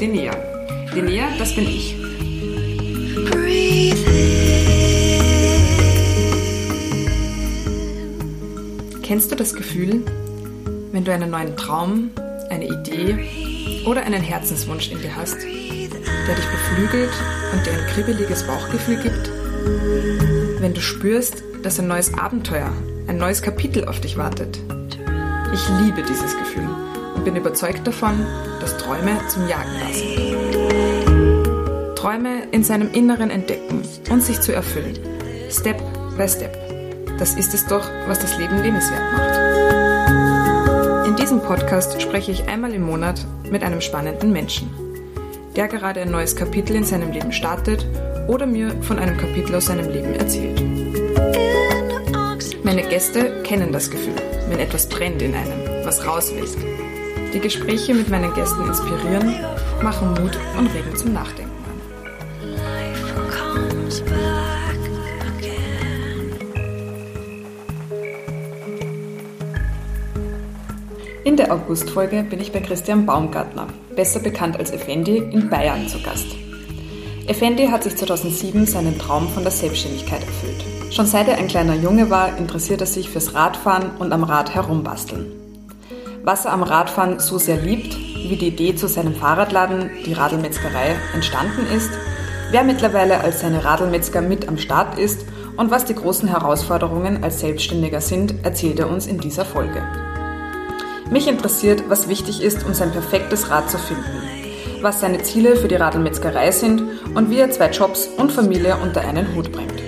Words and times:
Linnea. 0.00 0.32
Linnea, 0.94 1.24
das 1.38 1.54
bin 1.56 1.64
ich. 1.64 1.96
Kennst 9.02 9.32
du 9.32 9.36
das 9.36 9.54
Gefühl, 9.54 10.02
wenn 10.92 11.04
du 11.04 11.12
einen 11.12 11.30
neuen 11.30 11.56
Traum, 11.56 12.10
eine 12.48 12.66
Idee 12.66 13.84
oder 13.86 14.04
einen 14.04 14.22
Herzenswunsch 14.22 14.92
in 14.92 15.00
dir 15.00 15.16
hast, 15.16 15.42
der 15.42 16.34
dich 16.34 16.46
beflügelt 16.46 17.10
und 17.52 17.66
dir 17.66 17.72
ein 17.72 17.86
kribbeliges 17.92 18.44
Bauchgefühl 18.44 18.96
gibt? 19.02 19.30
Wenn 20.60 20.74
du 20.74 20.80
spürst, 20.80 21.42
dass 21.64 21.80
ein 21.80 21.88
neues 21.88 22.14
Abenteuer, 22.14 22.70
ein 23.08 23.18
neues 23.18 23.42
Kapitel 23.42 23.86
auf 23.86 24.00
dich 24.00 24.16
wartet? 24.16 24.60
Ich 25.52 25.68
liebe 25.80 26.02
dieses 26.02 26.38
Gefühl 26.38 26.68
und 27.16 27.24
bin 27.24 27.34
überzeugt 27.34 27.84
davon, 27.84 28.24
dass 28.68 28.76
Träume 28.76 29.18
zum 29.28 29.48
Jagen 29.48 29.70
sind. 29.92 30.28
Träume 31.96 32.42
in 32.50 32.62
seinem 32.62 32.92
Inneren 32.92 33.30
entdecken 33.30 33.82
und 34.10 34.22
sich 34.22 34.42
zu 34.42 34.52
erfüllen. 34.52 34.98
Step 35.50 35.80
by 36.18 36.28
Step. 36.28 36.54
Das 37.18 37.34
ist 37.34 37.54
es 37.54 37.66
doch, 37.66 37.88
was 38.06 38.18
das 38.18 38.36
Leben 38.36 38.62
lebenswert 38.62 39.00
macht. 39.12 39.38
In 41.06 41.16
diesem 41.16 41.40
Podcast 41.40 42.02
spreche 42.02 42.30
ich 42.30 42.46
einmal 42.46 42.74
im 42.74 42.82
Monat 42.82 43.24
mit 43.50 43.62
einem 43.62 43.80
spannenden 43.80 44.32
Menschen, 44.32 44.68
der 45.56 45.68
gerade 45.68 46.02
ein 46.02 46.10
neues 46.10 46.36
Kapitel 46.36 46.76
in 46.76 46.84
seinem 46.84 47.10
Leben 47.10 47.32
startet 47.32 47.86
oder 48.26 48.44
mir 48.44 48.70
von 48.82 48.98
einem 48.98 49.16
Kapitel 49.16 49.54
aus 49.54 49.64
seinem 49.66 49.88
Leben 49.90 50.14
erzählt. 50.14 50.62
Meine 52.62 52.82
Gäste 52.82 53.42
kennen 53.44 53.72
das 53.72 53.90
Gefühl, 53.90 54.16
wenn 54.50 54.58
etwas 54.58 54.86
brennt 54.90 55.22
in 55.22 55.34
einem, 55.34 55.86
was 55.86 56.06
raus 56.06 56.30
will. 56.34 56.77
Die 57.34 57.40
Gespräche 57.40 57.92
mit 57.94 58.08
meinen 58.08 58.32
Gästen 58.32 58.66
inspirieren, 58.66 59.34
machen 59.82 60.08
Mut 60.08 60.38
und 60.58 60.74
regen 60.74 60.96
zum 60.96 61.12
Nachdenken 61.12 61.52
an. 61.64 61.78
In 71.24 71.36
der 71.36 71.52
Augustfolge 71.52 72.22
bin 72.22 72.40
ich 72.40 72.50
bei 72.50 72.60
Christian 72.60 73.04
Baumgartner, 73.04 73.66
besser 73.94 74.20
bekannt 74.20 74.56
als 74.56 74.70
Effendi, 74.70 75.18
in 75.18 75.50
Bayern 75.50 75.86
zu 75.86 76.00
Gast. 76.02 76.34
Effendi 77.26 77.66
hat 77.66 77.84
sich 77.84 77.94
2007 77.94 78.64
seinen 78.64 78.98
Traum 78.98 79.28
von 79.28 79.42
der 79.42 79.52
Selbstständigkeit 79.52 80.22
erfüllt. 80.22 80.64
Schon 80.90 81.04
seit 81.04 81.28
er 81.28 81.36
ein 81.36 81.48
kleiner 81.48 81.74
Junge 81.74 82.08
war, 82.08 82.38
interessiert 82.38 82.80
er 82.80 82.86
sich 82.86 83.10
fürs 83.10 83.34
Radfahren 83.34 83.90
und 83.98 84.14
am 84.14 84.24
Rad 84.24 84.54
herumbasteln. 84.54 85.47
Was 86.28 86.44
er 86.44 86.52
am 86.52 86.62
Radfahren 86.62 87.20
so 87.20 87.38
sehr 87.38 87.56
liebt, 87.56 87.96
wie 87.96 88.36
die 88.36 88.48
Idee 88.48 88.74
zu 88.74 88.86
seinem 88.86 89.14
Fahrradladen, 89.14 89.88
die 90.04 90.12
Radlmetzgerei, 90.12 90.94
entstanden 91.14 91.66
ist, 91.74 91.90
wer 92.50 92.64
mittlerweile 92.64 93.22
als 93.22 93.40
seine 93.40 93.64
Radlmetzger 93.64 94.20
mit 94.20 94.46
am 94.46 94.58
Start 94.58 94.98
ist 94.98 95.24
und 95.56 95.70
was 95.70 95.86
die 95.86 95.94
großen 95.94 96.28
Herausforderungen 96.28 97.24
als 97.24 97.40
Selbstständiger 97.40 98.02
sind, 98.02 98.44
erzählt 98.44 98.78
er 98.78 98.90
uns 98.90 99.06
in 99.06 99.16
dieser 99.16 99.46
Folge. 99.46 99.82
Mich 101.10 101.28
interessiert, 101.28 101.84
was 101.88 102.10
wichtig 102.10 102.42
ist, 102.42 102.62
um 102.66 102.74
sein 102.74 102.92
perfektes 102.92 103.48
Rad 103.48 103.70
zu 103.70 103.78
finden, 103.78 104.82
was 104.82 105.00
seine 105.00 105.22
Ziele 105.22 105.56
für 105.56 105.68
die 105.68 105.76
Radlmetzgerei 105.76 106.50
sind 106.50 106.82
und 107.14 107.30
wie 107.30 107.38
er 107.38 107.50
zwei 107.52 107.70
Jobs 107.70 108.06
und 108.18 108.32
Familie 108.32 108.76
unter 108.82 109.00
einen 109.00 109.34
Hut 109.34 109.50
bringt. 109.50 109.82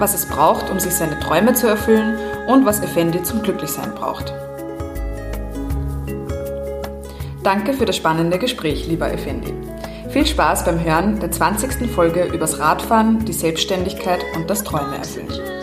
Was 0.00 0.14
es 0.16 0.26
braucht, 0.26 0.68
um 0.68 0.80
sich 0.80 0.94
seine 0.94 1.20
Träume 1.20 1.54
zu 1.54 1.68
erfüllen 1.68 2.18
und 2.48 2.64
was 2.66 2.80
Effendi 2.80 3.22
zum 3.22 3.42
Glücklichsein 3.42 3.94
braucht. 3.94 4.32
Danke 7.42 7.72
für 7.72 7.84
das 7.84 7.96
spannende 7.96 8.38
Gespräch, 8.38 8.86
lieber 8.86 9.12
Effendi. 9.12 9.52
Viel 10.10 10.26
Spaß 10.26 10.64
beim 10.64 10.84
Hören 10.84 11.18
der 11.20 11.30
20. 11.30 11.90
Folge 11.90 12.24
übers 12.24 12.58
Radfahren, 12.58 13.24
die 13.24 13.32
Selbstständigkeit 13.32 14.20
und 14.36 14.48
das 14.48 14.62
Träume 14.62 14.96
erfüllen. 14.96 15.61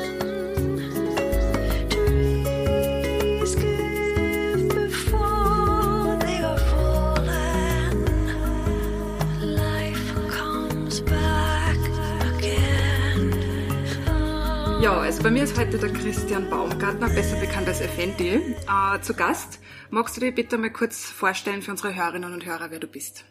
Also 15.19 15.27
bei 15.27 15.33
mir 15.33 15.43
ist 15.43 15.59
heute 15.59 15.77
der 15.77 15.91
Christian 15.91 16.49
Baumgartner, 16.49 17.09
besser 17.09 17.35
bekannt 17.41 17.67
als 17.67 17.81
Effendi, 17.81 18.29
äh, 18.29 19.01
zu 19.01 19.13
Gast. 19.13 19.59
Magst 19.89 20.15
du 20.15 20.21
dir 20.21 20.31
bitte 20.31 20.57
mal 20.57 20.71
kurz 20.71 21.09
vorstellen 21.09 21.61
für 21.61 21.71
unsere 21.71 21.93
Hörerinnen 21.93 22.33
und 22.33 22.45
Hörer, 22.45 22.71
wer 22.71 22.79
du 22.79 22.87
bist? 22.87 23.25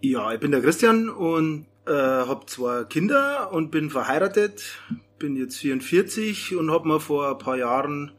Ja, 0.00 0.32
ich 0.32 0.40
bin 0.40 0.50
der 0.50 0.62
Christian 0.62 1.10
und 1.10 1.66
äh, 1.86 1.92
habe 1.92 2.46
zwei 2.46 2.84
Kinder 2.84 3.52
und 3.52 3.70
bin 3.70 3.90
verheiratet, 3.90 4.78
bin 5.18 5.36
jetzt 5.36 5.58
44 5.58 6.56
und 6.56 6.70
habe 6.70 6.88
mir 6.88 7.00
vor 7.00 7.32
ein 7.32 7.38
paar 7.38 7.58
Jahren 7.58 8.12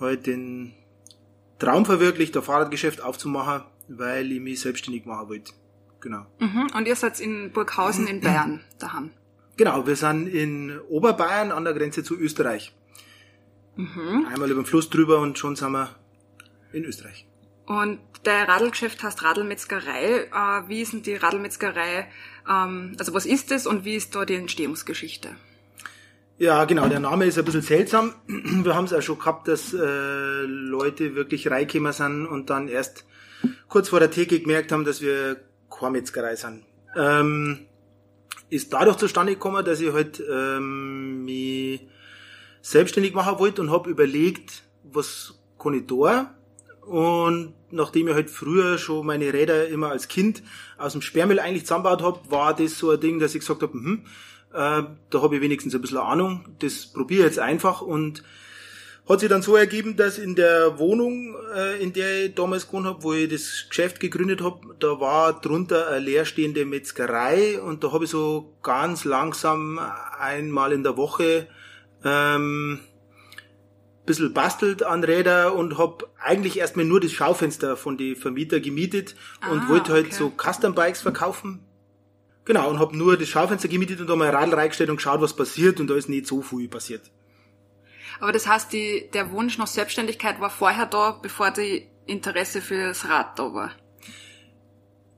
halt 0.00 0.26
den 0.26 0.72
Traum 1.60 1.84
verwirklicht, 1.84 2.36
ein 2.36 2.42
Fahrradgeschäft 2.42 3.00
aufzumachen, 3.00 3.62
weil 3.86 4.32
ich 4.32 4.40
mich 4.40 4.58
selbstständig 4.58 5.06
machen 5.06 5.28
wollte. 5.28 5.52
Genau. 6.00 6.26
Mhm. 6.40 6.66
Und 6.76 6.88
ihr 6.88 6.96
seid 6.96 7.20
in 7.20 7.52
Burghausen 7.52 8.08
in 8.08 8.20
Bayern 8.20 8.64
daheim? 8.80 9.12
Genau, 9.60 9.86
wir 9.86 9.94
sind 9.94 10.26
in 10.26 10.80
Oberbayern 10.88 11.52
an 11.52 11.64
der 11.64 11.74
Grenze 11.74 12.02
zu 12.02 12.16
Österreich. 12.16 12.72
Mhm. 13.76 14.26
Einmal 14.32 14.50
über 14.50 14.62
den 14.62 14.64
Fluss 14.64 14.88
drüber 14.88 15.18
und 15.18 15.36
schon 15.36 15.54
sind 15.54 15.72
wir 15.72 15.90
in 16.72 16.86
Österreich. 16.86 17.26
Und 17.66 17.98
der 18.24 18.48
Radlgeschäft 18.48 19.02
heißt 19.02 19.22
Radlmetzgerei. 19.22 20.30
Äh, 20.32 20.68
wie 20.68 20.80
ist 20.80 20.94
denn 20.94 21.02
die 21.02 21.14
Radlmetzgerei? 21.14 22.08
Ähm, 22.48 22.96
also 22.98 23.12
was 23.12 23.26
ist 23.26 23.52
es 23.52 23.66
und 23.66 23.84
wie 23.84 23.96
ist 23.96 24.14
da 24.14 24.24
die 24.24 24.36
Entstehungsgeschichte? 24.36 25.36
Ja, 26.38 26.64
genau, 26.64 26.88
der 26.88 27.00
Name 27.00 27.26
ist 27.26 27.38
ein 27.38 27.44
bisschen 27.44 27.60
seltsam. 27.60 28.14
Wir 28.28 28.74
haben 28.74 28.86
es 28.86 28.94
auch 28.94 29.02
schon 29.02 29.18
gehabt, 29.18 29.46
dass 29.46 29.74
äh, 29.74 30.42
Leute 30.46 31.14
wirklich 31.14 31.50
reingekommen 31.50 31.92
sind 31.92 32.24
und 32.24 32.48
dann 32.48 32.66
erst 32.66 33.04
kurz 33.68 33.90
vor 33.90 34.00
der 34.00 34.10
Theke 34.10 34.40
gemerkt 34.40 34.72
haben, 34.72 34.86
dass 34.86 35.02
wir 35.02 35.36
keine 35.68 35.92
Metzgerei 35.92 36.34
sind. 36.34 36.64
Ähm, 36.96 37.66
ist 38.50 38.72
dadurch 38.72 38.96
zustande 38.96 39.34
gekommen, 39.34 39.64
dass 39.64 39.80
ich 39.80 39.92
halt 39.92 40.22
ähm, 40.30 41.24
mich 41.24 41.86
selbstständig 42.62 43.14
machen 43.14 43.38
wollte 43.38 43.62
und 43.62 43.70
habe 43.70 43.88
überlegt, 43.88 44.64
was 44.82 45.40
kann 45.58 45.74
ich 45.74 45.86
da? 45.86 46.34
Und 46.86 47.54
nachdem 47.70 48.08
ich 48.08 48.14
halt 48.14 48.30
früher 48.30 48.76
schon 48.78 49.06
meine 49.06 49.32
Räder 49.32 49.68
immer 49.68 49.90
als 49.90 50.08
Kind 50.08 50.42
aus 50.76 50.92
dem 50.92 51.02
Sperrmüll 51.02 51.38
eigentlich 51.38 51.64
zusammengebaut 51.64 52.02
habe, 52.02 52.30
war 52.30 52.54
das 52.54 52.78
so 52.78 52.90
ein 52.90 53.00
Ding, 53.00 53.20
dass 53.20 53.34
ich 53.34 53.40
gesagt 53.40 53.62
habe, 53.62 53.72
hm, 53.72 54.04
äh, 54.52 54.82
da 55.10 55.22
habe 55.22 55.36
ich 55.36 55.42
wenigstens 55.42 55.74
ein 55.74 55.80
bisschen 55.80 55.98
Ahnung, 55.98 56.44
das 56.58 56.86
probiere 56.86 57.20
ich 57.20 57.26
jetzt 57.26 57.38
einfach 57.38 57.80
und 57.80 58.24
hat 59.08 59.20
sich 59.20 59.28
dann 59.28 59.42
so 59.42 59.56
ergeben, 59.56 59.96
dass 59.96 60.18
in 60.18 60.36
der 60.36 60.78
Wohnung, 60.78 61.34
äh, 61.54 61.82
in 61.82 61.92
der 61.92 62.26
ich 62.26 62.34
damals 62.34 62.66
gewohnt 62.66 62.86
habe, 62.86 63.02
wo 63.02 63.12
ich 63.12 63.28
das 63.28 63.66
Geschäft 63.68 63.98
gegründet 63.98 64.40
habe, 64.40 64.74
da 64.78 65.00
war 65.00 65.40
drunter 65.40 65.88
eine 65.88 65.98
leerstehende 65.98 66.64
Metzgerei 66.64 67.60
und 67.60 67.82
da 67.82 67.92
habe 67.92 68.04
ich 68.04 68.10
so 68.10 68.54
ganz 68.62 69.04
langsam 69.04 69.80
einmal 70.18 70.72
in 70.72 70.84
der 70.84 70.96
Woche 70.96 71.48
ähm, 72.04 72.80
bisschen 74.06 74.32
bastelt 74.32 74.82
an 74.82 75.04
Räder 75.04 75.54
und 75.54 75.78
hab 75.78 76.08
eigentlich 76.18 76.58
erstmal 76.58 76.84
nur 76.84 77.00
das 77.00 77.12
Schaufenster 77.12 77.76
von 77.76 77.96
die 77.96 78.14
Vermieter 78.14 78.60
gemietet 78.60 79.14
und 79.50 79.60
Ah, 79.60 79.68
wollte 79.68 79.92
halt 79.92 80.06
okay. 80.06 80.14
so 80.14 80.32
Custom 80.36 80.74
Bikes 80.74 81.02
verkaufen. 81.02 81.60
Genau, 82.44 82.68
und 82.70 82.78
hab 82.80 82.92
nur 82.92 83.16
das 83.16 83.28
Schaufenster 83.28 83.68
gemietet 83.68 84.00
und 84.00 84.08
da 84.08 84.16
mal 84.16 84.28
ein 84.28 84.34
Radl 84.34 84.54
reingestellt 84.54 84.90
und 84.90 84.96
geschaut, 84.96 85.20
was 85.20 85.36
passiert 85.36 85.78
und 85.78 85.88
da 85.88 85.94
ist 85.94 86.08
nicht 86.08 86.26
so 86.26 86.42
viel 86.42 86.68
passiert. 86.68 87.02
Aber 88.20 88.32
das 88.32 88.46
heißt, 88.46 88.72
die, 88.72 89.08
der 89.12 89.30
Wunsch 89.32 89.58
nach 89.58 89.66
Selbstständigkeit 89.66 90.40
war 90.40 90.50
vorher 90.50 90.86
da, 90.86 91.18
bevor 91.22 91.50
die 91.50 91.88
Interesse 92.06 92.60
fürs 92.60 93.08
Rad 93.08 93.38
da 93.38 93.54
war. 93.54 93.72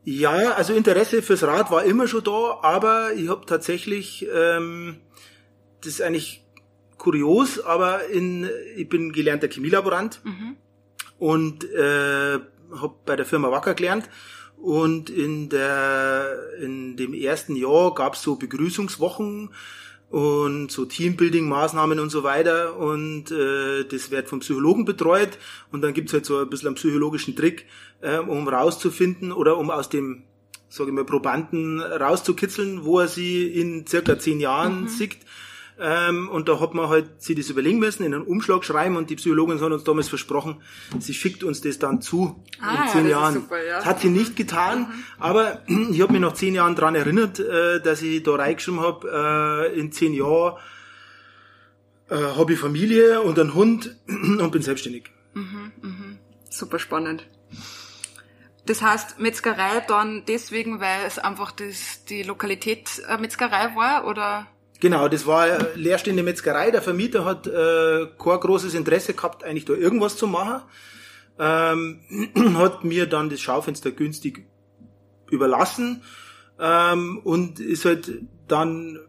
Ja, 0.04 0.52
also 0.52 0.74
Interesse 0.74 1.22
fürs 1.22 1.42
Rad 1.42 1.70
war 1.70 1.84
immer 1.84 2.08
schon 2.08 2.24
da, 2.24 2.58
aber 2.62 3.12
ich 3.14 3.28
habe 3.28 3.46
tatsächlich, 3.46 4.26
ähm, 4.32 5.00
das 5.80 5.94
ist 5.94 6.02
eigentlich 6.02 6.44
kurios, 6.98 7.60
aber 7.60 8.06
in, 8.06 8.48
ich 8.76 8.88
bin 8.88 9.12
gelernter 9.12 9.48
Chemielaborant 9.48 10.20
und 11.18 11.64
äh, 11.64 12.38
habe 12.74 12.94
bei 13.04 13.16
der 13.16 13.26
Firma 13.26 13.50
Wacker 13.50 13.74
gelernt 13.74 14.08
und 14.56 15.10
in 15.10 15.48
der 15.48 16.38
in 16.60 16.96
dem 16.96 17.14
ersten 17.14 17.56
Jahr 17.56 17.94
gab's 17.94 18.22
so 18.22 18.36
Begrüßungswochen 18.36 19.50
und 20.12 20.70
so 20.70 20.84
Teambuilding-Maßnahmen 20.84 21.98
und 21.98 22.10
so 22.10 22.22
weiter. 22.22 22.76
Und 22.76 23.30
äh, 23.30 23.84
das 23.84 24.10
wird 24.10 24.28
vom 24.28 24.40
Psychologen 24.40 24.84
betreut. 24.84 25.38
Und 25.72 25.80
dann 25.80 25.94
gibt's 25.94 26.12
halt 26.12 26.26
so 26.26 26.38
ein 26.38 26.50
bisschen 26.50 26.68
einen 26.68 26.76
psychologischen 26.76 27.34
Trick, 27.34 27.66
äh, 28.02 28.18
um 28.18 28.46
rauszufinden 28.46 29.32
oder 29.32 29.56
um 29.56 29.70
aus 29.70 29.88
dem 29.88 30.24
sage 30.68 30.90
ich 30.90 30.94
mal, 30.94 31.04
Probanden 31.04 31.80
rauszukitzeln, 31.80 32.84
wo 32.84 33.00
er 33.00 33.08
sie 33.08 33.46
in 33.46 33.86
circa 33.86 34.18
zehn 34.18 34.40
Jahren 34.40 34.88
sieht. 34.88 35.18
Ähm, 35.84 36.28
und 36.28 36.48
da 36.48 36.60
hat 36.60 36.74
man 36.74 36.88
halt 36.88 37.20
sich 37.20 37.34
das 37.36 37.50
überlegen 37.50 37.80
müssen, 37.80 38.04
in 38.04 38.14
einen 38.14 38.22
Umschlag 38.22 38.64
schreiben 38.64 38.94
und 38.96 39.10
die 39.10 39.16
Psychologin 39.16 39.60
hat 39.60 39.72
uns 39.72 39.82
damals 39.82 40.08
versprochen, 40.08 40.62
sie 41.00 41.12
schickt 41.12 41.42
uns 41.42 41.60
das 41.60 41.80
dann 41.80 42.00
zu 42.00 42.44
Ah, 42.60 42.84
in 42.84 42.88
zehn 42.88 42.88
ja, 42.88 42.88
das 42.88 43.04
ist 43.04 43.10
Jahren. 43.10 43.34
super, 43.34 43.64
ja. 43.64 43.76
Das 43.78 43.86
hat 43.86 44.00
sie 44.00 44.08
nicht 44.10 44.36
getan, 44.36 44.86
aber 45.18 45.62
ich 45.90 46.00
habe 46.00 46.12
mich 46.12 46.20
nach 46.20 46.34
zehn 46.34 46.54
Jahren 46.54 46.76
dran 46.76 46.94
erinnert, 46.94 47.40
äh, 47.40 47.80
dass 47.82 48.00
ich 48.00 48.22
da 48.22 48.36
reingeschrieben 48.36 48.80
habe, 48.80 49.70
äh, 49.74 49.78
in 49.80 49.90
zehn 49.90 50.14
Jahren 50.14 50.56
äh, 52.10 52.14
habe 52.16 52.52
ich 52.52 52.60
Familie 52.60 53.20
und 53.22 53.38
einen 53.40 53.54
Hund 53.54 53.96
und 54.06 54.50
bin 54.52 54.62
selbstständig. 54.62 55.10
Super 56.48 56.78
spannend. 56.78 57.26
Das 58.66 58.82
heißt, 58.82 59.18
Metzgerei 59.18 59.82
dann 59.88 60.22
deswegen, 60.28 60.78
weil 60.80 61.04
es 61.06 61.18
einfach 61.18 61.50
das, 61.50 62.04
die 62.04 62.22
Lokalität 62.22 63.02
äh, 63.08 63.18
Metzgerei 63.18 63.74
war, 63.74 64.06
oder? 64.06 64.46
Genau, 64.82 65.06
das 65.06 65.28
war 65.28 65.46
leerstehende 65.76 66.24
Metzgerei. 66.24 66.72
Der 66.72 66.82
Vermieter 66.82 67.24
hat 67.24 67.46
äh, 67.46 68.08
kein 68.18 68.40
großes 68.40 68.74
Interesse 68.74 69.14
gehabt, 69.14 69.44
eigentlich 69.44 69.64
da 69.64 69.74
irgendwas 69.74 70.16
zu 70.16 70.26
machen. 70.26 70.62
Ähm, 71.38 72.00
hat 72.58 72.82
mir 72.82 73.06
dann 73.06 73.30
das 73.30 73.40
Schaufenster 73.40 73.92
günstig 73.92 74.44
überlassen 75.30 76.02
ähm, 76.58 77.20
und 77.22 77.60
ist 77.60 77.84
halt 77.84 78.22
dann 78.48 78.96
ein 78.96 79.00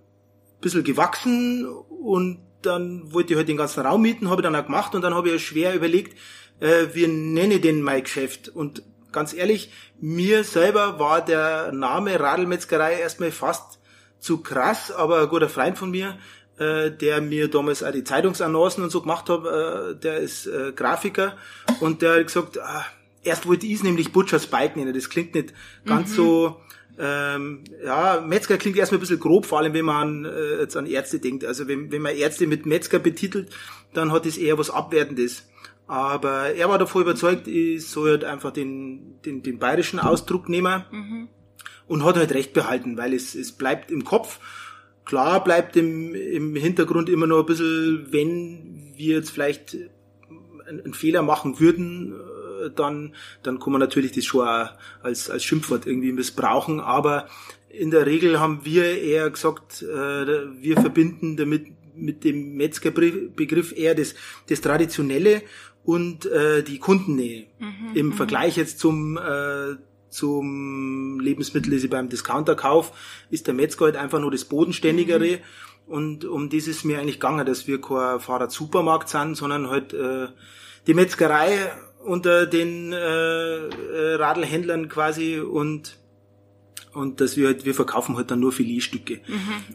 bisschen 0.61 0.83
gewachsen 0.83 1.65
und 1.65 2.45
dann 2.61 3.11
wollte 3.11 3.33
ich 3.33 3.37
halt 3.37 3.49
den 3.49 3.57
ganzen 3.57 3.83
Raum 3.83 4.03
mieten, 4.03 4.29
habe 4.29 4.41
ich 4.41 4.43
dann 4.43 4.55
auch 4.55 4.65
gemacht 4.65 4.93
und 4.93 5.01
dann 5.01 5.15
habe 5.15 5.31
ich 5.31 5.43
schwer 5.43 5.73
überlegt, 5.73 6.15
äh, 6.59 6.85
wie 6.93 7.07
nenne 7.07 7.55
ich 7.55 7.61
denn 7.61 7.81
mein 7.81 8.03
Geschäft 8.03 8.47
und 8.47 8.83
ganz 9.11 9.33
ehrlich, 9.33 9.71
mir 9.99 10.43
selber 10.43 10.99
war 10.99 11.25
der 11.25 11.71
Name 11.71 12.19
Radlmetzgerei 12.19 12.99
erstmal 12.99 13.31
fast 13.31 13.79
zu 14.23 14.37
krass, 14.37 14.89
aber 14.91 15.21
ein 15.21 15.29
guter 15.29 15.49
Freund 15.49 15.77
von 15.77 15.91
mir, 15.91 16.17
äh, 16.57 16.89
der 16.89 17.19
mir 17.19 17.49
damals 17.49 17.83
auch 17.83 17.91
die 17.91 18.05
Zeitungsannoncen 18.05 18.83
und 18.83 18.89
so 18.89 19.01
gemacht 19.01 19.29
hat, 19.29 19.45
äh, 19.45 19.95
der 19.95 20.17
ist 20.19 20.47
äh, 20.47 20.71
Grafiker 20.71 21.35
und 21.81 22.01
der 22.01 22.19
hat 22.19 22.27
gesagt, 22.27 22.57
ah, 22.59 22.85
erst 23.21 23.47
wollte 23.47 23.67
ich 23.67 23.73
es 23.73 23.83
nämlich 23.83 24.13
Butchers 24.13 24.47
Bike 24.47 24.77
nennen, 24.77 24.93
das 24.93 25.09
klingt 25.09 25.35
nicht 25.35 25.53
ganz 25.85 26.15
so, 26.15 26.61
ähm, 26.97 27.65
ja, 27.83 28.23
Metzger 28.25 28.57
klingt 28.57 28.77
erstmal 28.77 28.99
ein 28.99 29.01
bisschen 29.01 29.19
grob, 29.19 29.45
vor 29.45 29.59
allem 29.59 29.73
wenn 29.73 29.85
man 29.85 30.25
an, 30.25 30.25
äh, 30.25 30.59
jetzt 30.61 30.77
an 30.77 30.85
Ärzte 30.85 31.19
denkt. 31.19 31.43
Also 31.43 31.67
wenn, 31.67 31.91
wenn 31.91 32.01
man 32.01 32.15
Ärzte 32.15 32.47
mit 32.47 32.65
Metzger 32.65 32.99
betitelt, 32.99 33.49
dann 33.93 34.11
hat 34.11 34.25
es 34.25 34.37
eher 34.37 34.57
was 34.57 34.69
Abwertendes. 34.69 35.49
Aber 35.87 36.53
er 36.53 36.69
war 36.69 36.77
davor 36.77 37.01
überzeugt, 37.01 37.47
ich 37.47 37.85
soll 37.85 38.11
halt 38.11 38.23
einfach 38.23 38.51
den, 38.51 39.21
den, 39.25 39.43
den 39.43 39.59
bayerischen 39.59 39.99
Ausdruck 39.99 40.47
nehmen 40.47 40.83
und 41.87 42.03
hat 42.03 42.15
halt 42.15 42.33
recht 42.33 42.53
behalten, 42.53 42.97
weil 42.97 43.13
es, 43.13 43.35
es 43.35 43.51
bleibt 43.51 43.91
im 43.91 44.03
Kopf. 44.03 44.39
Klar 45.05 45.43
bleibt 45.43 45.75
im, 45.75 46.15
im 46.15 46.55
Hintergrund 46.55 47.09
immer 47.09 47.27
noch 47.27 47.39
ein 47.39 47.45
bisschen, 47.45 48.07
wenn 48.11 48.93
wir 48.95 49.15
jetzt 49.17 49.31
vielleicht 49.31 49.77
einen, 50.67 50.93
Fehler 50.93 51.21
machen 51.21 51.59
würden, 51.59 52.13
äh, 52.13 52.69
dann, 52.73 53.13
dann 53.43 53.59
kann 53.59 53.73
man 53.73 53.81
natürlich 53.81 54.13
das 54.13 54.25
schon 54.25 54.47
auch 54.47 54.69
als, 55.01 55.29
als 55.29 55.43
Schimpfwort 55.43 55.85
irgendwie 55.85 56.13
missbrauchen, 56.13 56.79
aber 56.79 57.27
in 57.69 57.91
der 57.91 58.05
Regel 58.05 58.39
haben 58.39 58.61
wir 58.63 59.01
eher 59.01 59.29
gesagt, 59.29 59.81
äh, 59.81 59.85
wir 60.61 60.79
verbinden 60.79 61.35
damit 61.35 61.67
mit 61.95 62.23
dem 62.23 62.55
Metzgerbegriff 62.55 63.75
eher 63.75 63.95
das, 63.95 64.15
das 64.47 64.61
Traditionelle 64.61 65.41
und 65.83 66.25
äh, 66.25 66.63
die 66.63 66.79
Kundennähe. 66.79 67.47
Im 67.93 68.13
Vergleich 68.13 68.57
jetzt 68.57 68.79
zum, 68.79 69.17
äh, 69.17 69.75
zum 70.13 71.19
Lebensmittel, 71.19 71.73
das 71.73 71.83
ich 71.83 71.89
beim 71.89 72.09
Discounterkauf, 72.09 72.91
ist 73.29 73.47
der 73.47 73.53
Metzger 73.53 73.85
halt 73.85 73.97
einfach 73.97 74.19
nur 74.19 74.31
das 74.31 74.45
Bodenständigere. 74.45 75.39
Und 75.85 76.25
um 76.25 76.49
das 76.49 76.67
ist 76.67 76.85
mir 76.85 76.99
eigentlich 76.99 77.19
gegangen, 77.19 77.45
dass 77.45 77.67
wir 77.67 77.81
kein 77.81 78.19
Fahrrad-Supermarkt 78.19 79.09
sind, 79.09 79.35
sondern 79.35 79.69
halt 79.69 79.93
äh, 79.93 80.27
die 80.87 80.93
Metzgerei 80.93 81.71
unter 82.03 82.45
den 82.45 82.93
äh, 82.93 82.97
äh, 82.97 84.15
Radlhändlern 84.15 84.89
quasi 84.89 85.39
und 85.39 85.97
und 86.93 87.21
dass 87.21 87.37
wir 87.37 87.47
halt, 87.47 87.65
wir 87.65 87.73
verkaufen 87.73 88.17
halt 88.17 88.29
dann 88.29 88.39
nur 88.39 88.51
Filetstücke. 88.51 89.21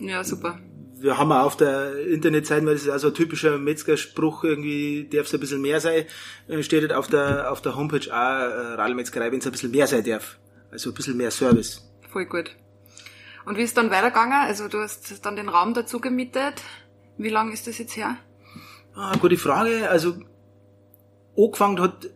Ja, 0.01 0.23
super. 0.23 0.61
Wir 1.01 1.19
haben 1.19 1.33
auch 1.33 1.45
auf 1.45 1.57
der 1.57 2.07
Internetseite, 2.07 2.67
weil 2.67 2.75
das 2.75 2.83
ist 2.83 2.91
also 2.91 3.09
ein 3.09 3.15
typischer 3.15 3.59
Metzgerspruch, 3.59 4.45
irgendwie 4.45 5.09
darf 5.11 5.27
es 5.27 5.35
ein 5.35 5.41
bisschen 5.41 5.61
mehr 5.61 5.81
sein, 5.81 6.05
äh, 6.49 6.63
steht 6.63 6.83
halt 6.83 6.93
auf 6.93 7.07
der, 7.07 7.53
auf 7.53 7.63
der 7.63 7.77
Homepage 7.77 8.11
auch 8.11 8.13
äh, 8.13 8.75
Radlmetzgerei, 8.75 9.31
wenn 9.31 9.39
es 9.39 9.47
ein 9.47 9.53
bisschen 9.53 9.71
mehr 9.71 9.87
sein 9.87 10.05
darf. 10.05 10.39
Also 10.71 10.91
ein 10.91 10.95
bisschen 10.95 11.17
mehr 11.17 11.31
Service. 11.31 11.89
Voll 12.11 12.27
gut. 12.27 12.51
Und 13.47 13.57
wie 13.57 13.63
ist 13.63 13.77
dann 13.77 13.91
weitergegangen? 13.91 14.33
Also 14.33 14.69
du 14.69 14.79
hast 14.79 15.25
dann 15.25 15.37
den 15.37 15.49
Raum 15.49 15.73
dazu 15.73 16.01
gemietet. 16.01 16.63
Wie 17.17 17.31
lange 17.31 17.53
ist 17.53 17.67
das 17.67 17.79
jetzt 17.79 17.97
her? 17.97 18.17
Ah, 18.95 19.17
gute 19.17 19.39
Frage. 19.39 19.89
Also 19.89 20.17
angefangen 21.37 21.81
hat 21.81 22.11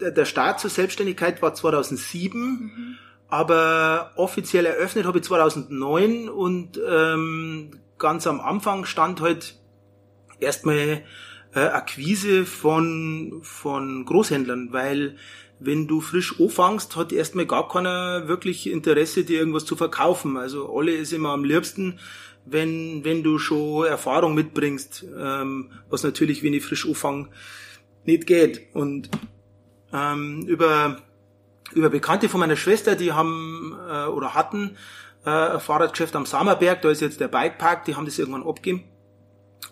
der 0.00 0.24
Start 0.24 0.60
zur 0.60 0.70
Selbstständigkeit 0.70 1.40
war 1.42 1.54
2007, 1.54 2.98
aber 3.28 4.12
offiziell 4.16 4.66
eröffnet 4.66 5.06
habe 5.06 5.18
ich 5.18 5.24
2009 5.24 6.28
und 6.28 6.78
ähm, 6.86 7.80
ganz 7.98 8.26
am 8.26 8.40
Anfang 8.40 8.84
stand 8.84 9.20
halt 9.20 9.58
erstmal 10.40 11.02
äh, 11.54 11.60
Akquise 11.60 12.44
von 12.44 13.40
von 13.42 14.04
Großhändlern, 14.04 14.68
weil 14.72 15.16
wenn 15.58 15.86
du 15.86 16.00
frisch 16.00 16.38
anfängst, 16.38 16.96
hat 16.96 17.12
erstmal 17.12 17.46
gar 17.46 17.68
keiner 17.68 18.28
wirklich 18.28 18.70
Interesse, 18.70 19.24
dir 19.24 19.38
irgendwas 19.38 19.64
zu 19.64 19.76
verkaufen. 19.76 20.36
Also 20.36 20.74
alle 20.76 20.92
ist 20.92 21.12
immer 21.12 21.30
am 21.30 21.44
liebsten, 21.44 21.98
wenn, 22.44 23.04
wenn 23.04 23.22
du 23.22 23.38
schon 23.38 23.86
Erfahrung 23.86 24.34
mitbringst, 24.34 25.04
ähm, 25.18 25.70
was 25.88 26.02
natürlich, 26.02 26.42
wenn 26.42 26.54
ich 26.54 26.64
frisch 26.64 26.86
anfange, 26.86 27.28
nicht 28.04 28.26
geht. 28.26 28.74
Und 28.74 29.10
ähm, 29.92 30.42
über, 30.46 31.02
über 31.72 31.90
Bekannte 31.90 32.28
von 32.28 32.40
meiner 32.40 32.56
Schwester, 32.56 32.94
die 32.94 33.12
haben 33.12 33.74
äh, 33.88 34.06
oder 34.06 34.34
hatten 34.34 34.76
ein 35.26 35.60
Fahrradgeschäft 35.60 36.14
am 36.16 36.26
Sammerberg, 36.26 36.82
da 36.82 36.90
ist 36.90 37.00
jetzt 37.00 37.20
der 37.20 37.28
Bikepark, 37.28 37.84
die 37.84 37.96
haben 37.96 38.04
das 38.04 38.18
irgendwann 38.18 38.46
abgegeben. 38.46 38.84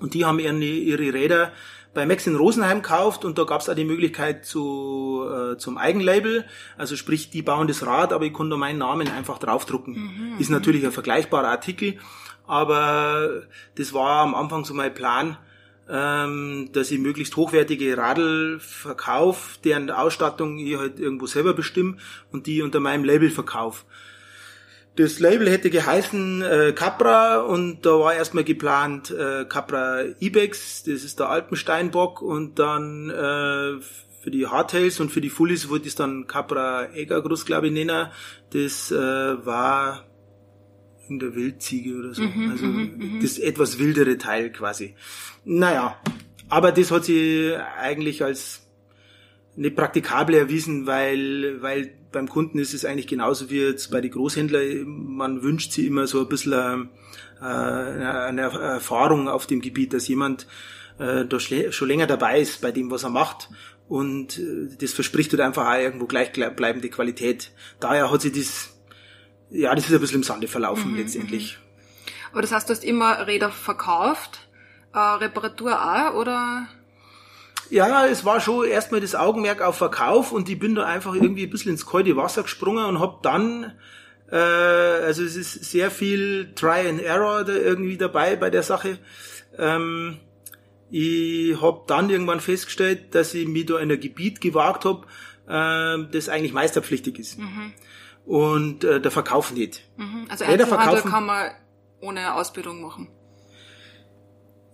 Und 0.01 0.15
die 0.15 0.25
haben 0.25 0.39
ihre, 0.39 0.57
ihre 0.57 1.15
Räder 1.15 1.53
bei 1.95 2.07
Max 2.07 2.27
in 2.27 2.35
Rosenheim 2.35 2.83
gekauft 2.83 3.25
und 3.25 3.39
da 3.39 3.45
gab 3.45 3.61
es 3.61 3.69
auch 3.69 3.75
die 3.75 3.85
Möglichkeit 3.85 4.45
zu, 4.45 5.25
äh, 5.31 5.57
zum 5.57 5.79
Eigenlabel. 5.79 6.45
Also 6.77 6.97
sprich, 6.97 7.31
die 7.31 7.43
bauen 7.43 7.69
das 7.69 7.87
Rad, 7.87 8.13
aber 8.13 8.25
ich 8.25 8.33
konnte 8.33 8.57
meinen 8.57 8.79
Namen 8.79 9.09
einfach 9.09 9.39
draufdrucken. 9.39 9.95
Ist 10.41 10.51
natürlich 10.51 10.85
ein 10.85 10.93
vergleichbarer 10.93 11.49
Artikel, 11.49 11.99
aber 12.47 13.45
das 13.77 13.93
war 13.95 14.23
am 14.23 14.35
Anfang 14.35 14.65
so 14.65 14.75
mein 14.75 14.93
Plan, 14.93 15.39
ähm, 15.89 16.71
dass 16.73 16.91
ich 16.91 16.99
möglichst 16.99 17.37
hochwertige 17.37 17.97
Radl 17.97 18.59
verkaufe, 18.59 19.59
deren 19.63 19.91
Ausstattung 19.91 20.59
ich 20.59 20.77
halt 20.77 20.99
irgendwo 20.99 21.27
selber 21.27 21.55
bestimme 21.55 21.97
und 22.33 22.47
die 22.47 22.63
unter 22.63 22.81
meinem 22.81 23.05
Label 23.05 23.31
verkaufe. 23.31 23.85
Das 24.97 25.19
Label 25.19 25.51
hätte 25.51 25.71
geheißen 25.71 26.43
äh, 26.43 26.73
Capra 26.73 27.41
und 27.41 27.85
da 27.85 27.99
war 27.99 28.15
erstmal 28.15 28.45
geplant 28.45 29.11
äh, 29.11 29.45
Capra 29.45 30.05
Ibex, 30.21 30.85
das 30.85 31.03
ist 31.03 31.19
der 31.19 31.31
Alpensteinbock 31.31 32.23
und 32.23 32.61
dann 32.61 33.11
äh, 33.11 33.81
für 34.25 34.31
die 34.31 34.47
Hardtails 34.47 35.01
und 35.01 35.11
für 35.11 35.21
die 35.21 35.31
Fullies 35.31 35.69
ich 35.71 35.87
es 35.87 35.95
dann 35.97 36.27
Capra 36.29 36.93
Egergrus, 36.95 37.45
glaube 37.45 37.67
ich, 37.67 37.73
nennen. 37.73 38.09
Das 38.53 38.93
äh, 38.93 38.97
war 38.97 40.05
in 41.09 41.19
der 41.19 41.35
Wildziege 41.35 41.99
oder 41.99 42.15
so. 42.15 42.23
also 42.23 42.67
das 43.21 43.39
etwas 43.39 43.79
wildere 43.79 44.17
Teil 44.17 44.51
quasi. 44.53 44.95
Naja, 45.45 46.01
aber 46.49 46.73
das 46.73 46.91
hat 46.91 47.05
sich 47.05 47.55
eigentlich 47.79 48.23
als 48.23 48.67
nicht 49.57 49.77
praktikabel 49.77 50.37
erwiesen, 50.37 50.87
weil, 50.87 51.61
weil 51.63 51.93
beim 52.15 52.29
Kunden 52.29 52.59
ist 52.59 52.73
es 52.73 52.85
eigentlich 52.85 53.09
genauso 53.09 53.51
wie 53.51 53.61
jetzt 53.61 53.91
bei 53.91 54.01
den 54.01 54.13
Großhändlern. 54.13 54.85
Man 54.87 55.43
wünscht 55.43 55.73
sich 55.73 55.87
immer 55.87 56.07
so 56.07 56.21
ein 56.21 56.29
bisschen 56.29 56.89
äh, 57.41 57.45
eine 57.45 58.43
Erfahrung 58.43 59.29
auf 59.29 59.47
dem 59.47 59.61
Gebiet, 59.61 59.93
dass 59.93 60.09
jemand 60.09 60.47
äh, 60.99 61.27
da 61.27 61.39
schon 61.39 61.89
länger 61.89 62.07
dabei 62.07 62.41
ist 62.41 62.63
bei 62.63 62.73
dem, 62.73 62.91
was 62.91 63.03
er 63.03 63.11
macht. 63.11 63.51
Und 63.89 64.39
äh, 64.39 64.69
das 64.81 64.93
verspricht 64.93 65.33
halt 65.33 65.41
einfach 65.41 65.67
auch 65.69 65.79
irgendwo 65.79 66.07
gleichbleibende 66.07 66.89
Qualität. 66.89 67.53
Daher 67.81 68.11
hat 68.11 68.23
sich 68.23 68.33
das, 68.33 68.75
ja, 69.51 69.75
das 69.75 69.87
ist 69.87 69.93
ein 69.93 70.01
bisschen 70.01 70.19
im 70.19 70.23
Sande 70.23 70.49
verlaufen 70.49 70.97
letztendlich. 70.97 71.59
Aber 72.33 72.43
das 72.43 72.53
heißt, 72.53 72.69
du 72.69 72.73
hast 72.73 72.85
immer 72.85 73.27
Räder 73.27 73.51
verkauft, 73.51 74.49
äh, 74.93 74.99
Reparatur 74.99 75.73
auch, 75.73 76.15
oder? 76.15 76.69
Ja, 77.71 78.07
es 78.07 78.25
war 78.25 78.41
schon 78.41 78.67
erstmal 78.67 79.01
das 79.01 79.15
Augenmerk 79.15 79.63
auf 79.63 79.77
Verkauf 79.77 80.33
und 80.33 80.49
ich 80.49 80.59
bin 80.59 80.75
da 80.75 80.85
einfach 80.85 81.15
irgendwie 81.15 81.45
ein 81.45 81.51
bisschen 81.51 81.73
ins 81.73 81.87
kalte 81.87 82.17
Wasser 82.17 82.43
gesprungen 82.43 82.85
und 82.85 83.01
hab 83.01 83.23
dann, 83.23 83.73
äh, 84.31 84.37
also 84.37 85.23
es 85.23 85.37
ist 85.37 85.65
sehr 85.65 85.91
viel 85.91 86.53
Try 86.55 86.89
and 86.89 87.01
Error 87.01 87.45
da 87.45 87.53
irgendwie 87.53 87.97
dabei 87.97 88.37
bei 88.37 88.51
der 88.51 88.63
Sache. 88.63 88.99
Ähm, 89.59 90.19
ich 90.91 91.61
hab 91.61 91.87
dann 91.87 92.11
irgendwann 92.11 92.41
festgestellt, 92.41 93.15
dass 93.15 93.35
ich 93.35 93.49
mich 93.49 93.67
da 93.67 93.79
in 93.79 93.91
ein 93.91 94.01
Gebiet 94.01 94.41
gewagt 94.41 94.85
hab, 94.85 95.07
äh, 95.49 96.05
das 96.11 96.29
eigentlich 96.29 96.53
meisterpflichtig 96.53 97.19
ist. 97.19 97.39
Und 98.27 98.85
äh, 98.85 99.01
der 99.01 99.11
Verkauf 99.11 99.53
nicht. 99.53 99.83
Mhm. 99.97 100.27
Also 100.29 100.45
Einzelhandel 100.45 101.03
kann 101.03 101.27
man 101.27 101.51
ohne 102.01 102.35
Ausbildung 102.35 102.81
machen. 102.81 103.09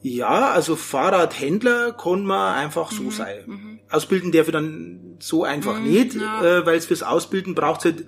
Ja, 0.03 0.51
also 0.51 0.77
Fahrradhändler 0.77 1.93
kann 1.93 2.25
man 2.25 2.55
einfach 2.55 2.91
so 2.91 3.05
mhm, 3.05 3.11
sein. 3.11 3.39
Mhm. 3.47 3.81
Ausbilden 3.91 4.33
darf 4.33 4.47
ich 4.47 4.53
dann 4.53 5.17
so 5.19 5.45
einfach 5.45 5.79
mhm, 5.79 5.91
nicht, 5.91 6.15
ja. 6.15 6.59
äh, 6.59 6.67
weil 6.67 6.79
es 6.79 6.87
fürs 6.87 7.03
Ausbilden 7.03 7.55
braucht 7.55 7.85
halt 7.85 8.07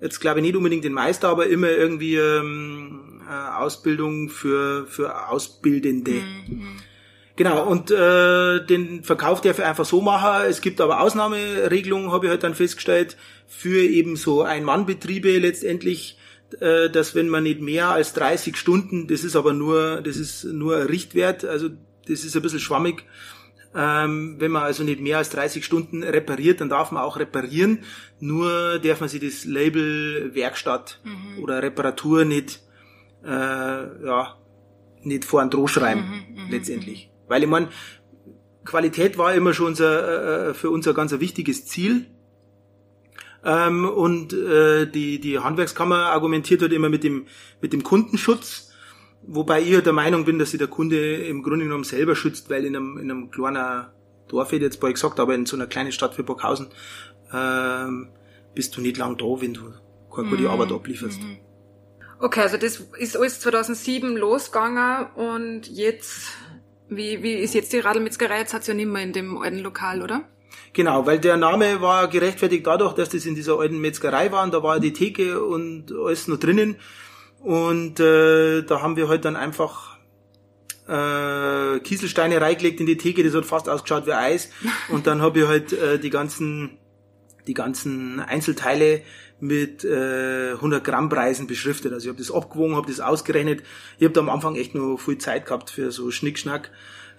jetzt 0.00 0.20
glaube 0.20 0.40
ich 0.40 0.42
nicht 0.44 0.56
unbedingt 0.56 0.84
den 0.84 0.92
Meister, 0.92 1.28
aber 1.28 1.46
immer 1.46 1.70
irgendwie 1.70 2.16
ähm, 2.16 3.22
äh, 3.28 3.56
Ausbildung 3.58 4.28
für, 4.28 4.86
für 4.86 5.28
Ausbildende. 5.28 6.12
Mhm. 6.12 6.44
mhm. 6.48 6.76
Genau, 7.36 7.66
und 7.66 7.90
äh, 7.90 8.64
den 8.64 9.02
Verkauf 9.02 9.40
darf 9.40 9.58
ich 9.58 9.64
einfach 9.64 9.84
so 9.84 10.00
machen. 10.00 10.46
Es 10.48 10.60
gibt 10.60 10.80
aber 10.80 11.00
Ausnahmeregelungen, 11.00 12.12
habe 12.12 12.26
ich 12.26 12.30
halt 12.30 12.44
dann 12.44 12.54
festgestellt, 12.54 13.16
für 13.48 13.82
eben 13.82 14.14
so 14.14 14.42
Ein-Mann-Betriebe 14.42 15.38
letztendlich, 15.38 16.16
äh, 16.60 16.90
dass 16.90 17.14
wenn 17.14 17.28
man 17.28 17.42
nicht 17.42 17.60
mehr 17.60 17.90
als 17.90 18.12
30 18.14 18.56
Stunden, 18.56 19.06
das 19.06 19.24
ist 19.24 19.36
aber 19.36 19.52
nur, 19.52 20.00
das 20.02 20.16
ist 20.16 20.44
nur 20.44 20.76
ein 20.76 20.86
Richtwert, 20.86 21.44
also 21.44 21.68
das 22.06 22.24
ist 22.24 22.36
ein 22.36 22.42
bisschen 22.42 22.60
schwammig, 22.60 23.04
ähm, 23.74 24.36
wenn 24.38 24.52
man 24.52 24.62
also 24.62 24.84
nicht 24.84 25.00
mehr 25.00 25.18
als 25.18 25.30
30 25.30 25.64
Stunden 25.64 26.02
repariert, 26.04 26.60
dann 26.60 26.68
darf 26.68 26.92
man 26.92 27.02
auch 27.02 27.18
reparieren. 27.18 27.80
Nur 28.20 28.78
darf 28.78 29.00
man 29.00 29.08
sich 29.08 29.20
das 29.20 29.44
Label 29.44 30.32
Werkstatt 30.34 31.00
mhm. 31.02 31.42
oder 31.42 31.62
Reparatur 31.62 32.24
nicht, 32.24 32.62
äh, 33.24 33.28
ja, 33.28 34.36
nicht 35.02 35.24
vor 35.24 35.42
ein 35.42 35.50
Droh 35.50 35.66
schreiben, 35.66 36.02
mhm, 36.02 36.44
mhm, 36.44 36.50
letztendlich. 36.50 37.08
Mhm. 37.08 37.30
Weil 37.30 37.42
ich 37.42 37.48
meine, 37.48 37.68
Qualität 38.64 39.18
war 39.18 39.34
immer 39.34 39.52
schon 39.52 39.66
unser, 39.66 40.50
äh, 40.50 40.54
für 40.54 40.70
uns 40.70 40.86
ein 40.86 40.94
ganz 40.94 41.12
ein 41.12 41.20
wichtiges 41.20 41.66
Ziel. 41.66 42.06
Ähm, 43.44 43.88
und 43.88 44.32
äh, 44.32 44.86
die, 44.86 45.20
die 45.20 45.38
Handwerkskammer 45.38 46.06
argumentiert 46.06 46.62
halt 46.62 46.72
immer 46.72 46.88
mit 46.88 47.04
dem, 47.04 47.26
mit 47.60 47.72
dem 47.72 47.82
Kundenschutz. 47.82 48.70
Wobei 49.26 49.62
ich 49.62 49.74
halt 49.74 49.86
der 49.86 49.92
Meinung 49.92 50.24
bin, 50.24 50.38
dass 50.38 50.50
sich 50.50 50.58
der 50.58 50.68
Kunde 50.68 51.16
im 51.16 51.42
Grunde 51.42 51.64
genommen 51.64 51.84
selber 51.84 52.14
schützt, 52.16 52.50
weil 52.50 52.64
in 52.64 52.76
einem, 52.76 52.98
in 52.98 53.10
einem 53.10 53.30
kleinen 53.30 53.86
Dorf, 54.28 54.48
hätte 54.48 54.56
ich 54.56 54.62
jetzt 54.62 54.80
bald 54.80 54.94
gesagt, 54.94 55.20
aber 55.20 55.34
in 55.34 55.46
so 55.46 55.56
einer 55.56 55.66
kleinen 55.66 55.92
Stadt 55.92 56.16
wie 56.18 56.22
Burghausen, 56.22 56.68
ähm, 57.32 58.08
bist 58.54 58.76
du 58.76 58.80
nicht 58.80 58.96
lang 58.96 59.16
da, 59.16 59.24
wenn 59.24 59.54
du 59.54 59.72
keine 60.14 60.28
gute 60.28 60.42
mhm. 60.42 60.48
Arbeit 60.48 60.72
ablieferst. 60.72 61.20
Mhm. 61.20 61.38
Okay, 62.20 62.40
also 62.40 62.56
das 62.56 62.80
ist 62.98 63.16
alles 63.16 63.40
2007 63.40 64.16
losgegangen 64.16 65.06
und 65.14 65.68
jetzt, 65.68 66.32
wie, 66.88 67.22
wie 67.22 67.34
ist 67.34 67.54
jetzt 67.54 67.72
die 67.72 67.80
Radlmetzgerei? 67.80 68.38
Jetzt 68.38 68.54
hat's 68.54 68.66
ja 68.66 68.74
nicht 68.74 68.86
mehr 68.86 69.02
in 69.02 69.12
dem 69.12 69.36
alten 69.36 69.58
Lokal, 69.58 70.00
oder? 70.00 70.28
Genau, 70.72 71.06
weil 71.06 71.18
der 71.18 71.36
Name 71.36 71.80
war 71.80 72.08
gerechtfertigt 72.08 72.66
dadurch, 72.66 72.94
dass 72.94 73.08
das 73.08 73.26
in 73.26 73.34
dieser 73.34 73.58
alten 73.58 73.78
Metzgerei 73.78 74.32
war 74.32 74.42
und 74.44 74.52
da 74.52 74.62
war 74.62 74.80
die 74.80 74.92
Theke 74.92 75.42
und 75.44 75.92
alles 75.92 76.28
noch 76.28 76.38
drinnen. 76.38 76.76
Und 77.40 78.00
äh, 78.00 78.62
da 78.62 78.82
haben 78.82 78.96
wir 78.96 79.08
halt 79.08 79.24
dann 79.24 79.36
einfach 79.36 79.98
äh, 80.88 81.78
Kieselsteine 81.80 82.40
reingelegt 82.40 82.80
in 82.80 82.86
die 82.86 82.96
Theke, 82.96 83.22
das 83.22 83.34
hat 83.34 83.44
fast 83.44 83.68
ausgeschaut 83.68 84.06
wie 84.06 84.12
Eis. 84.12 84.50
Und 84.88 85.06
dann 85.06 85.22
habe 85.22 85.40
ich 85.40 85.46
halt 85.46 85.72
äh, 85.72 85.98
die 85.98 86.10
ganzen 86.10 86.78
die 87.46 87.54
ganzen 87.54 88.20
Einzelteile 88.20 89.02
mit 89.40 89.84
äh, 89.84 90.52
100 90.52 90.82
Gramm 90.82 91.08
Preisen 91.08 91.46
beschriftet. 91.46 91.92
Also 91.92 92.06
ich 92.06 92.08
habe 92.08 92.18
das 92.18 92.30
abgewogen, 92.30 92.76
habe 92.76 92.86
das 92.86 93.00
ausgerechnet. 93.00 93.62
Ich 93.98 94.04
habe 94.04 94.14
da 94.14 94.20
am 94.20 94.30
Anfang 94.30 94.56
echt 94.56 94.74
nur 94.74 94.98
viel 94.98 95.18
Zeit 95.18 95.46
gehabt 95.46 95.70
für 95.70 95.90
so 95.90 96.10
Schnickschnack. 96.10 96.70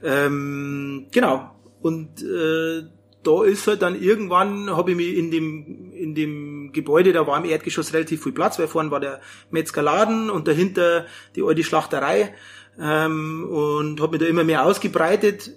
Ähm, 0.04 1.08
genau. 1.12 1.52
Und 1.82 2.24
äh, 2.24 2.84
da 3.26 3.44
ist 3.44 3.68
halt 3.68 3.82
dann 3.82 4.00
irgendwann, 4.00 4.76
habe 4.76 4.92
ich 4.92 4.98
mich 4.98 5.18
in 5.18 5.32
dem, 5.32 5.92
in 5.94 6.16
dem 6.16 6.72
Gebäude, 6.72 7.14
da 7.14 7.26
war 7.26 7.38
im 7.38 7.46
Erdgeschoss 7.46 7.94
relativ 7.94 8.24
viel 8.24 8.32
Platz, 8.32 8.60
weil 8.60 8.68
vorne 8.68 8.92
war 8.92 9.00
der 9.00 9.22
Metzgerladen 9.50 10.30
und 10.30 10.48
dahinter 10.48 11.06
die 11.36 11.42
alte 11.42 11.64
Schlachterei 11.64 12.34
ähm, 12.80 13.46
und 13.50 14.02
habe 14.02 14.14
mich 14.14 14.22
da 14.22 14.28
immer 14.28 14.44
mehr 14.44 14.66
ausgebreitet 14.66 15.52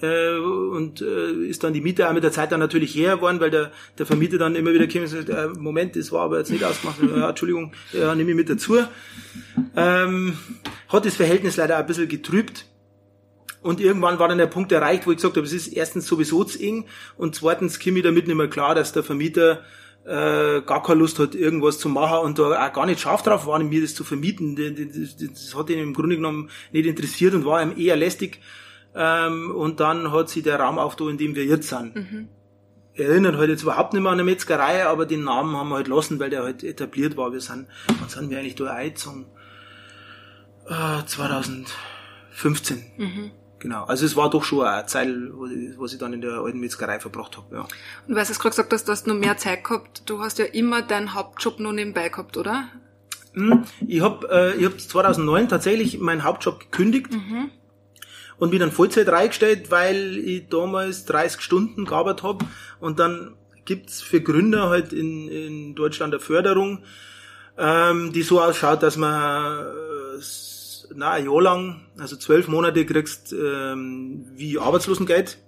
äh, 0.00 0.36
und 0.36 1.00
äh, 1.00 1.46
ist 1.46 1.64
dann 1.64 1.72
die 1.72 1.80
Miete 1.80 2.08
auch 2.08 2.12
mit 2.12 2.24
der 2.24 2.32
Zeit 2.32 2.52
dann 2.52 2.60
natürlich 2.60 2.94
her 2.94 3.16
geworden, 3.16 3.40
weil 3.40 3.50
der, 3.50 3.72
der 3.98 4.06
Vermieter 4.06 4.38
dann 4.38 4.54
immer 4.54 4.72
wieder 4.72 4.86
kam 4.86 5.02
und 5.02 5.08
sagt, 5.08 5.28
äh, 5.28 5.48
Moment, 5.58 5.96
das 5.96 6.12
war 6.12 6.22
aber 6.22 6.38
jetzt 6.38 6.50
nicht 6.50 6.64
ausgemacht, 6.64 6.98
ja, 7.02 7.30
Entschuldigung, 7.30 7.72
ja, 7.92 8.14
nehme 8.14 8.30
ich 8.30 8.36
mit 8.36 8.48
dazu. 8.48 8.78
Ähm, 9.76 10.36
hat 10.88 11.06
das 11.06 11.16
Verhältnis 11.16 11.56
leider 11.56 11.76
ein 11.76 11.86
bisschen 11.86 12.08
getrübt 12.08 12.66
und 13.62 13.80
irgendwann 13.80 14.18
war 14.18 14.28
dann 14.28 14.38
der 14.38 14.46
Punkt 14.46 14.72
erreicht, 14.72 15.06
wo 15.06 15.10
ich 15.10 15.16
gesagt 15.16 15.36
habe, 15.36 15.46
es 15.46 15.52
ist 15.52 15.68
erstens 15.68 16.06
sowieso 16.06 16.44
zu 16.44 16.58
eng 16.60 16.86
und 17.16 17.34
zweitens 17.34 17.78
komme 17.78 17.98
ich 17.98 18.04
damit 18.04 18.26
nicht 18.26 18.36
mehr 18.36 18.48
klar, 18.48 18.74
dass 18.74 18.92
der 18.92 19.02
Vermieter 19.02 19.62
äh, 20.04 20.62
gar 20.62 20.82
keine 20.82 21.00
Lust 21.00 21.18
hat, 21.18 21.34
irgendwas 21.34 21.78
zu 21.78 21.88
machen 21.88 22.18
und 22.18 22.38
da 22.38 22.66
auch 22.66 22.72
gar 22.72 22.86
nicht 22.86 23.00
scharf 23.00 23.22
drauf 23.22 23.46
war, 23.46 23.58
mir 23.62 23.80
das 23.80 23.94
zu 23.94 24.04
vermieten. 24.04 24.56
Das, 24.56 25.16
das, 25.16 25.32
das 25.32 25.54
hat 25.56 25.70
ihn 25.70 25.78
im 25.78 25.94
Grunde 25.94 26.16
genommen 26.16 26.50
nicht 26.72 26.86
interessiert 26.86 27.34
und 27.34 27.44
war 27.44 27.62
ihm 27.62 27.74
eher 27.76 27.96
lästig. 27.96 28.40
Ähm, 28.94 29.52
und 29.52 29.80
dann 29.80 30.12
hat 30.12 30.28
sich 30.28 30.42
der 30.42 30.58
Raum 30.60 30.78
aufgetan, 30.78 31.12
in 31.12 31.18
dem 31.18 31.36
wir 31.36 31.44
jetzt 31.44 31.68
sind. 31.68 31.94
Mhm. 31.94 32.28
Erinnert 32.94 33.36
halt 33.36 33.48
jetzt 33.48 33.62
überhaupt 33.62 33.94
nicht 33.94 34.02
mehr 34.02 34.12
an 34.12 34.18
eine 34.18 34.24
Metzgerei, 34.24 34.84
aber 34.86 35.06
den 35.06 35.24
Namen 35.24 35.56
haben 35.56 35.70
wir 35.70 35.76
halt 35.76 35.88
lassen, 35.88 36.18
weil 36.20 36.28
der 36.28 36.42
halt 36.42 36.62
etabliert 36.62 37.16
war. 37.16 37.32
Wir 37.32 37.40
sind, 37.40 37.68
wann 37.98 38.08
sind 38.08 38.28
wir 38.28 38.38
eigentlich 38.38 38.56
da 38.56 38.66
eingezogen? 38.66 39.26
Äh, 40.68 41.06
2015. 41.06 42.84
Mhm. 42.98 43.30
Genau. 43.62 43.84
Also 43.84 44.04
es 44.04 44.16
war 44.16 44.28
doch 44.28 44.42
schon 44.42 44.66
eine 44.66 44.86
Zeit, 44.86 45.06
was 45.78 45.92
ich 45.92 45.98
dann 46.00 46.12
in 46.12 46.20
der 46.20 46.32
alten 46.32 46.58
Metzgerei 46.58 46.98
verbracht 46.98 47.36
habe, 47.36 47.54
ja. 47.54 47.60
Und 48.08 48.16
weil 48.16 48.24
du 48.24 48.32
gerade 48.32 48.50
gesagt 48.50 48.72
hast, 48.72 48.88
du 48.88 48.92
hast 48.92 49.06
noch 49.06 49.14
mehr 49.14 49.36
Zeit 49.36 49.62
gehabt, 49.62 50.02
du 50.06 50.18
hast 50.18 50.40
ja 50.40 50.46
immer 50.46 50.82
deinen 50.82 51.14
Hauptjob 51.14 51.60
noch 51.60 51.70
nebenbei 51.70 52.08
gehabt, 52.08 52.36
oder? 52.36 52.64
Hm, 53.34 53.62
ich 53.86 54.00
habe 54.00 54.28
äh, 54.32 54.56
ich 54.56 54.64
hab 54.64 54.80
2009 54.80 55.48
tatsächlich 55.48 56.00
meinen 56.00 56.24
Hauptjob 56.24 56.58
gekündigt 56.58 57.12
mhm. 57.12 57.52
und 58.36 58.50
bin 58.50 58.58
dann 58.58 58.72
Vollzeit 58.72 59.08
reingestellt, 59.08 59.70
weil 59.70 60.18
ich 60.18 60.48
damals 60.48 61.04
30 61.04 61.40
Stunden 61.40 61.84
gearbeitet 61.84 62.24
habe 62.24 62.44
und 62.80 62.98
dann 62.98 63.36
gibt's 63.64 64.02
für 64.02 64.20
Gründer 64.20 64.70
halt 64.70 64.92
in, 64.92 65.28
in 65.28 65.76
Deutschland 65.76 66.12
eine 66.12 66.20
Förderung, 66.20 66.82
ähm, 67.56 68.12
die 68.12 68.22
so 68.22 68.42
ausschaut, 68.42 68.82
dass 68.82 68.96
man 68.96 69.66
na, 70.94 71.10
ein 71.12 71.26
Jahr 71.26 71.42
lang, 71.42 71.86
also 71.98 72.16
zwölf 72.16 72.48
Monate 72.48 72.84
kriegst 72.86 73.32
ähm, 73.32 74.26
wie 74.34 74.58
Arbeitslosengeld, 74.58 75.38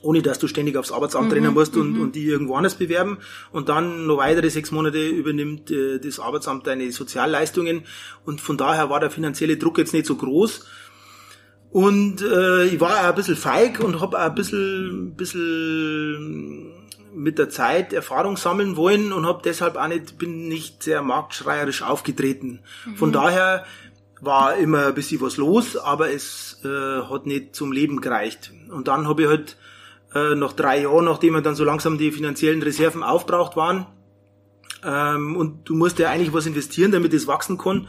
ohne 0.00 0.22
dass 0.22 0.38
du 0.38 0.48
ständig 0.48 0.76
aufs 0.76 0.92
Arbeitsamt 0.92 1.28
mhm, 1.28 1.32
rennen 1.32 1.54
musst 1.54 1.76
und, 1.76 1.94
mhm. 1.94 2.00
und 2.00 2.14
die 2.14 2.24
irgendwo 2.24 2.54
anders 2.56 2.76
bewerben. 2.76 3.18
Und 3.50 3.68
dann 3.68 4.06
noch 4.06 4.18
weitere 4.18 4.48
sechs 4.50 4.70
Monate 4.70 5.06
übernimmt 5.08 5.70
äh, 5.70 5.98
das 5.98 6.18
Arbeitsamt 6.18 6.66
deine 6.66 6.90
Sozialleistungen. 6.92 7.84
Und 8.24 8.40
von 8.40 8.56
daher 8.56 8.90
war 8.90 9.00
der 9.00 9.10
finanzielle 9.10 9.56
Druck 9.56 9.78
jetzt 9.78 9.92
nicht 9.92 10.06
so 10.06 10.16
groß. 10.16 10.66
Und 11.70 12.20
äh, 12.20 12.66
ich 12.66 12.80
war 12.80 13.00
auch 13.00 13.08
ein 13.08 13.14
bisschen 13.14 13.36
feig 13.36 13.80
und 13.80 14.00
habe 14.00 14.18
auch 14.18 14.26
ein 14.26 14.34
bisschen, 14.34 15.14
bisschen 15.14 16.72
mit 17.14 17.38
der 17.38 17.48
Zeit 17.48 17.92
Erfahrung 17.92 18.36
sammeln 18.36 18.76
wollen 18.76 19.12
und 19.12 19.26
habe 19.26 19.42
deshalb 19.44 19.76
auch 19.76 19.88
nicht, 19.88 20.18
bin 20.18 20.48
nicht 20.48 20.82
sehr 20.82 21.02
marktschreierisch 21.02 21.82
aufgetreten. 21.82 22.60
Mhm. 22.86 22.96
Von 22.96 23.12
daher 23.12 23.64
war 24.22 24.56
immer 24.56 24.86
ein 24.86 24.94
bisschen 24.94 25.20
was 25.20 25.36
los, 25.36 25.76
aber 25.76 26.12
es 26.12 26.60
äh, 26.64 26.68
hat 26.68 27.26
nicht 27.26 27.56
zum 27.56 27.72
Leben 27.72 28.00
gereicht. 28.00 28.52
Und 28.70 28.86
dann 28.86 29.08
habe 29.08 29.22
ich 29.22 29.28
halt 29.28 29.56
äh, 30.14 30.36
nach 30.36 30.52
drei 30.52 30.82
Jahren, 30.82 31.06
nachdem 31.06 31.34
wir 31.34 31.40
dann 31.40 31.56
so 31.56 31.64
langsam 31.64 31.98
die 31.98 32.12
finanziellen 32.12 32.62
Reserven 32.62 33.02
aufbraucht 33.02 33.56
waren, 33.56 33.86
ähm, 34.84 35.36
und 35.36 35.68
du 35.68 35.74
musst 35.74 35.98
ja 35.98 36.08
eigentlich 36.08 36.32
was 36.32 36.46
investieren, 36.46 36.92
damit 36.92 37.12
es 37.12 37.26
wachsen 37.26 37.58
kann, 37.58 37.88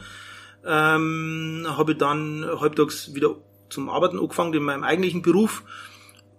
ähm, 0.66 1.66
habe 1.68 1.92
ich 1.92 1.98
dann 1.98 2.44
halbtags 2.60 3.14
wieder 3.14 3.36
zum 3.68 3.88
Arbeiten 3.88 4.18
angefangen 4.18 4.54
in 4.54 4.62
meinem 4.64 4.82
eigentlichen 4.82 5.22
Beruf. 5.22 5.62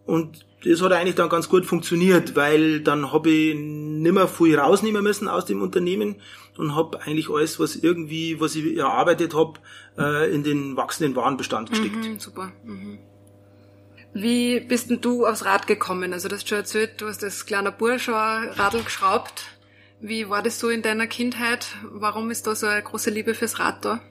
Und 0.05 0.45
das 0.65 0.81
hat 0.81 0.91
eigentlich 0.91 1.15
dann 1.15 1.29
ganz 1.29 1.47
gut 1.47 1.65
funktioniert, 1.65 2.35
weil 2.35 2.81
dann 2.81 3.13
habe 3.13 3.29
ich 3.29 3.55
nimmer 3.55 4.27
viel 4.27 4.57
rausnehmen 4.57 5.03
müssen 5.03 5.29
aus 5.29 5.45
dem 5.45 5.61
Unternehmen 5.61 6.17
und 6.57 6.75
habe 6.75 7.01
eigentlich 7.01 7.29
alles, 7.29 7.59
was 7.59 7.75
irgendwie, 7.75 8.39
was 8.39 8.55
ich 8.55 8.77
erarbeitet 8.77 9.33
habe, 9.33 9.59
äh, 9.97 10.33
in 10.33 10.43
den 10.43 10.77
wachsenden 10.77 11.15
Warenbestand 11.15 11.69
gesteckt. 11.69 11.95
Mhm, 11.95 12.19
super. 12.19 12.51
Mhm. 12.63 12.99
Wie 14.13 14.61
bist 14.61 14.89
denn 14.89 15.01
du 15.01 15.25
aufs 15.25 15.43
Rad 15.43 15.67
gekommen? 15.67 16.13
Also 16.13 16.29
du 16.29 16.35
hast 16.35 16.47
schon 16.47 16.59
erzählt, 16.59 17.01
du 17.01 17.07
hast 17.07 17.23
als 17.23 17.45
kleiner 17.45 17.71
Bursch 17.71 18.07
Radl 18.07 18.81
geschraubt. 18.81 19.43
Wie 19.99 20.29
war 20.29 20.41
das 20.41 20.59
so 20.59 20.69
in 20.69 20.81
deiner 20.81 21.07
Kindheit? 21.07 21.67
Warum 21.91 22.31
ist 22.31 22.47
da 22.47 22.55
so 22.55 22.67
eine 22.67 22.81
große 22.81 23.09
Liebe 23.09 23.33
fürs 23.33 23.59
Rad 23.59 23.83
da? 23.83 24.01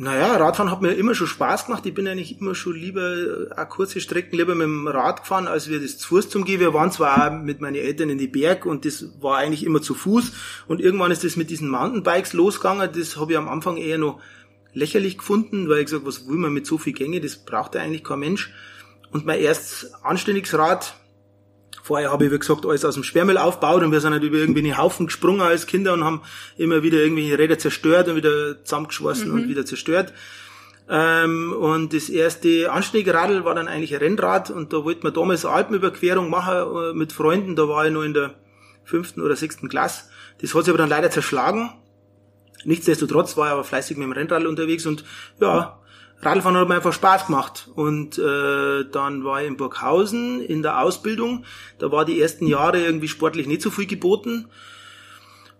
Naja, 0.00 0.36
Radfahren 0.36 0.70
hat 0.70 0.80
mir 0.80 0.92
immer 0.92 1.16
schon 1.16 1.26
Spaß 1.26 1.66
gemacht. 1.66 1.84
Ich 1.84 1.92
bin 1.92 2.06
eigentlich 2.06 2.40
immer 2.40 2.54
schon 2.54 2.76
lieber 2.76 3.16
äh, 3.16 3.50
auch 3.56 3.68
kurze 3.68 4.00
Strecken 4.00 4.36
lieber 4.36 4.54
mit 4.54 4.64
dem 4.64 4.86
Rad 4.86 5.22
gefahren, 5.22 5.48
als 5.48 5.68
wir 5.68 5.80
das 5.80 5.98
zu 5.98 6.06
Fuß 6.08 6.30
zum 6.30 6.44
gehen. 6.44 6.60
Wir 6.60 6.72
waren 6.72 6.92
zwar 6.92 7.26
auch 7.26 7.42
mit 7.42 7.60
meinen 7.60 7.74
Eltern 7.74 8.08
in 8.08 8.18
die 8.18 8.28
Berg 8.28 8.64
und 8.64 8.84
das 8.84 9.06
war 9.20 9.38
eigentlich 9.38 9.64
immer 9.64 9.82
zu 9.82 9.94
Fuß. 9.94 10.32
Und 10.68 10.80
irgendwann 10.80 11.10
ist 11.10 11.24
das 11.24 11.34
mit 11.34 11.50
diesen 11.50 11.68
Mountainbikes 11.68 12.32
losgegangen. 12.32 12.88
Das 12.96 13.16
habe 13.16 13.32
ich 13.32 13.38
am 13.38 13.48
Anfang 13.48 13.76
eher 13.76 13.98
noch 13.98 14.20
lächerlich 14.72 15.18
gefunden, 15.18 15.68
weil 15.68 15.78
ich 15.78 15.86
gesagt, 15.86 16.06
was 16.06 16.28
will 16.28 16.36
man 16.36 16.52
mit 16.52 16.64
so 16.64 16.78
viel 16.78 16.92
Gänge? 16.92 17.20
Das 17.20 17.36
braucht 17.36 17.74
ja 17.74 17.80
eigentlich 17.80 18.04
kein 18.04 18.20
Mensch. 18.20 18.52
Und 19.10 19.26
mein 19.26 19.40
erstes 19.40 19.92
anständiges 20.04 20.56
Rad, 20.56 20.94
Vorher 21.88 22.12
habe 22.12 22.26
ich, 22.26 22.30
wie 22.30 22.38
gesagt, 22.38 22.66
alles 22.66 22.84
aus 22.84 22.92
dem 22.94 23.02
Sperrmüll 23.02 23.38
aufgebaut 23.38 23.82
und 23.82 23.92
wir 23.92 24.00
sind 24.02 24.12
halt 24.12 24.22
über 24.22 24.36
irgendwelche 24.36 24.76
Haufen 24.76 25.06
gesprungen 25.06 25.40
als 25.40 25.66
Kinder 25.66 25.94
und 25.94 26.04
haben 26.04 26.20
immer 26.58 26.82
wieder 26.82 26.98
irgendwelche 26.98 27.38
Räder 27.38 27.58
zerstört 27.58 28.08
und 28.08 28.16
wieder 28.16 28.62
zusammengeschlossen 28.62 29.30
mhm. 29.30 29.34
und 29.34 29.48
wieder 29.48 29.64
zerstört. 29.64 30.12
Ähm, 30.86 31.54
und 31.54 31.94
das 31.94 32.10
erste 32.10 32.70
anständige 32.70 33.14
Radl 33.14 33.46
war 33.46 33.54
dann 33.54 33.68
eigentlich 33.68 33.94
ein 33.94 34.00
Rennrad 34.00 34.50
und 34.50 34.74
da 34.74 34.84
wollten 34.84 35.02
wir 35.02 35.12
damals 35.12 35.46
eine 35.46 35.54
Alpenüberquerung 35.54 36.28
machen 36.28 36.56
äh, 36.58 36.92
mit 36.92 37.14
Freunden. 37.14 37.56
Da 37.56 37.66
war 37.70 37.86
ich 37.86 37.92
noch 37.94 38.02
in 38.02 38.12
der 38.12 38.34
fünften 38.84 39.22
oder 39.22 39.34
sechsten 39.34 39.70
Klasse. 39.70 40.10
Das 40.42 40.54
hat 40.54 40.64
sich 40.64 40.70
aber 40.70 40.78
dann 40.78 40.90
leider 40.90 41.10
zerschlagen. 41.10 41.70
Nichtsdestotrotz 42.64 43.34
war 43.38 43.46
ich 43.46 43.52
aber 43.52 43.64
fleißig 43.64 43.96
mit 43.96 44.04
dem 44.04 44.12
Rennrad 44.12 44.44
unterwegs 44.44 44.84
und 44.84 45.04
ja, 45.40 45.80
Radfahren 46.20 46.56
hat 46.56 46.68
mir 46.68 46.74
einfach 46.76 46.92
Spaß 46.92 47.26
gemacht. 47.26 47.68
Und 47.74 48.18
äh, 48.18 48.84
dann 48.90 49.24
war 49.24 49.40
ich 49.40 49.48
in 49.48 49.56
Burghausen 49.56 50.40
in 50.40 50.62
der 50.62 50.80
Ausbildung. 50.80 51.44
Da 51.78 51.92
war 51.92 52.04
die 52.04 52.20
ersten 52.20 52.46
Jahre 52.46 52.80
irgendwie 52.80 53.08
sportlich 53.08 53.46
nicht 53.46 53.62
so 53.62 53.70
viel 53.70 53.86
geboten. 53.86 54.48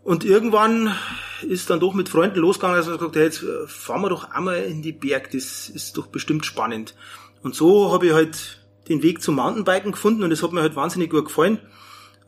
Und 0.03 0.25
irgendwann 0.25 0.95
ist 1.43 1.71
dann 1.71 1.81
doch 1.81 1.93
mit 1.93 2.09
Freunden 2.09 2.39
losgegangen, 2.39 2.77
dass 2.77 2.87
man 2.87 2.97
gesagt 2.97 3.15
hat, 3.15 3.23
jetzt 3.23 3.45
fahren 3.67 4.01
wir 4.01 4.09
doch 4.09 4.31
einmal 4.31 4.63
in 4.63 4.81
die 4.81 4.93
Berg, 4.93 5.31
das 5.33 5.69
ist 5.69 5.99
doch 5.99 6.07
bestimmt 6.07 6.47
spannend. 6.47 6.95
Und 7.43 7.55
so 7.55 7.93
habe 7.93 8.07
ich 8.07 8.13
halt 8.13 8.59
den 8.89 9.03
Weg 9.03 9.21
zum 9.21 9.35
Mountainbiken 9.37 9.93
gefunden 9.93 10.23
und 10.23 10.31
das 10.31 10.43
hat 10.43 10.53
mir 10.53 10.63
halt 10.63 10.77
wahnsinnig 10.77 11.11
gut 11.11 11.27
gefallen. 11.27 11.59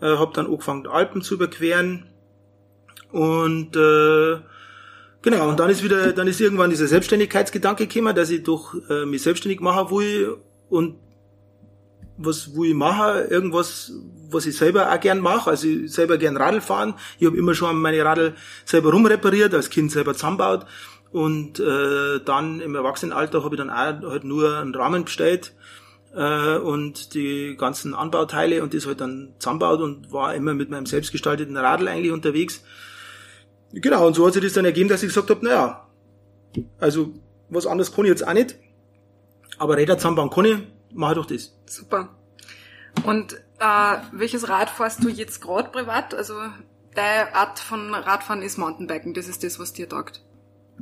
Äh, 0.00 0.16
habe 0.16 0.32
dann 0.34 0.46
angefangen, 0.46 0.86
Alpen 0.86 1.22
zu 1.22 1.34
überqueren 1.34 2.06
und 3.12 3.76
äh, 3.76 4.40
genau, 5.22 5.48
und 5.48 5.60
dann 5.60 5.70
ist 5.70 5.82
wieder, 5.82 6.12
dann 6.12 6.26
ist 6.26 6.40
irgendwann 6.40 6.70
dieser 6.70 6.86
Selbstständigkeitsgedanke 6.86 7.86
gekommen, 7.86 8.14
dass 8.14 8.30
ich 8.30 8.42
doch 8.42 8.74
äh, 8.88 9.06
mich 9.06 9.22
selbstständig 9.22 9.60
machen 9.60 9.90
will 9.90 10.36
und 10.68 10.96
was 12.22 12.54
wo 12.54 12.64
ich 12.64 12.74
mache, 12.74 13.22
irgendwas, 13.30 13.92
was 14.30 14.44
ich 14.46 14.56
selber 14.56 14.92
auch 14.92 15.00
gern 15.00 15.20
mache. 15.20 15.50
Also 15.50 15.66
ich 15.66 15.90
selber 15.90 16.18
gern 16.18 16.36
Radl 16.36 16.60
fahren. 16.60 16.94
Ich 17.18 17.26
habe 17.26 17.36
immer 17.36 17.54
schon 17.54 17.80
meine 17.80 18.04
Radl 18.04 18.34
selber 18.64 18.92
rumrepariert, 18.92 19.54
als 19.54 19.70
Kind 19.70 19.90
selber 19.90 20.12
zusammenbaut. 20.14 20.66
Und 21.12 21.58
äh, 21.58 22.20
dann 22.24 22.60
im 22.60 22.74
Erwachsenenalter 22.74 23.42
habe 23.42 23.54
ich 23.54 23.58
dann 23.58 23.70
auch 23.70 24.10
halt 24.10 24.24
nur 24.24 24.58
einen 24.58 24.74
Rahmen 24.74 25.04
bestellt 25.04 25.54
äh, 26.14 26.56
und 26.56 27.14
die 27.14 27.56
ganzen 27.56 27.94
Anbauteile 27.94 28.62
und 28.62 28.74
das 28.74 28.86
halt 28.86 29.00
dann 29.00 29.32
zusammenbaut 29.38 29.80
und 29.80 30.12
war 30.12 30.34
immer 30.34 30.54
mit 30.54 30.70
meinem 30.70 30.86
selbstgestalteten 30.86 31.56
Radl 31.56 31.88
eigentlich 31.88 32.12
unterwegs. 32.12 32.62
Genau, 33.72 34.06
und 34.06 34.14
so 34.14 34.26
hat 34.26 34.34
sich 34.34 34.42
das 34.42 34.52
dann 34.52 34.64
ergeben, 34.64 34.88
dass 34.88 35.02
ich 35.02 35.08
gesagt 35.08 35.30
habe, 35.30 35.44
naja, 35.44 35.86
also 36.78 37.14
was 37.48 37.66
anderes 37.66 37.92
kann 37.92 38.04
ich 38.04 38.10
jetzt 38.10 38.26
auch 38.26 38.32
nicht, 38.32 38.56
aber 39.58 39.76
Räder 39.76 39.96
zusammenbauen 39.98 40.30
kann 40.30 40.44
ich, 40.44 40.58
mach 40.92 41.14
doch 41.14 41.26
das. 41.26 41.52
Super. 41.66 42.08
Und 43.04 43.34
äh, 43.58 43.96
welches 44.12 44.48
Rad 44.48 44.70
fährst 44.70 45.04
du 45.04 45.08
jetzt 45.08 45.40
gerade 45.40 45.70
privat? 45.70 46.14
Also 46.14 46.34
deine 46.94 47.34
Art 47.34 47.58
von 47.60 47.94
Radfahren 47.94 48.42
ist 48.42 48.58
Mountainbiken, 48.58 49.14
das 49.14 49.28
ist 49.28 49.44
das, 49.44 49.58
was 49.58 49.72
dir 49.72 49.88
taugt. 49.88 50.22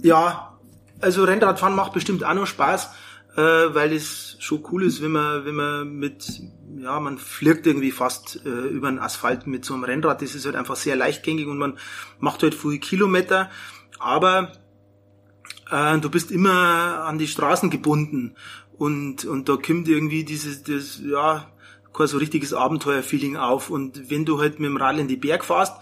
Ja, 0.00 0.59
also 1.00 1.25
Rennradfahren 1.25 1.75
macht 1.75 1.92
bestimmt 1.92 2.25
auch 2.25 2.35
noch 2.35 2.47
Spaß, 2.47 2.90
äh, 3.37 3.40
weil 3.40 3.92
es 3.92 4.37
schon 4.40 4.64
cool 4.70 4.85
ist, 4.85 5.02
wenn 5.02 5.12
man, 5.12 5.44
wenn 5.44 5.54
man 5.54 5.92
mit, 5.97 6.40
ja, 6.78 6.99
man 7.00 7.18
flirgt 7.18 7.66
irgendwie 7.66 7.90
fast 7.90 8.40
äh, 8.44 8.49
über 8.49 8.90
den 8.90 8.99
Asphalt 8.99 9.47
mit 9.47 9.64
so 9.64 9.75
einem 9.75 9.85
Rennrad. 9.85 10.23
Das 10.23 10.35
ist 10.35 10.47
halt 10.47 10.56
einfach 10.56 10.76
sehr 10.76 10.97
leichtgängig 10.97 11.47
und 11.47 11.58
man 11.58 11.78
macht 12.18 12.42
halt 12.42 12.54
viele 12.54 12.78
Kilometer, 12.78 13.50
aber 13.99 14.52
äh, 15.70 15.99
du 15.99 16.11
bist 16.11 16.30
immer 16.30 17.04
an 17.04 17.18
die 17.18 17.28
Straßen 17.28 17.70
gebunden 17.70 18.35
und, 18.78 19.25
und 19.25 19.49
da 19.49 19.56
kommt 19.56 19.88
irgendwie 19.88 20.25
dieses, 20.25 20.62
das, 20.62 21.00
ja, 21.04 21.50
kein 21.92 22.06
so 22.06 22.18
richtiges 22.18 22.54
Abenteuerfeeling 22.54 23.37
auf. 23.37 23.70
Und 23.70 24.08
wenn 24.08 24.25
du 24.25 24.40
halt 24.40 24.61
mit 24.61 24.70
dem 24.70 24.76
Radl 24.76 25.00
in 25.00 25.08
die 25.08 25.16
Berg 25.16 25.44
fährst, 25.44 25.75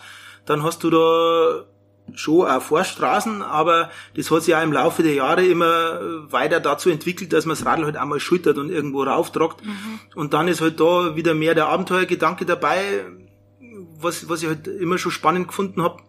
dann 0.46 0.62
hast 0.62 0.82
du 0.82 0.90
da 0.90 1.66
schon 2.14 2.46
auch 2.46 2.62
Vorstraßen, 2.62 3.42
aber 3.42 3.90
das 4.14 4.30
hat 4.30 4.42
sich 4.42 4.54
auch 4.54 4.62
im 4.62 4.72
Laufe 4.72 5.02
der 5.02 5.14
Jahre 5.14 5.44
immer 5.44 6.30
weiter 6.30 6.60
dazu 6.60 6.90
entwickelt, 6.90 7.32
dass 7.32 7.46
man 7.46 7.56
das 7.56 7.66
Radl 7.66 7.84
halt 7.84 7.96
einmal 7.96 8.20
schultert 8.20 8.58
und 8.58 8.70
irgendwo 8.70 9.02
rauftragt. 9.02 9.64
Mhm. 9.64 10.00
Und 10.14 10.34
dann 10.34 10.48
ist 10.48 10.60
halt 10.60 10.80
da 10.80 11.16
wieder 11.16 11.34
mehr 11.34 11.54
der 11.54 11.66
Abenteuergedanke 11.66 12.46
dabei, 12.46 13.06
was, 13.98 14.28
was 14.28 14.42
ich 14.42 14.48
halt 14.48 14.68
immer 14.68 14.98
schon 14.98 15.12
spannend 15.12 15.48
gefunden 15.48 15.82
habe. 15.82 16.02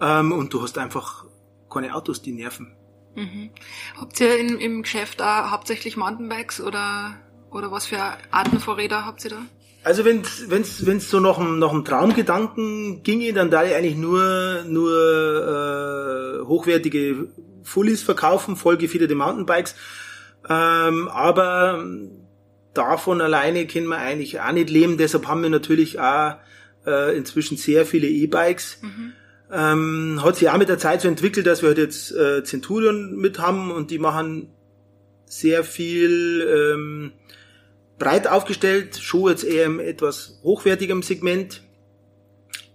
Ähm, 0.00 0.32
und 0.32 0.52
du 0.52 0.62
hast 0.62 0.78
einfach 0.78 1.24
keine 1.70 1.94
Autos, 1.94 2.22
die 2.22 2.32
nerven. 2.32 2.74
Mhm. 3.14 3.50
Habt 3.98 4.20
ihr 4.20 4.38
in, 4.38 4.58
im 4.58 4.82
Geschäft 4.82 5.22
auch 5.22 5.50
hauptsächlich 5.50 5.96
Mountainbikes 5.96 6.60
oder, 6.60 7.16
oder 7.50 7.70
was 7.72 7.86
für 7.86 7.98
Arten 8.30 8.60
von 8.60 8.76
Räder 8.76 9.06
habt 9.06 9.24
ihr 9.24 9.30
da? 9.30 9.42
Also 9.86 10.04
wenn 10.04 10.22
es 10.22 10.50
wenn's, 10.50 10.84
wenn's 10.84 11.08
so 11.08 11.20
noch, 11.20 11.38
noch 11.38 11.72
einen 11.72 11.84
Traumgedanken 11.84 13.04
ginge, 13.04 13.32
dann 13.32 13.52
da 13.52 13.62
ich 13.62 13.72
eigentlich 13.72 13.94
nur, 13.94 14.64
nur 14.66 16.40
äh, 16.42 16.44
hochwertige 16.44 17.28
Fullies 17.62 18.02
verkaufen, 18.02 18.56
vollgefederte 18.56 19.14
Mountainbikes. 19.14 19.76
Ähm, 20.48 21.06
aber 21.06 21.84
davon 22.74 23.20
alleine 23.20 23.68
können 23.68 23.86
wir 23.86 23.98
eigentlich 23.98 24.40
auch 24.40 24.50
nicht 24.50 24.70
leben. 24.70 24.98
Deshalb 24.98 25.28
haben 25.28 25.44
wir 25.44 25.50
natürlich 25.50 26.00
auch 26.00 26.34
äh, 26.84 27.16
inzwischen 27.16 27.56
sehr 27.56 27.86
viele 27.86 28.08
E-Bikes. 28.08 28.80
Mhm 28.82 29.12
ähm, 29.52 30.20
hat 30.24 30.34
sich 30.34 30.50
auch 30.50 30.58
mit 30.58 30.68
der 30.68 30.78
Zeit 30.78 31.02
so 31.02 31.06
entwickelt, 31.06 31.46
dass 31.46 31.62
wir 31.62 31.68
halt 31.68 31.78
jetzt 31.78 32.10
äh, 32.10 32.42
Centurion 32.42 33.14
mit 33.14 33.38
haben 33.38 33.70
und 33.70 33.92
die 33.92 34.00
machen 34.00 34.48
sehr 35.26 35.62
viel 35.62 36.74
ähm, 36.74 37.12
breit 37.98 38.26
aufgestellt, 38.26 38.96
schon 38.96 39.30
jetzt 39.30 39.44
eher 39.44 39.66
im 39.66 39.80
etwas 39.80 40.40
hochwertigem 40.42 41.02
Segment. 41.02 41.62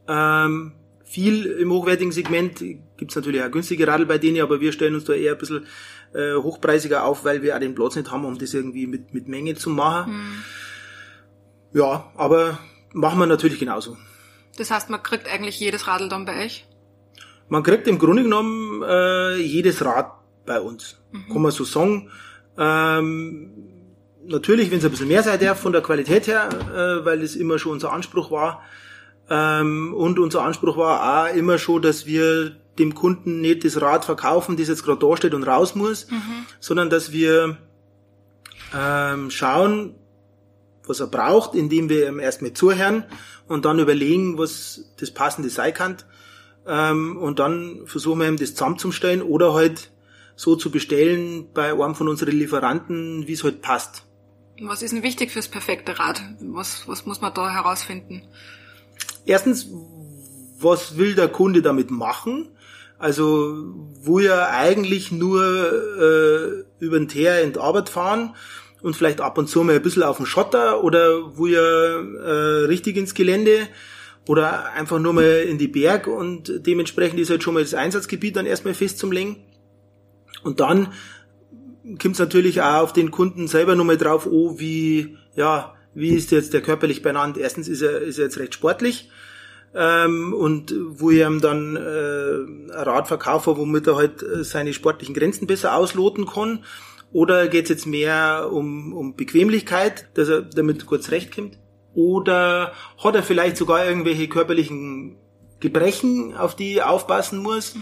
Ähm, 0.07 0.73
viel 1.03 1.45
im 1.45 1.71
hochwertigen 1.71 2.11
Segment 2.11 2.63
gibt's 2.97 3.15
natürlich 3.15 3.43
auch 3.43 3.51
günstige 3.51 3.87
Radl 3.87 4.05
bei 4.05 4.17
denen, 4.17 4.41
aber 4.41 4.61
wir 4.61 4.71
stellen 4.71 4.95
uns 4.95 5.05
da 5.05 5.13
eher 5.13 5.33
ein 5.33 5.37
bisschen 5.37 5.65
äh, 6.13 6.35
hochpreisiger 6.35 7.05
auf, 7.05 7.23
weil 7.25 7.41
wir 7.41 7.55
auch 7.55 7.59
den 7.59 7.75
Platz 7.75 7.95
nicht 7.95 8.11
haben, 8.11 8.25
um 8.25 8.37
das 8.37 8.53
irgendwie 8.53 8.87
mit, 8.87 9.13
mit 9.13 9.27
Menge 9.27 9.55
zu 9.55 9.69
machen. 9.69 10.13
Hm. 10.13 10.43
Ja, 11.73 12.11
aber 12.15 12.59
machen 12.93 13.19
wir 13.19 13.27
natürlich 13.27 13.59
genauso. 13.59 13.97
Das 14.57 14.71
heißt, 14.71 14.89
man 14.89 15.01
kriegt 15.03 15.31
eigentlich 15.31 15.59
jedes 15.59 15.87
Radl 15.87 16.09
dann 16.09 16.25
bei 16.25 16.45
euch? 16.45 16.67
Man 17.47 17.63
kriegt 17.63 17.87
im 17.87 17.99
Grunde 17.99 18.23
genommen 18.23 18.83
äh, 18.83 19.35
jedes 19.37 19.83
Rad 19.83 20.11
bei 20.45 20.59
uns. 20.59 20.97
Mhm. 21.11 21.33
Kann 21.33 21.41
man 21.41 21.51
so 21.51 21.63
sagen. 21.63 22.09
Ähm, 22.57 23.70
natürlich, 24.25 24.71
wenn 24.71 24.79
es 24.79 24.85
ein 24.85 24.91
bisschen 24.91 25.07
mehr 25.07 25.23
sein 25.23 25.39
darf 25.39 25.59
von 25.59 25.73
der 25.73 25.81
Qualität 25.81 26.27
her, 26.27 26.49
äh, 26.73 27.05
weil 27.05 27.21
das 27.21 27.35
immer 27.35 27.59
schon 27.59 27.73
unser 27.73 27.91
Anspruch 27.91 28.31
war. 28.31 28.61
Ähm, 29.29 29.93
und 29.93 30.19
unser 30.19 30.43
Anspruch 30.43 30.77
war 30.77 31.29
auch 31.29 31.35
immer 31.35 31.57
schon, 31.57 31.81
dass 31.81 32.05
wir 32.05 32.55
dem 32.79 32.95
Kunden 32.95 33.41
nicht 33.41 33.65
das 33.65 33.81
Rad 33.81 34.05
verkaufen, 34.05 34.57
das 34.57 34.67
jetzt 34.67 34.83
gerade 34.83 35.05
da 35.05 35.17
steht 35.17 35.33
und 35.33 35.43
raus 35.43 35.75
muss, 35.75 36.09
mhm. 36.09 36.45
sondern 36.59 36.89
dass 36.89 37.11
wir 37.11 37.57
ähm, 38.73 39.29
schauen, 39.29 39.95
was 40.85 40.99
er 40.99 41.07
braucht, 41.07 41.55
indem 41.55 41.89
wir 41.89 42.07
ihm 42.07 42.19
erstmal 42.19 42.53
zuhören 42.53 43.03
und 43.47 43.65
dann 43.65 43.79
überlegen, 43.79 44.37
was 44.37 44.93
das 44.99 45.11
passende 45.11 45.49
sein 45.49 45.73
kann. 45.73 45.97
Ähm, 46.67 47.17
und 47.17 47.39
dann 47.39 47.81
versuchen 47.85 48.19
wir 48.19 48.27
ihm 48.27 48.37
das 48.37 48.55
zusammenzustellen 48.55 49.21
oder 49.21 49.53
halt 49.53 49.91
so 50.35 50.55
zu 50.55 50.71
bestellen 50.71 51.47
bei 51.53 51.71
einem 51.71 51.95
von 51.95 52.07
unseren 52.07 52.31
Lieferanten, 52.31 53.27
wie 53.27 53.33
es 53.33 53.43
halt 53.43 53.61
passt. 53.61 54.05
Was 54.63 54.83
ist 54.83 54.93
denn 54.93 55.03
wichtig 55.03 55.31
fürs 55.31 55.47
perfekte 55.47 55.97
Rad? 55.97 56.21
Was, 56.41 56.87
was 56.87 57.05
muss 57.05 57.19
man 57.19 57.33
da 57.33 57.49
herausfinden? 57.49 58.21
Erstens, 59.25 59.67
was 60.59 60.97
will 60.97 61.15
der 61.15 61.29
Kunde 61.29 61.61
damit 61.61 61.89
machen? 61.89 62.49
Also, 62.99 63.73
wo 64.03 64.19
er 64.19 64.51
eigentlich 64.51 65.11
nur 65.11 65.41
äh, 65.41 66.63
über 66.83 66.99
den 66.99 67.07
Teer 67.07 67.41
in 67.41 67.53
die 67.53 67.59
Arbeit 67.59 67.89
fahren 67.89 68.35
und 68.83 68.95
vielleicht 68.95 69.21
ab 69.21 69.39
und 69.39 69.47
zu 69.47 69.63
mal 69.63 69.75
ein 69.75 69.81
bisschen 69.81 70.03
auf 70.03 70.17
den 70.17 70.27
Schotter 70.27 70.83
oder 70.83 71.35
wo 71.35 71.47
er 71.47 72.03
äh, 72.23 72.65
richtig 72.65 72.97
ins 72.97 73.15
Gelände 73.15 73.67
oder 74.27 74.71
einfach 74.73 74.99
nur 74.99 75.13
mal 75.13 75.23
in 75.23 75.57
die 75.57 75.67
Berg 75.67 76.05
und 76.05 76.67
dementsprechend 76.67 77.19
ist 77.19 77.31
halt 77.31 77.41
schon 77.41 77.55
mal 77.55 77.63
das 77.63 77.73
Einsatzgebiet 77.73 78.35
dann 78.35 78.45
erstmal 78.45 78.75
fest 78.75 78.99
zum 78.99 79.11
Lenken. 79.11 79.43
Und 80.43 80.59
dann 80.59 80.93
kommt 81.99 82.15
es 82.15 82.19
natürlich 82.19 82.61
auch 82.61 82.81
auf 82.81 82.93
den 82.93 83.11
Kunden 83.11 83.47
selber 83.47 83.75
nochmal 83.75 83.97
drauf, 83.97 84.27
oh, 84.29 84.59
wie, 84.59 85.17
ja, 85.35 85.75
wie 85.93 86.15
ist 86.15 86.31
jetzt 86.31 86.53
der 86.53 86.61
körperlich 86.61 87.01
benannt? 87.01 87.37
Erstens 87.37 87.67
ist 87.67 87.81
er, 87.81 87.99
ist 88.01 88.17
er 88.17 88.25
jetzt 88.25 88.39
recht 88.39 88.53
sportlich. 88.53 89.09
Ähm, 89.73 90.33
und 90.33 90.73
wo 90.77 91.11
ich 91.11 91.21
ihm 91.21 91.39
dann 91.39 91.75
äh, 91.75 91.79
ein 91.79 92.69
Rad 92.71 93.07
verkaufe, 93.07 93.57
womit 93.57 93.87
er 93.87 93.95
halt 93.95 94.21
äh, 94.21 94.43
seine 94.43 94.73
sportlichen 94.73 95.15
Grenzen 95.15 95.47
besser 95.47 95.75
ausloten 95.75 96.25
kann. 96.25 96.65
Oder 97.13 97.47
geht 97.47 97.65
es 97.65 97.69
jetzt 97.69 97.87
mehr 97.87 98.49
um, 98.51 98.93
um 98.93 99.15
Bequemlichkeit, 99.15 100.09
dass 100.15 100.29
er 100.29 100.41
damit 100.41 100.85
kurz 100.85 101.11
recht 101.11 101.33
kommt? 101.33 101.57
Oder 101.93 102.73
hat 102.97 103.15
er 103.15 103.23
vielleicht 103.23 103.57
sogar 103.57 103.85
irgendwelche 103.85 104.27
körperlichen 104.27 105.17
Gebrechen, 105.59 106.35
auf 106.35 106.55
die 106.55 106.77
er 106.77 106.89
aufpassen 106.89 107.39
muss? 107.39 107.75
Mhm. 107.75 107.81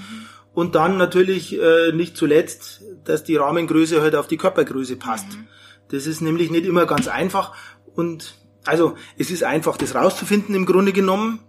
Und 0.53 0.75
dann 0.75 0.97
natürlich 0.97 1.59
äh, 1.59 1.91
nicht 1.91 2.17
zuletzt, 2.17 2.81
dass 3.05 3.23
die 3.23 3.35
Rahmengröße 3.35 4.01
halt 4.01 4.15
auf 4.15 4.27
die 4.27 4.37
Körpergröße 4.37 4.95
passt. 4.95 5.29
Mhm. 5.29 5.47
Das 5.89 6.07
ist 6.07 6.21
nämlich 6.21 6.51
nicht 6.51 6.65
immer 6.65 6.85
ganz 6.85 7.07
einfach. 7.07 7.55
Und 7.95 8.35
also 8.65 8.95
es 9.17 9.31
ist 9.31 9.43
einfach, 9.43 9.77
das 9.77 9.95
rauszufinden 9.95 10.55
im 10.55 10.65
Grunde 10.65 10.93
genommen. 10.93 11.39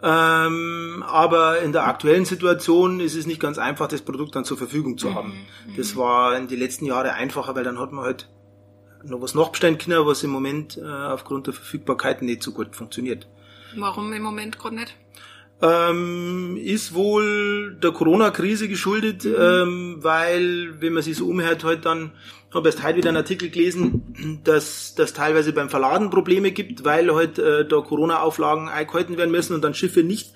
Ähm, 0.00 1.04
aber 1.06 1.60
in 1.60 1.72
der 1.72 1.86
aktuellen 1.86 2.24
Situation 2.24 3.00
ist 3.00 3.16
es 3.16 3.26
nicht 3.26 3.40
ganz 3.40 3.58
einfach, 3.58 3.88
das 3.88 4.02
Produkt 4.02 4.36
dann 4.36 4.44
zur 4.44 4.56
Verfügung 4.56 4.96
zu 4.96 5.14
haben. 5.14 5.46
Mhm. 5.66 5.76
Das 5.76 5.96
war 5.96 6.36
in 6.36 6.46
den 6.46 6.58
letzten 6.58 6.86
Jahren 6.86 7.10
einfacher, 7.10 7.56
weil 7.56 7.64
dann 7.64 7.80
hat 7.80 7.92
man 7.92 8.04
halt 8.04 8.28
noch 9.04 9.20
was 9.20 9.34
nachbestellen 9.34 9.78
können, 9.78 10.06
was 10.06 10.22
im 10.22 10.30
Moment 10.30 10.76
äh, 10.76 10.84
aufgrund 10.84 11.46
der 11.46 11.54
Verfügbarkeit 11.54 12.22
nicht 12.22 12.42
so 12.42 12.52
gut 12.52 12.76
funktioniert. 12.76 13.26
Warum 13.76 14.12
im 14.12 14.22
Moment 14.22 14.58
gerade 14.58 14.76
nicht? 14.76 14.96
Ähm, 15.60 16.56
ist 16.56 16.94
wohl 16.94 17.76
der 17.82 17.90
Corona-Krise 17.90 18.68
geschuldet, 18.68 19.24
mhm. 19.24 19.34
ähm, 19.38 19.96
weil, 20.00 20.80
wenn 20.80 20.92
man 20.92 21.02
sich 21.02 21.16
so 21.16 21.26
umhört, 21.26 21.64
halt 21.64 21.84
dann, 21.84 22.12
habe 22.54 22.68
erst 22.68 22.84
heute 22.84 22.98
wieder 22.98 23.08
einen 23.08 23.18
Artikel 23.18 23.50
gelesen, 23.50 24.40
dass 24.44 24.94
das 24.94 25.12
teilweise 25.12 25.52
beim 25.52 25.68
Verladen 25.68 26.10
Probleme 26.10 26.52
gibt, 26.52 26.84
weil 26.84 27.12
halt 27.12 27.38
äh, 27.38 27.66
da 27.66 27.80
Corona-Auflagen 27.80 28.68
eingehalten 28.68 29.18
werden 29.18 29.32
müssen 29.32 29.52
und 29.52 29.62
dann 29.62 29.74
Schiffe 29.74 30.04
nicht 30.04 30.32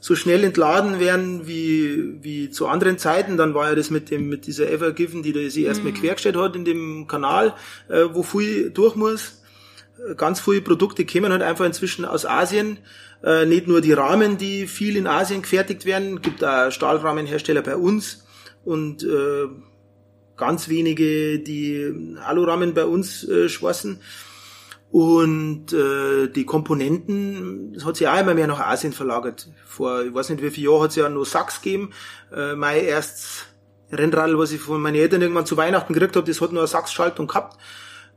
so 0.00 0.14
schnell 0.14 0.44
entladen 0.44 1.00
werden 1.00 1.48
wie, 1.48 2.22
wie 2.22 2.50
zu 2.50 2.68
anderen 2.68 2.98
Zeiten. 2.98 3.36
Dann 3.36 3.54
war 3.54 3.68
ja 3.68 3.74
das 3.74 3.90
mit 3.90 4.10
dem, 4.10 4.28
mit 4.28 4.46
dieser 4.46 4.70
Ever 4.70 4.92
Given, 4.92 5.22
die 5.22 5.32
da 5.32 5.40
sie 5.48 5.64
erstmal 5.64 5.92
mhm. 5.92 5.96
quergestellt 5.96 6.36
hat 6.36 6.56
in 6.56 6.64
dem 6.64 7.06
Kanal, 7.06 7.54
äh, 7.88 8.04
wo 8.12 8.22
viel 8.22 8.70
durch 8.70 8.94
muss. 8.94 9.37
Ganz 10.16 10.40
viele 10.40 10.60
Produkte 10.60 11.04
kämen 11.04 11.32
halt 11.32 11.42
einfach 11.42 11.64
inzwischen 11.64 12.04
aus 12.04 12.24
Asien. 12.24 12.78
Äh, 13.22 13.46
nicht 13.46 13.66
nur 13.66 13.80
die 13.80 13.92
Rahmen, 13.92 14.38
die 14.38 14.66
viel 14.66 14.96
in 14.96 15.06
Asien 15.06 15.42
gefertigt 15.42 15.84
werden, 15.84 16.22
gibt 16.22 16.44
auch 16.44 16.70
Stahlrahmenhersteller 16.70 17.62
bei 17.62 17.76
uns 17.76 18.24
und 18.64 19.02
äh, 19.02 19.48
ganz 20.36 20.68
wenige, 20.68 21.40
die 21.40 22.16
Alurahmen 22.24 22.74
bei 22.74 22.84
uns 22.84 23.28
äh, 23.28 23.48
schwassen. 23.48 24.00
Und 24.90 25.72
äh, 25.74 26.28
die 26.28 26.46
Komponenten, 26.46 27.74
das 27.74 27.84
hat 27.84 27.96
sich 27.96 28.08
auch 28.08 28.18
immer 28.18 28.32
mehr 28.32 28.46
nach 28.46 28.60
Asien 28.60 28.94
verlagert. 28.94 29.48
Vor, 29.66 30.02
ich 30.02 30.14
weiß 30.14 30.30
nicht 30.30 30.42
wie 30.42 30.50
viele 30.50 30.68
Jahren 30.70 30.82
hat 30.82 30.90
es 30.90 30.96
ja 30.96 31.08
nur 31.10 31.26
Sachs 31.26 31.60
gegeben. 31.60 31.90
Äh, 32.34 32.54
mein 32.54 32.82
erstes 32.84 33.44
Rennrad, 33.92 34.30
was 34.38 34.52
ich 34.52 34.60
von 34.60 34.80
meinen 34.80 34.94
Eltern 34.94 35.20
irgendwann 35.20 35.44
zu 35.44 35.58
Weihnachten 35.58 35.92
gekriegt 35.92 36.16
habe, 36.16 36.26
das 36.26 36.40
hat 36.40 36.52
nur 36.52 36.62
eine 36.62 36.68
Sachs-Schaltung 36.68 37.26
gehabt. 37.26 37.58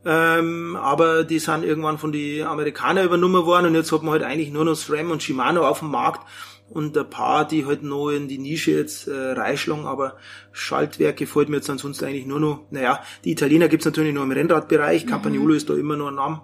Ähm, 0.03 0.75
aber 0.75 1.23
die 1.23 1.39
sind 1.39 1.63
irgendwann 1.63 1.99
von 1.99 2.11
den 2.11 2.45
Amerikanern 2.45 3.05
übernommen 3.05 3.45
worden 3.45 3.67
und 3.67 3.75
jetzt 3.75 3.91
hat 3.91 4.01
man 4.01 4.13
halt 4.13 4.23
eigentlich 4.23 4.51
nur 4.51 4.65
noch 4.65 4.75
SRAM 4.75 5.11
und 5.11 5.21
Shimano 5.21 5.67
auf 5.67 5.79
dem 5.79 5.91
Markt 5.91 6.25
und 6.71 6.97
ein 6.97 7.09
paar, 7.09 7.47
die 7.47 7.65
halt 7.65 7.83
noch 7.83 8.09
in 8.09 8.27
die 8.27 8.39
Nische 8.39 8.71
jetzt 8.71 9.07
äh, 9.07 9.31
reinschlagen, 9.31 9.85
aber 9.85 10.17
Schaltwerke 10.51 11.27
fällt 11.27 11.49
mir 11.49 11.57
jetzt 11.57 11.69
ansonsten 11.69 12.05
eigentlich 12.05 12.25
nur 12.25 12.39
noch, 12.39 12.65
naja, 12.71 13.03
die 13.25 13.31
Italiener 13.31 13.67
gibt's 13.67 13.85
natürlich 13.85 14.13
nur 14.13 14.23
im 14.23 14.31
Rennradbereich, 14.31 15.05
mhm. 15.05 15.09
Campagnolo 15.09 15.53
ist 15.53 15.69
da 15.69 15.75
immer 15.75 15.97
noch 15.97 16.07
ein 16.07 16.15
Name. 16.15 16.41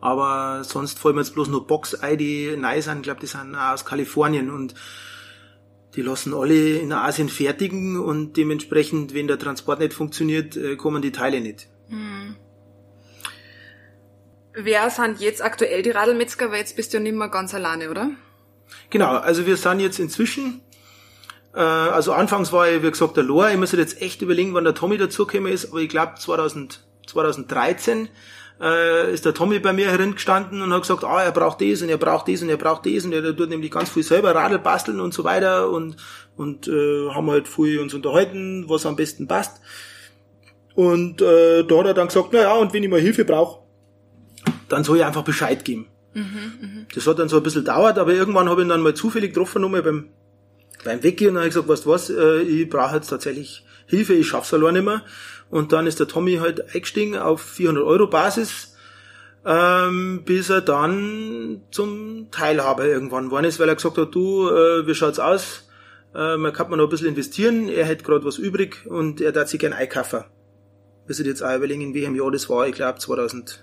Aber 0.00 0.62
sonst 0.64 0.98
fallen 0.98 1.16
mir 1.16 1.22
jetzt 1.22 1.34
bloß 1.34 1.48
nur 1.48 1.66
Box 1.66 1.94
ein, 1.94 2.18
die 2.18 2.56
neu 2.56 2.80
sind. 2.82 2.98
Ich 2.98 3.02
glaube, 3.02 3.20
die 3.20 3.26
sind 3.26 3.56
auch 3.56 3.72
aus 3.72 3.84
Kalifornien 3.84 4.48
und 4.48 4.74
die 5.96 6.02
lassen 6.02 6.34
alle 6.34 6.76
in 6.76 6.92
Asien 6.92 7.28
fertigen 7.28 7.98
und 7.98 8.36
dementsprechend, 8.36 9.14
wenn 9.14 9.26
der 9.26 9.38
Transport 9.38 9.80
nicht 9.80 9.94
funktioniert, 9.94 10.56
äh, 10.56 10.76
kommen 10.76 11.02
die 11.02 11.10
Teile 11.10 11.40
nicht. 11.40 11.68
Hm. 11.88 12.36
Wer 14.54 14.90
sind 14.90 15.20
jetzt 15.20 15.42
aktuell 15.42 15.82
die 15.82 15.90
Radlmetzger? 15.90 16.50
Weil 16.50 16.58
jetzt 16.58 16.76
bist 16.76 16.92
du 16.92 16.96
ja 16.96 17.02
nicht 17.02 17.16
mehr 17.16 17.28
ganz 17.28 17.54
alleine, 17.54 17.90
oder? 17.90 18.10
Genau, 18.90 19.16
also 19.16 19.46
wir 19.46 19.56
sind 19.56 19.80
jetzt 19.80 19.98
inzwischen, 19.98 20.60
äh, 21.54 21.60
also 21.60 22.12
anfangs 22.12 22.52
war 22.52 22.68
ja, 22.68 22.82
wie 22.82 22.90
gesagt, 22.90 23.16
der 23.16 23.24
Lohr. 23.24 23.50
Ich 23.50 23.56
muss 23.56 23.72
jetzt 23.72 24.02
echt 24.02 24.20
überlegen, 24.22 24.54
wann 24.54 24.64
der 24.64 24.74
Tommy 24.74 24.98
dazugekommen 24.98 25.52
ist, 25.52 25.70
aber 25.70 25.78
ich 25.78 25.88
glaube 25.88 26.14
2013 26.16 28.08
äh, 28.60 29.12
ist 29.12 29.24
der 29.24 29.34
Tommy 29.34 29.58
bei 29.60 29.72
mir 29.72 29.90
herangestanden 29.90 30.62
und 30.62 30.72
hat 30.72 30.82
gesagt, 30.82 31.04
ah, 31.04 31.22
er 31.22 31.32
braucht 31.32 31.60
das 31.60 31.82
und 31.82 31.88
er 31.88 31.96
braucht 31.96 32.28
das 32.28 32.42
und 32.42 32.48
er 32.48 32.56
braucht 32.56 32.86
das 32.86 33.04
und 33.04 33.12
er 33.12 33.36
tut 33.36 33.48
nämlich 33.48 33.70
ganz 33.70 33.90
viel 33.90 34.02
selber 34.02 34.34
Radl 34.34 34.58
basteln 34.58 35.00
und 35.00 35.14
so 35.14 35.24
weiter 35.24 35.70
und, 35.70 35.96
und 36.36 36.66
äh, 36.68 37.10
haben 37.10 37.30
halt 37.30 37.46
viel 37.48 37.78
uns 37.78 37.94
unterhalten, 37.94 38.64
was 38.68 38.86
am 38.86 38.96
besten 38.96 39.28
passt. 39.28 39.60
Und 40.78 41.22
äh, 41.22 41.64
da 41.64 41.78
hat 41.78 41.86
er 41.86 41.94
dann 41.94 42.06
gesagt, 42.06 42.28
na 42.30 42.42
ja, 42.42 42.54
und 42.54 42.72
wenn 42.72 42.84
ich 42.84 42.88
mal 42.88 43.00
Hilfe 43.00 43.24
brauche, 43.24 43.62
dann 44.68 44.84
soll 44.84 44.98
ich 44.98 45.04
einfach 45.04 45.24
Bescheid 45.24 45.64
geben. 45.64 45.88
Mhm, 46.14 46.22
mh. 46.22 46.68
Das 46.94 47.04
hat 47.08 47.18
dann 47.18 47.28
so 47.28 47.38
ein 47.38 47.42
bisschen 47.42 47.64
dauert, 47.64 47.98
aber 47.98 48.12
irgendwann 48.12 48.48
habe 48.48 48.60
ich 48.60 48.66
ihn 48.66 48.68
dann 48.68 48.82
mal 48.82 48.94
zufällig 48.94 49.34
getroffen, 49.34 49.62
nochmal 49.62 49.82
beim, 49.82 50.10
beim 50.84 51.02
Weggehen 51.02 51.30
und 51.30 51.34
dann 51.34 51.40
habe 51.40 51.48
ich 51.48 51.54
gesagt, 51.54 51.68
weißt 51.68 51.84
du 51.84 51.90
was, 51.90 52.10
äh, 52.10 52.42
ich 52.42 52.70
brauche 52.70 52.94
jetzt 52.94 53.08
tatsächlich 53.08 53.64
Hilfe, 53.86 54.14
ich 54.14 54.28
schaff's 54.28 54.54
allein 54.54 54.74
nicht 54.74 54.84
mehr. 54.84 55.02
Und 55.50 55.72
dann 55.72 55.88
ist 55.88 55.98
der 55.98 56.06
Tommy 56.06 56.36
halt 56.36 56.72
eingestiegen 56.72 57.18
auf 57.18 57.40
400 57.42 57.82
Euro 57.82 58.06
Basis, 58.06 58.76
ähm, 59.44 60.22
bis 60.24 60.48
er 60.48 60.60
dann 60.60 61.62
zum 61.72 62.28
Teilhaber 62.30 62.86
irgendwann 62.86 63.24
geworden 63.24 63.46
ist, 63.46 63.58
weil 63.58 63.68
er 63.68 63.74
gesagt 63.74 63.98
hat, 63.98 64.14
du, 64.14 64.48
äh, 64.48 64.86
wie 64.86 64.94
schaut's 64.94 65.18
aus? 65.18 65.68
Äh, 66.14 66.36
man 66.36 66.52
kann 66.52 66.70
man 66.70 66.78
noch 66.78 66.86
ein 66.86 66.90
bisschen 66.90 67.08
investieren, 67.08 67.68
er 67.68 67.84
hätte 67.84 68.04
gerade 68.04 68.24
was 68.24 68.38
übrig 68.38 68.86
und 68.86 69.20
er 69.20 69.32
darf 69.32 69.48
sich 69.48 69.58
gern 69.58 69.72
einkaufen. 69.72 70.22
Wir 71.08 71.26
jetzt 71.26 71.42
auch 71.42 71.56
überlegen, 71.56 71.80
in 71.80 71.94
welchem 71.94 72.14
Jahr 72.14 72.30
das 72.30 72.48
war, 72.48 72.68
ich 72.68 72.74
glaube 72.74 72.98
2018. 72.98 73.58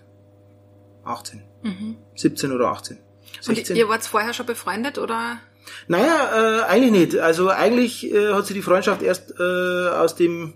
Mhm. 1.64 1.98
17 2.16 2.52
oder 2.52 2.68
18. 2.70 2.98
16. 3.42 3.74
Und 3.74 3.80
ihr 3.80 3.88
wart 3.90 4.04
vorher 4.04 4.34
schon 4.34 4.46
befreundet 4.46 4.98
oder? 4.98 5.40
Naja, 5.88 6.62
äh, 6.62 6.64
eigentlich 6.64 6.92
nicht. 6.92 7.18
Also 7.18 7.50
eigentlich 7.50 8.12
äh, 8.12 8.34
hat 8.34 8.46
sich 8.46 8.56
die 8.56 8.62
Freundschaft 8.62 9.02
erst 9.02 9.34
äh, 9.40 9.44
aus 9.90 10.16
dem 10.16 10.54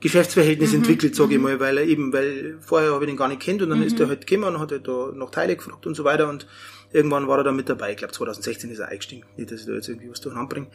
Geschäftsverhältnis 0.00 0.70
mhm. 0.70 0.78
entwickelt, 0.78 1.14
sage 1.14 1.32
ich 1.32 1.38
mhm. 1.38 1.44
mal, 1.44 1.60
weil 1.60 1.78
er 1.78 1.84
eben, 1.84 2.12
weil 2.12 2.56
vorher 2.60 2.92
habe 2.92 3.04
ich 3.04 3.10
den 3.10 3.16
gar 3.16 3.28
nicht 3.28 3.40
kennt 3.40 3.62
und 3.62 3.70
dann 3.70 3.80
mhm. 3.80 3.86
ist 3.86 4.00
er 4.00 4.08
halt 4.08 4.26
gekommen 4.26 4.54
und 4.54 4.60
hat 4.60 4.72
halt 4.72 4.88
da 4.88 5.10
noch 5.14 5.30
Teile 5.30 5.56
gefragt 5.56 5.86
und 5.86 5.94
so 5.94 6.04
weiter 6.04 6.28
und 6.28 6.46
irgendwann 6.92 7.28
war 7.28 7.38
er 7.38 7.44
dann 7.44 7.56
mit 7.56 7.68
dabei. 7.68 7.90
Ich 7.90 7.98
glaube 7.98 8.12
2016 8.12 8.70
ist 8.70 8.78
er 8.78 8.88
eingestiegen. 8.88 9.24
Nicht, 9.36 9.50
dass 9.50 9.60
ich 9.60 9.66
da 9.66 9.72
jetzt 9.72 9.88
irgendwie 9.88 10.10
was 10.10 10.20
durcheinander 10.20 10.54
bringe. 10.54 10.66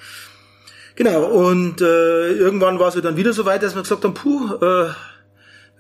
Genau, 0.96 1.26
und 1.26 1.82
äh, 1.82 2.32
irgendwann 2.34 2.80
war 2.80 2.88
es 2.88 2.96
halt 2.96 3.04
dann 3.04 3.18
wieder 3.18 3.34
so 3.34 3.46
weit, 3.46 3.64
dass 3.64 3.76
wir 3.76 3.82
gesagt 3.82 4.04
haben, 4.06 4.14
puh, 4.14 4.54
äh, 4.54 4.92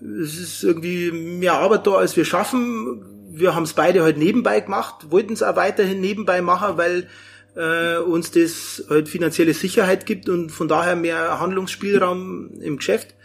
es 0.01 0.37
ist 0.37 0.63
irgendwie 0.63 1.11
mehr 1.11 1.53
Arbeit 1.53 1.87
da, 1.87 1.95
als 1.95 2.17
wir 2.17 2.25
schaffen. 2.25 3.03
Wir 3.31 3.55
haben 3.55 3.63
es 3.63 3.73
beide 3.73 4.03
halt 4.03 4.17
nebenbei 4.17 4.59
gemacht, 4.59 5.11
wollten 5.11 5.33
es 5.33 5.43
auch 5.43 5.55
weiterhin 5.55 6.01
nebenbei 6.01 6.41
machen, 6.41 6.77
weil 6.77 7.07
äh, 7.55 7.97
uns 7.97 8.31
das 8.31 8.85
halt 8.89 9.09
finanzielle 9.09 9.53
Sicherheit 9.53 10.05
gibt 10.05 10.29
und 10.29 10.51
von 10.51 10.67
daher 10.67 10.95
mehr 10.95 11.39
Handlungsspielraum 11.39 12.61
im 12.61 12.77
Geschäft. 12.77 13.15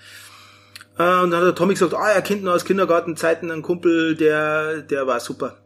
Äh, 0.98 1.22
und 1.22 1.30
dann 1.30 1.40
hat 1.40 1.46
der 1.46 1.54
Tommy 1.54 1.74
gesagt, 1.74 1.94
ah, 1.94 2.11
er 2.11 2.22
kennt 2.22 2.44
noch 2.44 2.52
aus 2.52 2.64
Kindergartenzeiten 2.64 3.50
einen 3.50 3.62
Kumpel, 3.62 4.16
der, 4.16 4.83
der 4.83 5.06
war 5.06 5.20
super. 5.20 5.59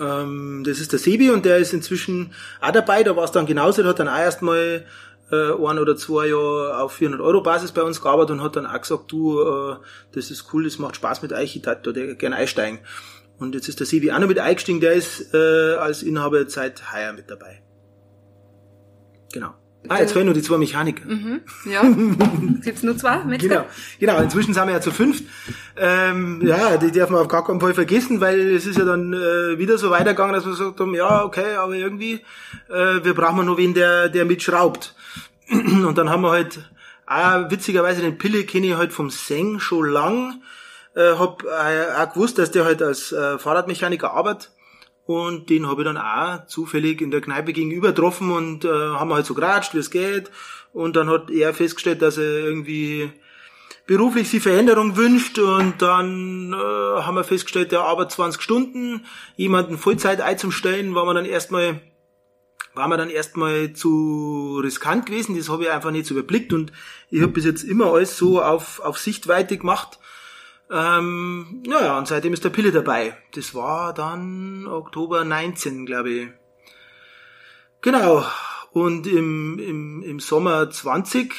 Ähm, 0.00 0.62
das 0.66 0.80
ist 0.80 0.92
der 0.92 0.98
Sebi 0.98 1.30
und 1.30 1.44
der 1.44 1.58
ist 1.58 1.72
inzwischen 1.72 2.32
auch 2.60 2.72
dabei, 2.72 3.02
da 3.02 3.14
war 3.16 3.24
es 3.24 3.32
dann 3.32 3.46
genauso, 3.46 3.82
der 3.82 3.90
hat 3.90 3.98
dann 3.98 4.08
auch 4.08 4.18
erstmal 4.18 4.84
äh, 5.32 5.52
ein 5.52 5.78
oder 5.78 5.96
zwei 5.96 6.28
Jahre 6.28 6.78
auf 6.78 6.92
400 6.92 7.20
Euro 7.20 7.42
Basis 7.42 7.72
bei 7.72 7.82
uns 7.82 8.00
gearbeitet 8.00 8.32
und 8.32 8.42
hat 8.42 8.56
dann 8.56 8.66
auch 8.66 8.80
gesagt, 8.80 9.10
du, 9.10 9.40
äh, 9.40 9.76
das 10.12 10.30
ist 10.30 10.52
cool, 10.52 10.64
das 10.64 10.78
macht 10.78 10.96
Spaß 10.96 11.22
mit 11.22 11.32
euch, 11.32 11.56
ich 11.56 11.64
würde 11.64 11.92
da 11.92 12.14
gerne 12.14 12.36
einsteigen. 12.36 12.80
Und 13.38 13.54
jetzt 13.54 13.68
ist 13.68 13.80
der 13.80 13.86
Sebi 13.86 14.12
auch 14.12 14.18
noch 14.18 14.28
mit 14.28 14.38
eingestiegen, 14.38 14.80
der 14.80 14.92
ist 14.92 15.34
äh, 15.34 15.74
als 15.74 16.02
Inhaber 16.02 16.48
seit 16.48 16.92
heuer 16.92 17.12
mit 17.12 17.30
dabei. 17.30 17.62
Genau. 19.32 19.54
Ah, 19.88 19.98
jetzt 19.98 20.12
fehlen 20.12 20.26
nur 20.26 20.34
die 20.34 20.42
zwei 20.42 20.58
Mechaniker. 20.58 21.04
Mhm, 21.04 21.40
ja. 21.64 21.82
Gibt's 22.62 22.82
nur 22.82 22.96
zwei 22.96 23.24
mit? 23.24 23.40
Genau, 23.40 23.64
genau. 23.98 24.18
Inzwischen 24.18 24.54
sind 24.54 24.66
wir 24.66 24.74
ja 24.74 24.80
zu 24.80 24.92
fünft. 24.92 25.24
Ähm, 25.76 26.40
ja, 26.44 26.76
die 26.76 26.92
darf 26.92 27.10
man 27.10 27.20
auf 27.20 27.28
gar 27.28 27.44
keinen 27.44 27.60
Fall 27.60 27.74
vergessen, 27.74 28.20
weil 28.20 28.54
es 28.54 28.66
ist 28.66 28.78
ja 28.78 28.84
dann 28.84 29.12
äh, 29.12 29.58
wieder 29.58 29.78
so 29.78 29.90
weitergegangen, 29.90 30.34
dass 30.34 30.44
wir 30.44 30.52
gesagt 30.52 30.78
haben, 30.78 30.94
ja, 30.94 31.24
okay, 31.24 31.56
aber 31.56 31.74
irgendwie, 31.74 32.20
äh, 32.68 33.02
wir 33.02 33.14
brauchen 33.14 33.46
nur 33.46 33.58
wen, 33.58 33.74
der, 33.74 34.08
der 34.08 34.24
mitschraubt. 34.24 34.94
Und 35.50 35.98
dann 35.98 36.10
haben 36.10 36.22
wir 36.22 36.30
halt, 36.30 36.60
auch 37.06 37.50
witzigerweise 37.50 38.02
den 38.02 38.18
Pille 38.18 38.44
kenne 38.44 38.68
ich 38.68 38.76
halt 38.76 38.92
vom 38.92 39.10
Seng 39.10 39.58
schon 39.58 39.88
lang. 39.88 40.42
Äh, 40.94 41.14
hab 41.18 41.42
äh, 41.42 42.00
auch 42.00 42.12
gewusst, 42.12 42.38
dass 42.38 42.52
der 42.52 42.64
halt 42.64 42.82
als 42.82 43.10
äh, 43.12 43.38
Fahrradmechaniker 43.38 44.12
arbeitet 44.12 44.52
und 45.04 45.50
den 45.50 45.68
habe 45.68 45.82
ich 45.82 45.86
dann 45.86 45.98
auch 45.98 46.46
zufällig 46.46 47.00
in 47.00 47.10
der 47.10 47.20
Kneipe 47.20 47.52
gegenüber 47.52 47.88
getroffen 47.88 48.30
und 48.30 48.64
äh, 48.64 48.68
haben 48.68 49.12
halt 49.12 49.26
so 49.26 49.34
geratscht, 49.34 49.74
wie 49.74 49.78
es 49.78 49.90
geht. 49.90 50.30
Und 50.72 50.96
dann 50.96 51.10
hat 51.10 51.30
er 51.30 51.52
festgestellt, 51.52 52.02
dass 52.02 52.18
er 52.18 52.38
irgendwie 52.38 53.10
beruflich 53.86 54.28
sich 54.28 54.42
Veränderung 54.42 54.96
wünscht. 54.96 55.38
Und 55.38 55.82
dann 55.82 56.52
äh, 56.52 56.56
haben 56.56 57.16
wir 57.16 57.24
festgestellt, 57.24 57.72
der 57.72 57.80
arbeitet 57.80 58.12
20 58.12 58.40
Stunden, 58.40 59.04
jemanden 59.36 59.76
Vollzeit 59.76 60.20
einzustellen, 60.20 60.94
war 60.94 61.04
man 61.04 61.16
dann 61.16 61.26
erstmal 61.26 61.80
war 62.74 62.88
mir 62.88 62.96
dann 62.96 63.10
erstmal 63.10 63.74
zu 63.74 64.58
riskant 64.62 65.04
gewesen, 65.04 65.36
das 65.36 65.50
habe 65.50 65.64
ich 65.64 65.70
einfach 65.70 65.90
nicht 65.90 66.06
so 66.06 66.14
überblickt. 66.14 66.54
Und 66.54 66.72
ich 67.10 67.20
habe 67.20 67.32
bis 67.32 67.44
jetzt 67.44 67.64
immer 67.64 67.92
alles 67.92 68.16
so 68.16 68.40
auf, 68.40 68.80
auf 68.80 68.98
Sichtweite 68.98 69.58
gemacht 69.58 69.98
ähm, 70.72 71.62
naja, 71.66 71.98
und 71.98 72.08
seitdem 72.08 72.32
ist 72.32 72.44
der 72.44 72.50
Pille 72.50 72.72
dabei. 72.72 73.16
Das 73.34 73.54
war 73.54 73.92
dann 73.92 74.66
Oktober 74.66 75.24
19, 75.24 75.84
glaube 75.84 76.10
ich. 76.10 76.28
Genau. 77.82 78.24
Und 78.70 79.06
im, 79.06 79.58
im, 79.58 80.02
im 80.02 80.18
Sommer 80.18 80.70
20 80.70 81.34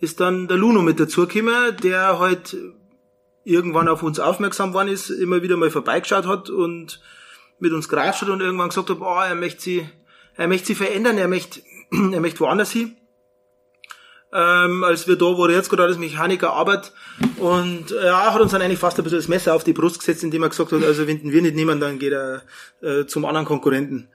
ist 0.00 0.18
dann 0.18 0.48
der 0.48 0.56
Luno 0.56 0.82
mit 0.82 0.98
dazugekommen, 0.98 1.76
der 1.84 2.18
halt 2.18 2.56
irgendwann 3.44 3.86
auf 3.86 4.02
uns 4.02 4.18
aufmerksam 4.18 4.74
worden 4.74 4.88
ist, 4.88 5.10
immer 5.10 5.42
wieder 5.42 5.56
mal 5.56 5.70
vorbeigeschaut 5.70 6.26
hat 6.26 6.50
und 6.50 7.00
mit 7.60 7.72
uns 7.72 7.88
gereist 7.88 8.22
hat 8.22 8.28
und 8.28 8.40
irgendwann 8.40 8.70
gesagt 8.70 8.90
hat, 8.90 9.00
oh, 9.00 9.20
er 9.20 9.36
möchte 9.36 9.62
sie, 9.62 9.88
er 10.34 10.48
möchte 10.48 10.68
sie 10.68 10.74
verändern, 10.74 11.16
er 11.16 11.28
möchte, 11.28 11.60
er 11.90 12.20
möchte 12.20 12.40
woanders 12.40 12.72
hin. 12.72 12.96
Ähm, 14.34 14.82
als 14.82 15.06
wir 15.06 15.16
da, 15.16 15.26
wo 15.26 15.46
jetzt 15.46 15.68
gerade 15.68 15.84
als 15.84 15.98
Mechaniker 15.98 16.52
arbeitet. 16.52 16.92
Und 17.36 17.90
ja, 17.90 18.32
hat 18.32 18.40
uns 18.40 18.52
dann 18.52 18.62
eigentlich 18.62 18.78
fast 18.78 18.98
ein 18.98 19.04
bisschen 19.04 19.18
das 19.18 19.28
Messer 19.28 19.54
auf 19.54 19.64
die 19.64 19.74
Brust 19.74 19.98
gesetzt, 19.98 20.22
indem 20.22 20.42
er 20.42 20.48
gesagt 20.48 20.72
hat, 20.72 20.82
also 20.82 21.06
wenn 21.06 21.30
wir 21.30 21.42
nicht 21.42 21.54
nehmen, 21.54 21.80
dann 21.80 21.98
geht 21.98 22.14
er 22.14 22.42
äh, 22.80 23.04
zum 23.04 23.26
anderen 23.26 23.46
Konkurrenten. 23.46 24.08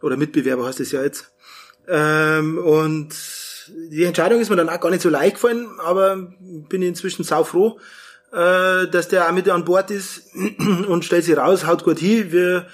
Oder 0.00 0.16
Mitbewerber 0.16 0.66
heißt 0.66 0.80
es 0.80 0.92
ja 0.92 1.02
jetzt. 1.02 1.32
Ähm, 1.88 2.58
und 2.58 3.14
die 3.90 4.04
Entscheidung 4.04 4.40
ist 4.40 4.50
mir 4.50 4.56
dann 4.56 4.68
auch 4.68 4.80
gar 4.80 4.90
nicht 4.90 5.02
so 5.02 5.08
leicht 5.08 5.36
gefallen, 5.36 5.68
aber 5.82 6.28
bin 6.68 6.82
inzwischen 6.82 7.24
sau 7.24 7.44
froh, 7.44 7.78
äh, 8.32 8.86
dass 8.88 9.08
der 9.08 9.28
auch 9.28 9.32
mit 9.32 9.48
an 9.48 9.64
Bord 9.64 9.90
ist 9.90 10.34
und 10.88 11.04
stellt 11.04 11.24
sich 11.24 11.36
raus, 11.36 11.66
haut 11.66 11.84
gut 11.84 11.98
hin. 11.98 12.32
Wir, 12.32 12.66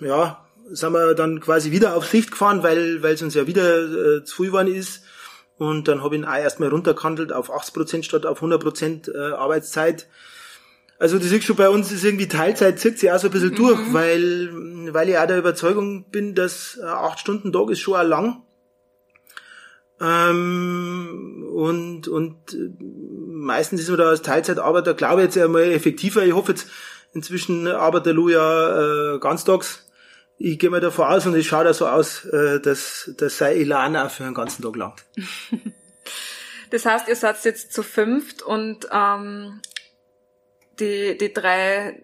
ja, 0.00 0.44
sind 0.70 0.92
wir 0.92 1.14
dann 1.14 1.40
quasi 1.40 1.70
wieder 1.70 1.94
auf 1.94 2.06
Sicht 2.06 2.32
gefahren, 2.32 2.62
weil 2.62 3.02
weil 3.02 3.14
es 3.14 3.22
uns 3.22 3.34
ja 3.34 3.46
wieder 3.46 4.16
äh, 4.18 4.24
zu 4.24 4.36
früh 4.36 4.46
geworden 4.46 4.74
ist. 4.74 5.02
Und 5.58 5.88
dann 5.88 6.02
habe 6.02 6.14
ich 6.14 6.22
ihn 6.22 6.26
auch 6.26 6.36
erstmal 6.36 6.68
runtergehandelt 6.68 7.32
auf 7.32 7.50
80% 7.50 8.02
statt 8.02 8.26
auf 8.26 8.42
100% 8.42 9.12
äh, 9.12 9.32
Arbeitszeit. 9.34 10.06
Also 10.98 11.18
du 11.18 11.24
siehst 11.24 11.44
schon, 11.44 11.56
bei 11.56 11.68
uns 11.68 11.92
ist 11.92 12.04
irgendwie 12.04 12.28
Teilzeit 12.28 12.78
zirkt 12.78 12.98
sich 12.98 13.10
auch 13.10 13.18
so 13.18 13.28
ein 13.28 13.32
bisschen 13.32 13.50
mhm. 13.50 13.56
durch, 13.56 13.80
weil, 13.92 14.50
weil 14.92 15.08
ich 15.08 15.18
auch 15.18 15.26
der 15.26 15.38
Überzeugung 15.38 16.10
bin, 16.10 16.34
dass 16.34 16.78
äh, 16.80 16.86
acht 16.86 17.18
Stunden 17.18 17.52
Tag 17.52 17.70
ist 17.70 17.80
schon 17.80 17.96
auch 17.96 18.02
lang. 18.02 18.42
Ähm, 19.98 21.46
und, 21.54 22.08
und 22.08 22.54
äh, 22.54 22.70
meistens 23.28 23.80
ist 23.80 23.88
man 23.88 23.98
da 23.98 24.08
als 24.08 24.22
Teilzeitarbeiter, 24.22 24.94
glaube 24.94 25.22
ich, 25.22 25.26
jetzt 25.26 25.38
einmal 25.38 25.62
effektiver. 25.62 26.24
Ich 26.24 26.34
hoffe 26.34 26.52
jetzt, 26.52 26.68
inzwischen 27.12 27.66
arbeitet 27.66 28.14
Lou 28.14 28.28
ja 28.28 29.14
äh, 29.14 29.18
ganztags. 29.18 29.85
Ich 30.38 30.58
gehe 30.58 30.68
mal 30.70 30.80
davon 30.80 31.06
aus 31.06 31.26
und 31.26 31.34
es 31.34 31.46
schaut 31.46 31.66
auch 31.66 31.74
so 31.74 31.86
aus, 31.86 32.24
äh, 32.26 32.60
dass, 32.60 33.10
sein 33.18 33.56
Elan 33.56 33.96
auch 33.96 34.10
für 34.10 34.24
einen 34.24 34.34
ganzen 34.34 34.62
Tag 34.62 34.76
langt. 34.76 35.04
Das 36.70 36.84
heißt, 36.84 37.06
ihr 37.06 37.14
seid 37.14 37.44
jetzt 37.44 37.72
zu 37.72 37.84
fünft 37.84 38.42
und 38.42 38.88
ähm, 38.90 39.60
die, 40.80 41.16
die 41.16 41.32
drei 41.32 42.02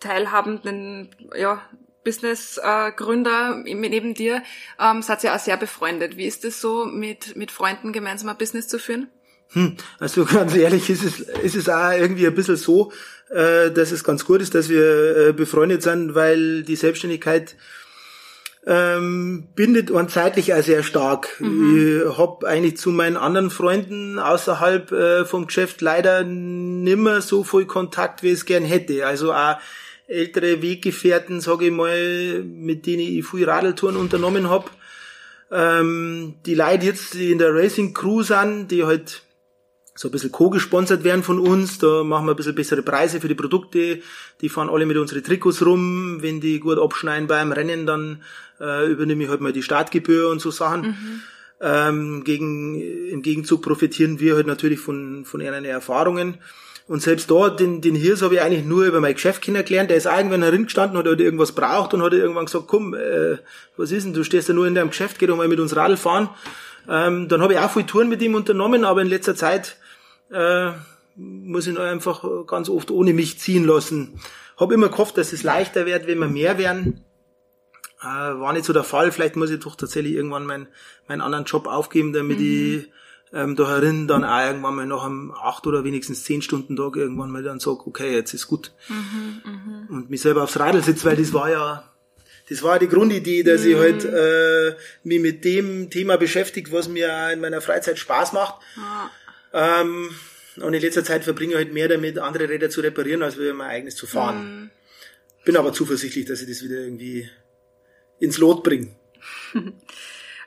teilhabenden 0.00 1.14
ja, 1.36 1.62
Business-Gründer 2.04 3.62
neben 3.64 4.14
dir 4.14 4.42
ähm, 4.78 5.00
seid 5.02 5.24
ihr 5.24 5.34
auch 5.34 5.38
sehr 5.38 5.56
befreundet. 5.56 6.16
Wie 6.16 6.26
ist 6.26 6.44
es 6.44 6.60
so, 6.60 6.84
mit, 6.84 7.36
mit 7.36 7.50
Freunden 7.50 7.92
gemeinsam 7.92 8.28
ein 8.28 8.36
Business 8.36 8.68
zu 8.68 8.78
führen? 8.78 9.08
Hm, 9.52 9.76
also 9.98 10.24
ganz 10.24 10.54
ehrlich 10.54 10.90
ist 10.90 11.04
es, 11.04 11.20
ist 11.20 11.54
es 11.54 11.68
auch 11.68 11.92
irgendwie 11.92 12.26
ein 12.26 12.34
bisschen 12.34 12.56
so, 12.56 12.92
äh, 13.30 13.70
dass 13.70 13.92
es 13.92 14.04
ganz 14.04 14.24
gut 14.24 14.42
ist, 14.42 14.54
dass 14.54 14.68
wir 14.68 15.16
äh, 15.16 15.32
befreundet 15.32 15.82
sind, 15.82 16.14
weil 16.14 16.62
die 16.62 16.76
Selbstständigkeit 16.76 17.56
ähm, 18.66 19.48
bindet 19.54 19.90
und 19.90 20.10
zeitlich 20.10 20.54
auch 20.54 20.62
sehr 20.62 20.82
stark. 20.82 21.40
Mhm. 21.40 22.06
Ich 22.08 22.18
hab 22.18 22.44
eigentlich 22.44 22.76
zu 22.76 22.90
meinen 22.90 23.16
anderen 23.16 23.50
Freunden 23.50 24.18
außerhalb 24.18 24.92
äh, 24.92 25.24
vom 25.24 25.46
Geschäft 25.46 25.80
leider 25.80 26.24
nimmer 26.24 27.20
so 27.20 27.44
viel 27.44 27.66
Kontakt, 27.66 28.22
wie 28.22 28.28
ich 28.28 28.34
es 28.34 28.46
gern 28.46 28.64
hätte. 28.64 29.06
Also 29.06 29.32
auch 29.32 29.56
ältere 30.06 30.62
Weggefährten, 30.62 31.40
sage 31.40 31.66
ich 31.66 31.72
mal, 31.72 32.42
mit 32.42 32.86
denen 32.86 33.00
ich 33.00 33.26
viel 33.26 33.48
Radeltouren 33.48 33.96
unternommen 33.96 34.50
hab. 34.50 34.70
Ähm, 35.50 36.34
die 36.46 36.54
Leute 36.54 36.86
jetzt, 36.86 37.14
die 37.14 37.32
in 37.32 37.38
der 37.38 37.54
Racing 37.54 37.94
Crew 37.94 38.22
sind, 38.22 38.68
die 38.68 38.84
halt 38.84 39.22
so 39.94 40.08
ein 40.08 40.10
bisschen 40.10 40.32
co-gesponsert 40.32 41.04
werden 41.04 41.22
von 41.22 41.38
uns. 41.38 41.78
Da 41.78 42.02
machen 42.02 42.26
wir 42.26 42.32
ein 42.32 42.36
bisschen 42.36 42.54
bessere 42.54 42.82
Preise 42.82 43.20
für 43.20 43.28
die 43.28 43.34
Produkte. 43.34 44.00
Die 44.40 44.48
fahren 44.48 44.68
alle 44.68 44.86
mit 44.86 44.96
unseren 44.96 45.22
Trikots 45.22 45.64
rum. 45.64 46.18
Wenn 46.20 46.40
die 46.40 46.58
gut 46.58 46.78
abschneiden 46.78 47.28
beim 47.28 47.52
Rennen, 47.52 47.86
dann 47.86 48.22
äh, 48.60 48.90
übernehme 48.90 49.24
ich 49.24 49.30
halt 49.30 49.40
mal 49.40 49.52
die 49.52 49.62
Startgebühr 49.62 50.30
und 50.30 50.40
so 50.40 50.50
Sachen. 50.50 50.82
Mhm. 50.82 51.20
Ähm, 51.60 52.24
gegen, 52.24 52.80
Im 53.08 53.22
Gegenzug 53.22 53.62
profitieren 53.62 54.18
wir 54.18 54.34
halt 54.34 54.48
natürlich 54.48 54.80
von, 54.80 55.24
von 55.24 55.40
ihren 55.40 55.64
Erfahrungen. 55.64 56.38
Und 56.86 57.00
selbst 57.00 57.30
dort, 57.30 57.60
den, 57.60 57.80
den 57.80 57.94
Hirs 57.94 58.20
habe 58.20 58.34
ich 58.34 58.40
eigentlich 58.42 58.64
nur 58.64 58.84
über 58.84 59.00
mein 59.00 59.14
Geschäft 59.14 59.40
kennengelernt. 59.40 59.88
Der 59.88 59.96
ist 59.96 60.06
irgendwann 60.06 60.42
herin 60.42 60.64
gestanden, 60.64 60.98
hat 60.98 61.06
halt 61.06 61.20
irgendwas 61.20 61.52
braucht 61.52 61.94
und 61.94 62.02
hat 62.02 62.12
irgendwann 62.12 62.44
gesagt, 62.44 62.66
komm, 62.66 62.94
äh, 62.94 63.38
was 63.76 63.90
ist 63.90 64.04
denn, 64.04 64.12
du 64.12 64.24
stehst 64.24 64.48
ja 64.48 64.54
nur 64.54 64.66
in 64.66 64.74
deinem 64.74 64.90
Geschäft, 64.90 65.18
geh 65.18 65.26
doch 65.26 65.36
mal 65.36 65.48
mit 65.48 65.60
uns 65.60 65.76
Radl 65.76 65.96
fahren. 65.96 66.28
Ähm, 66.86 67.28
dann 67.28 67.40
habe 67.40 67.54
ich 67.54 67.58
auch 67.60 67.70
viel 67.70 67.84
Touren 67.84 68.10
mit 68.10 68.20
ihm 68.20 68.34
unternommen, 68.34 68.84
aber 68.84 69.00
in 69.00 69.08
letzter 69.08 69.34
Zeit 69.34 69.78
äh, 70.30 70.72
muss 71.16 71.66
ihn 71.66 71.78
einfach 71.78 72.24
ganz 72.46 72.68
oft 72.68 72.90
ohne 72.90 73.12
mich 73.12 73.38
ziehen 73.38 73.64
lassen. 73.64 74.20
Hab 74.56 74.72
immer 74.72 74.88
gehofft, 74.88 75.18
dass 75.18 75.32
es 75.32 75.42
leichter 75.42 75.86
wird, 75.86 76.06
wenn 76.06 76.18
wir 76.18 76.28
mehr 76.28 76.58
werden. 76.58 77.04
Äh, 78.00 78.06
war 78.06 78.52
nicht 78.52 78.64
so 78.64 78.72
der 78.72 78.84
Fall. 78.84 79.12
Vielleicht 79.12 79.36
muss 79.36 79.50
ich 79.50 79.60
doch 79.60 79.76
tatsächlich 79.76 80.14
irgendwann 80.14 80.46
meinen, 80.46 80.68
meinen 81.08 81.20
anderen 81.20 81.44
Job 81.44 81.66
aufgeben, 81.66 82.12
damit 82.12 82.38
mhm. 82.38 82.44
ich 82.44 82.90
ähm, 83.32 83.56
da 83.56 83.68
herin 83.68 84.06
dann 84.06 84.24
auch 84.24 84.46
irgendwann 84.46 84.76
mal 84.76 84.86
nach 84.86 85.04
einem 85.04 85.32
acht 85.32 85.66
oder 85.66 85.82
wenigstens 85.84 86.24
zehn 86.24 86.42
Stunden 86.42 86.76
Tag 86.76 86.96
irgendwann 86.96 87.30
mal 87.30 87.42
dann 87.42 87.58
sag, 87.58 87.86
okay, 87.86 88.14
jetzt 88.14 88.34
ist 88.34 88.46
gut. 88.46 88.72
Mhm, 88.88 89.42
mh. 89.44 89.96
Und 89.96 90.10
mich 90.10 90.20
selber 90.20 90.44
aufs 90.44 90.58
Radl 90.58 90.82
sitze, 90.82 91.04
weil 91.04 91.16
das 91.16 91.32
war 91.32 91.50
ja 91.50 91.90
das 92.48 92.62
war 92.62 92.78
die 92.78 92.88
Grundidee, 92.88 93.42
dass 93.42 93.62
mhm. 93.62 93.70
ich 93.70 93.76
halt 93.76 94.04
äh, 94.04 94.76
mich 95.02 95.20
mit 95.20 95.44
dem 95.44 95.90
Thema 95.90 96.16
beschäftige, 96.16 96.72
was 96.72 96.88
mir 96.88 97.30
in 97.32 97.40
meiner 97.40 97.60
Freizeit 97.60 97.98
Spaß 97.98 98.32
macht. 98.32 98.56
Ja. 98.76 99.10
Ähm, 99.54 100.10
und 100.56 100.74
in 100.74 100.82
letzter 100.82 101.04
Zeit 101.04 101.24
verbringe 101.24 101.52
ich 101.52 101.56
halt 101.56 101.72
mehr 101.72 101.88
damit, 101.88 102.18
andere 102.18 102.48
Räder 102.48 102.68
zu 102.68 102.80
reparieren, 102.80 103.22
als 103.22 103.36
mein 103.36 103.60
eigenes 103.60 103.96
zu 103.96 104.06
fahren. 104.06 104.62
Mhm. 104.62 104.70
Bin 105.44 105.56
aber 105.56 105.72
zuversichtlich, 105.72 106.26
dass 106.26 106.42
ich 106.42 106.48
das 106.48 106.62
wieder 106.62 106.76
irgendwie 106.76 107.28
ins 108.18 108.38
Lot 108.38 108.62
bringe. 108.62 108.94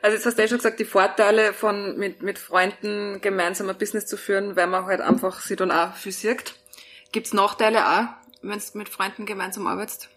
Also 0.00 0.14
jetzt 0.14 0.26
hast 0.26 0.38
du 0.38 0.42
ja 0.42 0.46
schon 0.46 0.58
gesagt, 0.58 0.78
die 0.78 0.84
Vorteile 0.84 1.52
von 1.52 1.98
mit, 1.98 2.22
mit 2.22 2.38
Freunden 2.38 3.20
gemeinsam 3.20 3.68
ein 3.68 3.76
Business 3.76 4.06
zu 4.06 4.16
führen, 4.16 4.54
weil 4.54 4.68
man 4.68 4.86
halt 4.86 5.00
einfach 5.00 5.40
sich 5.40 5.56
dann 5.56 5.72
auch 5.72 5.96
viel 5.96 6.12
sieht. 6.12 6.54
Gibt's 7.10 7.32
Nachteile 7.32 7.84
auch, 7.84 8.04
wenn 8.42 8.60
du 8.60 8.78
mit 8.78 8.88
Freunden 8.88 9.26
gemeinsam 9.26 9.66
arbeitest? 9.66 10.08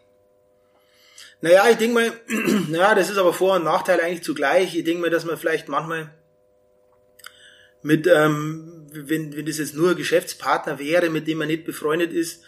Naja, 1.41 1.67
ich 1.67 1.77
denke 1.77 1.95
mal, 1.95 2.13
naja, 2.69 2.93
das 2.93 3.09
ist 3.09 3.17
aber 3.17 3.33
Vor- 3.33 3.55
und 3.55 3.63
Nachteil 3.63 3.99
eigentlich 4.01 4.23
zugleich. 4.23 4.75
Ich 4.75 4.83
denke 4.83 5.01
mal, 5.01 5.09
dass 5.09 5.25
man 5.25 5.37
vielleicht 5.37 5.67
manchmal 5.67 6.13
mit, 7.81 8.05
ähm, 8.05 8.80
wenn, 8.91 9.35
wenn 9.35 9.45
das 9.45 9.57
jetzt 9.57 9.75
nur 9.75 9.91
ein 9.91 9.95
Geschäftspartner 9.95 10.79
wäre, 10.79 11.09
mit 11.09 11.27
dem 11.27 11.39
man 11.39 11.47
nicht 11.47 11.65
befreundet 11.65 12.13
ist, 12.13 12.43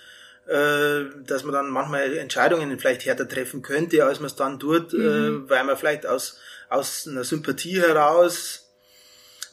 äh, 0.47 1.06
dass 1.25 1.43
man 1.43 1.53
dann 1.53 1.69
manchmal 1.69 2.17
Entscheidungen 2.17 2.77
vielleicht 2.79 3.06
härter 3.06 3.27
treffen 3.27 3.62
könnte, 3.62 4.06
als 4.06 4.19
man 4.19 4.27
es 4.27 4.36
dann 4.36 4.60
tut, 4.60 4.93
äh, 4.93 4.97
mhm. 4.97 5.45
äh, 5.45 5.49
weil 5.49 5.63
man 5.63 5.77
vielleicht 5.77 6.06
aus, 6.06 6.38
aus 6.69 7.08
einer 7.08 7.23
Sympathie 7.23 7.79
heraus 7.79 8.63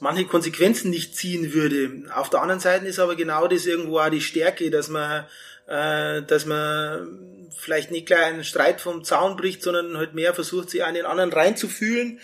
manche 0.01 0.25
Konsequenzen 0.25 0.91
nicht 0.91 1.15
ziehen 1.15 1.53
würde. 1.53 2.11
Auf 2.15 2.31
der 2.31 2.41
anderen 2.41 2.61
Seite 2.61 2.87
ist 2.87 2.99
aber 2.99 3.17
genau 3.17 3.47
das 3.47 3.67
irgendwo 3.67 3.99
auch 3.99 4.09
die 4.09 4.23
Stärke, 4.23 4.71
dass 4.71 4.89
man, 4.89 5.27
äh, 5.67 6.23
dass 6.23 6.47
man 6.47 7.51
vielleicht 7.57 7.91
nicht 7.91 8.07
gleich 8.07 8.25
einen 8.25 8.45
Streit 8.45 8.81
vom 8.81 9.05
Zaun 9.05 9.37
bricht, 9.37 9.63
sondern 9.63 9.97
halt 9.99 10.15
mehr 10.15 10.35
versucht, 10.35 10.71
sich 10.71 10.83
an 10.85 10.95
den 10.95 11.05
anderen 11.05 11.33
reinzufühlen. 11.33 12.21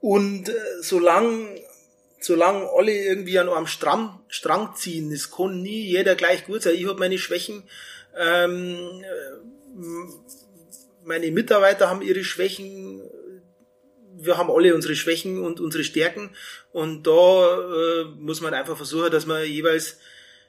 Und 0.00 0.48
äh, 0.48 0.54
solange 0.80 1.60
solange 2.26 2.68
alle 2.76 2.92
irgendwie 2.92 3.38
an 3.38 3.48
einem 3.48 3.68
Strang, 3.68 4.20
Strang 4.28 4.74
ziehen, 4.74 5.12
es 5.12 5.30
kann 5.30 5.62
nie 5.62 5.82
jeder 5.82 6.16
gleich 6.16 6.44
gut 6.44 6.62
sein. 6.62 6.74
Ich 6.74 6.86
habe 6.86 6.98
meine 6.98 7.18
Schwächen, 7.18 7.62
ähm, 8.18 9.04
meine 11.04 11.30
Mitarbeiter 11.30 11.88
haben 11.88 12.02
ihre 12.02 12.24
Schwächen, 12.24 13.00
wir 14.18 14.38
haben 14.38 14.50
alle 14.50 14.74
unsere 14.74 14.96
Schwächen 14.96 15.42
und 15.42 15.60
unsere 15.60 15.84
Stärken 15.84 16.30
und 16.72 17.06
da 17.06 17.58
äh, 17.60 18.04
muss 18.18 18.40
man 18.40 18.54
einfach 18.54 18.76
versuchen, 18.76 19.12
dass 19.12 19.26
man 19.26 19.44
jeweils 19.44 19.98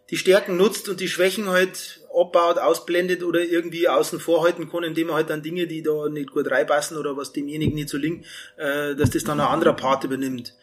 die 0.10 0.18
Stärken 0.18 0.58
nutzt 0.58 0.90
und 0.90 1.00
die 1.00 1.10
Schwächen 1.10 1.50
halt 1.50 2.00
abbaut, 2.12 2.58
ausblendet 2.58 3.24
oder 3.24 3.42
irgendwie 3.42 3.88
außen 3.88 4.20
vor 4.20 4.44
halten 4.44 4.72
kann, 4.72 4.84
indem 4.84 5.08
man 5.08 5.18
halt 5.18 5.30
dann 5.30 5.44
Dinge, 5.44 5.68
die 5.68 5.84
da 5.84 6.10
nicht 6.10 6.32
gut 6.32 6.50
reinpassen 6.50 6.98
oder 6.98 7.18
was 7.18 7.34
demjenigen 7.34 7.76
nicht 7.76 7.90
so 7.90 7.98
liegt, 7.98 8.26
äh, 8.56 8.96
dass 8.96 9.12
das 9.12 9.26
dann 9.26 9.40
ein 9.40 9.48
anderer 9.48 9.74
Part 9.74 10.06
übernimmt. 10.06 10.56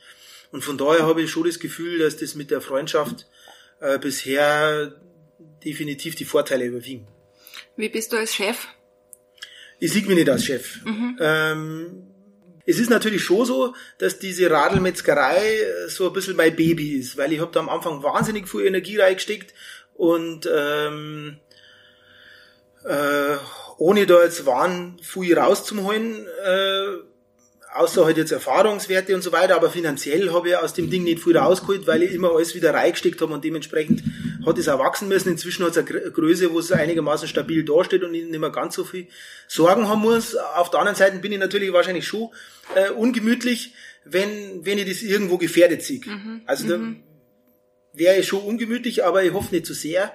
Und 0.54 0.62
von 0.62 0.78
daher 0.78 1.04
habe 1.04 1.20
ich 1.20 1.32
schon 1.32 1.48
das 1.48 1.58
Gefühl, 1.58 1.98
dass 1.98 2.16
das 2.16 2.36
mit 2.36 2.52
der 2.52 2.60
Freundschaft 2.60 3.26
äh, 3.80 3.98
bisher 3.98 4.94
definitiv 5.64 6.14
die 6.14 6.24
Vorteile 6.24 6.66
überwiegen. 6.66 7.08
Wie 7.76 7.88
bist 7.88 8.12
du 8.12 8.16
als 8.16 8.36
Chef? 8.36 8.68
Ich 9.80 9.92
sehe 9.92 10.06
mich 10.06 10.14
nicht 10.14 10.30
als 10.30 10.44
Chef. 10.44 10.84
Mhm. 10.84 11.18
Ähm, 11.20 12.06
es 12.66 12.78
ist 12.78 12.88
natürlich 12.88 13.24
schon 13.24 13.44
so, 13.44 13.74
dass 13.98 14.20
diese 14.20 14.48
Radlmetzgerei 14.48 15.42
äh, 15.44 15.88
so 15.88 16.06
ein 16.06 16.12
bisschen 16.12 16.36
mein 16.36 16.54
Baby 16.54 17.00
ist, 17.00 17.16
weil 17.16 17.32
ich 17.32 17.40
habe 17.40 17.50
da 17.50 17.58
am 17.58 17.68
Anfang 17.68 18.04
wahnsinnig 18.04 18.48
viel 18.48 18.64
Energie 18.64 18.98
reingesteckt 18.98 19.54
und 19.94 20.48
ähm, 20.54 21.40
äh, 22.84 23.36
ohne 23.78 24.06
da 24.06 24.22
jetzt 24.22 24.46
waren 24.46 25.00
viel 25.02 25.36
rauszuholen, 25.36 26.28
äh, 26.44 27.13
außer 27.74 28.04
halt 28.04 28.16
jetzt 28.16 28.30
Erfahrungswerte 28.30 29.14
und 29.14 29.22
so 29.22 29.32
weiter, 29.32 29.56
aber 29.56 29.68
finanziell 29.68 30.32
habe 30.32 30.50
ich 30.50 30.56
aus 30.56 30.74
dem 30.74 30.90
Ding 30.90 31.02
nicht 31.02 31.22
viel 31.22 31.36
rausgeholt, 31.36 31.86
weil 31.86 32.04
ich 32.04 32.12
immer 32.12 32.30
alles 32.30 32.54
wieder 32.54 32.72
reingesteckt 32.72 33.20
habe 33.20 33.34
und 33.34 33.44
dementsprechend 33.44 34.02
hat 34.46 34.58
es 34.58 34.68
auch 34.68 34.78
wachsen 34.78 35.08
müssen. 35.08 35.30
Inzwischen 35.30 35.64
hat 35.64 35.76
es 35.76 35.78
eine 35.78 36.10
Größe, 36.10 36.52
wo 36.52 36.60
es 36.60 36.70
einigermaßen 36.70 37.26
stabil 37.26 37.64
dasteht 37.64 38.04
und 38.04 38.14
ich 38.14 38.24
nicht 38.24 38.38
mehr 38.38 38.50
ganz 38.50 38.76
so 38.76 38.84
viel 38.84 39.08
Sorgen 39.48 39.88
haben 39.88 40.02
muss. 40.02 40.36
Auf 40.36 40.70
der 40.70 40.80
anderen 40.80 40.96
Seite 40.96 41.18
bin 41.18 41.32
ich 41.32 41.38
natürlich 41.38 41.72
wahrscheinlich 41.72 42.06
schon 42.06 42.30
äh, 42.76 42.90
ungemütlich, 42.90 43.74
wenn, 44.04 44.64
wenn 44.64 44.78
ich 44.78 44.88
das 44.88 45.02
irgendwo 45.02 45.36
gefährdet 45.36 45.82
sehe. 45.82 46.00
Mhm. 46.04 46.42
Also 46.46 46.68
da 46.68 46.78
mhm. 46.78 47.02
wäre 47.92 48.18
ich 48.18 48.28
schon 48.28 48.42
ungemütlich, 48.42 49.04
aber 49.04 49.24
ich 49.24 49.32
hoffe 49.32 49.52
nicht 49.52 49.66
zu 49.66 49.74
sehr. 49.74 50.12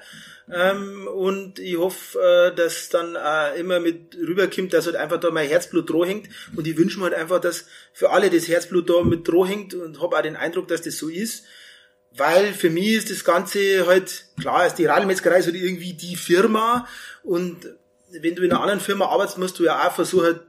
Ähm, 0.51 1.07
und 1.07 1.59
ich 1.59 1.77
hoffe, 1.77 2.19
äh, 2.19 2.55
dass 2.55 2.89
dann 2.89 3.15
äh, 3.15 3.59
immer 3.59 3.79
mit 3.79 4.15
rüberkommt, 4.15 4.73
dass 4.73 4.87
halt 4.87 4.95
einfach 4.95 5.19
da 5.19 5.29
mein 5.29 5.47
Herzblut 5.47 5.89
droh 5.89 6.05
hängt. 6.05 6.29
Und 6.55 6.67
ich 6.67 6.77
wünsche 6.77 6.97
mir 6.97 7.05
halt 7.05 7.13
einfach, 7.13 7.39
dass 7.39 7.65
für 7.93 8.09
alle 8.09 8.29
das 8.29 8.47
Herzblut 8.47 8.89
da 8.89 9.03
mit 9.03 9.27
droh 9.27 9.45
hängt 9.45 9.73
und 9.73 10.01
habe 10.01 10.17
auch 10.17 10.21
den 10.21 10.35
Eindruck, 10.35 10.67
dass 10.67 10.81
das 10.81 10.97
so 10.97 11.07
ist. 11.09 11.43
Weil 12.11 12.53
für 12.53 12.71
mich 12.71 12.93
ist 12.93 13.11
das 13.11 13.23
Ganze 13.23 13.85
halt, 13.85 14.25
klar, 14.39 14.65
ist 14.65 14.75
die 14.75 14.87
Radlmetzgerei 14.87 15.41
so 15.41 15.51
irgendwie 15.51 15.93
die 15.93 16.15
Firma. 16.15 16.87
Und 17.23 17.69
wenn 18.11 18.35
du 18.35 18.43
in 18.43 18.51
einer 18.51 18.61
anderen 18.61 18.79
Firma 18.79 19.05
arbeitest, 19.05 19.37
musst 19.37 19.59
du 19.59 19.65
ja 19.65 19.87
auch 19.87 19.93
versuchen, 19.93 20.39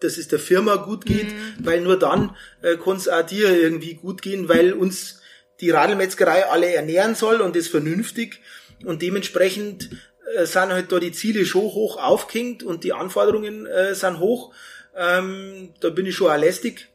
dass 0.00 0.18
es 0.18 0.28
der 0.28 0.38
Firma 0.38 0.76
gut 0.76 1.06
geht, 1.06 1.32
mhm. 1.32 1.54
weil 1.60 1.80
nur 1.80 1.98
dann 1.98 2.36
äh, 2.60 2.76
kann 2.76 2.96
es 2.96 3.08
auch 3.08 3.24
dir 3.24 3.56
irgendwie 3.58 3.94
gut 3.94 4.20
gehen, 4.20 4.50
weil 4.50 4.74
uns 4.74 5.20
die 5.60 5.70
Radlmetzgerei 5.70 6.46
alle 6.46 6.74
ernähren 6.74 7.14
soll 7.14 7.40
und 7.40 7.56
das 7.56 7.68
vernünftig. 7.68 8.40
Und 8.86 9.02
dementsprechend 9.02 9.90
äh, 10.36 10.46
sind 10.46 10.68
halt 10.68 10.92
da 10.92 11.00
die 11.00 11.10
Ziele 11.10 11.44
schon 11.44 11.62
hoch 11.62 11.96
aufgehängt 11.96 12.62
und 12.62 12.84
die 12.84 12.92
Anforderungen 12.92 13.66
äh, 13.66 13.96
sind 13.96 14.20
hoch. 14.20 14.54
Ähm, 14.94 15.74
da 15.80 15.90
bin 15.90 16.06
ich 16.06 16.14
schon 16.14 16.30
auch 16.30 16.38
lästig. 16.38 16.88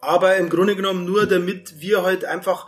Aber 0.00 0.36
im 0.36 0.50
Grunde 0.50 0.76
genommen 0.76 1.06
nur, 1.06 1.24
damit 1.24 1.80
wir 1.80 2.02
halt 2.02 2.26
einfach 2.26 2.66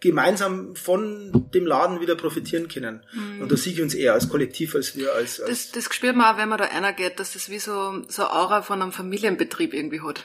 gemeinsam 0.00 0.74
von 0.76 1.50
dem 1.52 1.66
Laden 1.66 2.00
wieder 2.00 2.14
profitieren 2.14 2.68
können. 2.68 3.04
Mhm. 3.12 3.42
Und 3.42 3.52
da 3.52 3.56
sehe 3.58 3.74
ich 3.74 3.82
uns 3.82 3.92
eher 3.92 4.14
als 4.14 4.30
Kollektiv 4.30 4.74
als 4.74 4.96
wir 4.96 5.12
als, 5.12 5.42
als 5.42 5.72
das, 5.72 5.72
das 5.72 5.94
spürt 5.94 6.16
man 6.16 6.34
auch, 6.34 6.38
wenn 6.38 6.48
man 6.48 6.56
da 6.56 6.64
einer 6.64 6.94
geht, 6.94 7.20
dass 7.20 7.34
das 7.34 7.50
wie 7.50 7.58
so, 7.58 8.02
so 8.08 8.22
Aura 8.24 8.62
von 8.62 8.80
einem 8.80 8.92
Familienbetrieb 8.92 9.74
irgendwie 9.74 10.00
hat. 10.00 10.24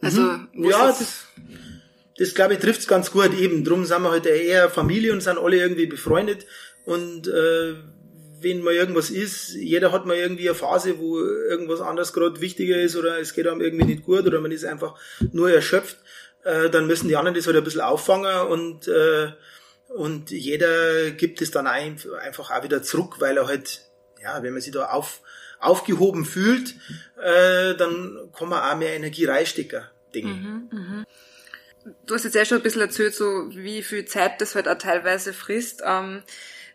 Also, 0.00 0.20
mhm. 0.20 0.48
ja, 0.52 0.86
das, 0.86 0.98
das 1.00 1.26
glaube 2.34 2.54
ich 2.54 2.60
trifft's 2.60 2.86
ganz 2.86 3.10
gut 3.10 3.32
eben. 3.38 3.64
Drum 3.64 3.86
sind 3.86 4.02
wir 4.02 4.10
halt 4.10 4.26
eher 4.26 4.68
Familie 4.68 5.12
und 5.12 5.22
sind 5.22 5.38
alle 5.38 5.56
irgendwie 5.56 5.86
befreundet. 5.86 6.46
Und 6.84 7.28
äh, 7.28 7.74
wenn 8.40 8.62
mal 8.62 8.74
irgendwas 8.74 9.10
ist, 9.10 9.54
jeder 9.54 9.92
hat 9.92 10.06
mal 10.06 10.16
irgendwie 10.16 10.48
eine 10.48 10.54
Phase, 10.54 10.98
wo 10.98 11.18
irgendwas 11.18 11.80
anderes 11.80 12.12
gerade 12.12 12.40
wichtiger 12.40 12.76
ist 12.76 12.96
oder 12.96 13.18
es 13.18 13.34
geht 13.34 13.46
einem 13.46 13.60
irgendwie 13.60 13.84
nicht 13.84 14.04
gut 14.04 14.26
oder 14.26 14.40
man 14.40 14.52
ist 14.52 14.64
einfach 14.64 14.98
nur 15.32 15.50
erschöpft, 15.50 15.98
äh, 16.44 16.70
dann 16.70 16.86
müssen 16.86 17.08
die 17.08 17.16
anderen 17.16 17.34
das 17.34 17.46
halt 17.46 17.56
ein 17.56 17.64
bisschen 17.64 17.80
auffangen 17.80 18.46
und 18.48 18.88
äh, 18.88 19.32
und 19.88 20.30
jeder 20.30 21.10
gibt 21.10 21.42
es 21.42 21.50
dann 21.50 21.66
ein, 21.66 21.98
einfach 22.22 22.50
auch 22.52 22.62
wieder 22.62 22.80
zurück, 22.82 23.16
weil 23.18 23.36
er 23.36 23.48
halt, 23.48 23.82
ja, 24.22 24.40
wenn 24.42 24.52
man 24.52 24.62
sich 24.62 24.72
da 24.72 24.86
auf, 24.86 25.20
aufgehoben 25.58 26.24
fühlt, 26.24 26.74
äh, 27.20 27.74
dann 27.74 28.30
kann 28.36 28.48
man 28.48 28.62
auch 28.62 28.76
mehr 28.76 28.94
Energie 28.94 29.24
reinstecken, 29.24 29.82
denke 30.14 30.28
mhm, 30.28 30.68
mh. 30.70 31.04
Du 32.06 32.14
hast 32.14 32.24
jetzt 32.24 32.34
ja 32.34 32.44
schon 32.44 32.58
ein 32.58 32.62
bisschen 32.62 32.82
erzählt, 32.82 33.14
so 33.14 33.46
wie 33.50 33.82
viel 33.82 34.04
Zeit 34.04 34.40
das 34.40 34.54
halt 34.54 34.68
auch 34.68 34.78
teilweise 34.78 35.32
frisst. 35.32 35.82
Ähm, 35.84 36.22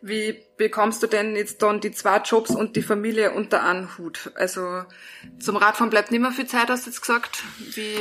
wie 0.02 0.44
bekommst 0.58 1.02
du 1.02 1.08
denn 1.08 1.36
jetzt 1.36 1.62
dann 1.62 1.82
die 1.82 1.92
zwei 1.92 2.18
Jobs 2.18 2.52
und 2.52 2.76
die 2.76 2.82
Familie 2.82 3.32
unter 3.32 3.64
einen 3.64 3.98
Hut? 3.98 4.32
Also 4.36 4.84
zum 5.40 5.58
Radfahren 5.58 5.90
bleibt 5.90 6.12
nicht 6.12 6.22
mehr 6.22 6.32
viel 6.32 6.48
Zeit, 6.48 6.70
hast 6.70 6.86
du 6.86 6.90
jetzt 6.90 7.02
gesagt. 7.02 7.44
Wie 7.58 7.98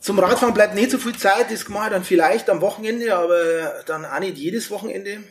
zum 0.00 0.18
Radfahren 0.18 0.54
bleibt 0.54 0.74
nicht 0.74 0.90
so 0.90 0.98
viel 0.98 1.16
Zeit, 1.16 1.50
das 1.50 1.68
mache 1.68 1.86
ich 1.86 1.92
dann 1.92 2.04
vielleicht 2.04 2.50
am 2.50 2.60
Wochenende, 2.60 3.14
aber 3.14 3.82
dann 3.86 4.04
auch 4.04 4.18
nicht 4.18 4.36
jedes 4.36 4.70
Wochenende. 4.70 5.22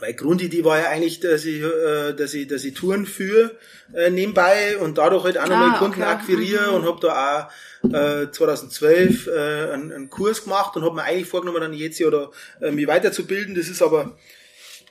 Weil 0.00 0.14
Grundidee 0.14 0.64
war 0.64 0.78
ja 0.78 0.88
eigentlich, 0.88 1.20
dass 1.20 1.44
ich, 1.44 1.62
äh, 1.62 2.12
dass 2.14 2.34
ich, 2.34 2.48
dass 2.48 2.64
ich 2.64 2.74
Touren 2.74 3.06
führe 3.06 3.56
äh, 3.94 4.10
nebenbei 4.10 4.78
und 4.78 4.98
dadurch 4.98 5.24
halt 5.24 5.38
auch 5.38 5.46
nochmal 5.46 5.72
ah, 5.74 5.78
Kunden 5.78 6.02
okay. 6.02 6.10
akquiriere 6.10 6.70
mhm. 6.70 6.74
und 6.76 6.86
habe 6.86 7.00
da 7.00 7.50
auch 7.82 7.92
äh, 7.92 8.30
2012 8.30 9.26
äh, 9.26 9.72
einen, 9.72 9.92
einen 9.92 10.10
Kurs 10.10 10.44
gemacht 10.44 10.76
und 10.76 10.84
habe 10.84 10.94
mir 10.94 11.02
eigentlich 11.02 11.28
vorgenommen, 11.28 11.60
dann 11.60 11.74
jetzt 11.74 12.00
oder 12.00 12.30
äh, 12.60 12.70
mich 12.70 12.86
weiterzubilden. 12.86 13.54
Das 13.54 13.68
ist 13.68 13.82
aber 13.82 14.16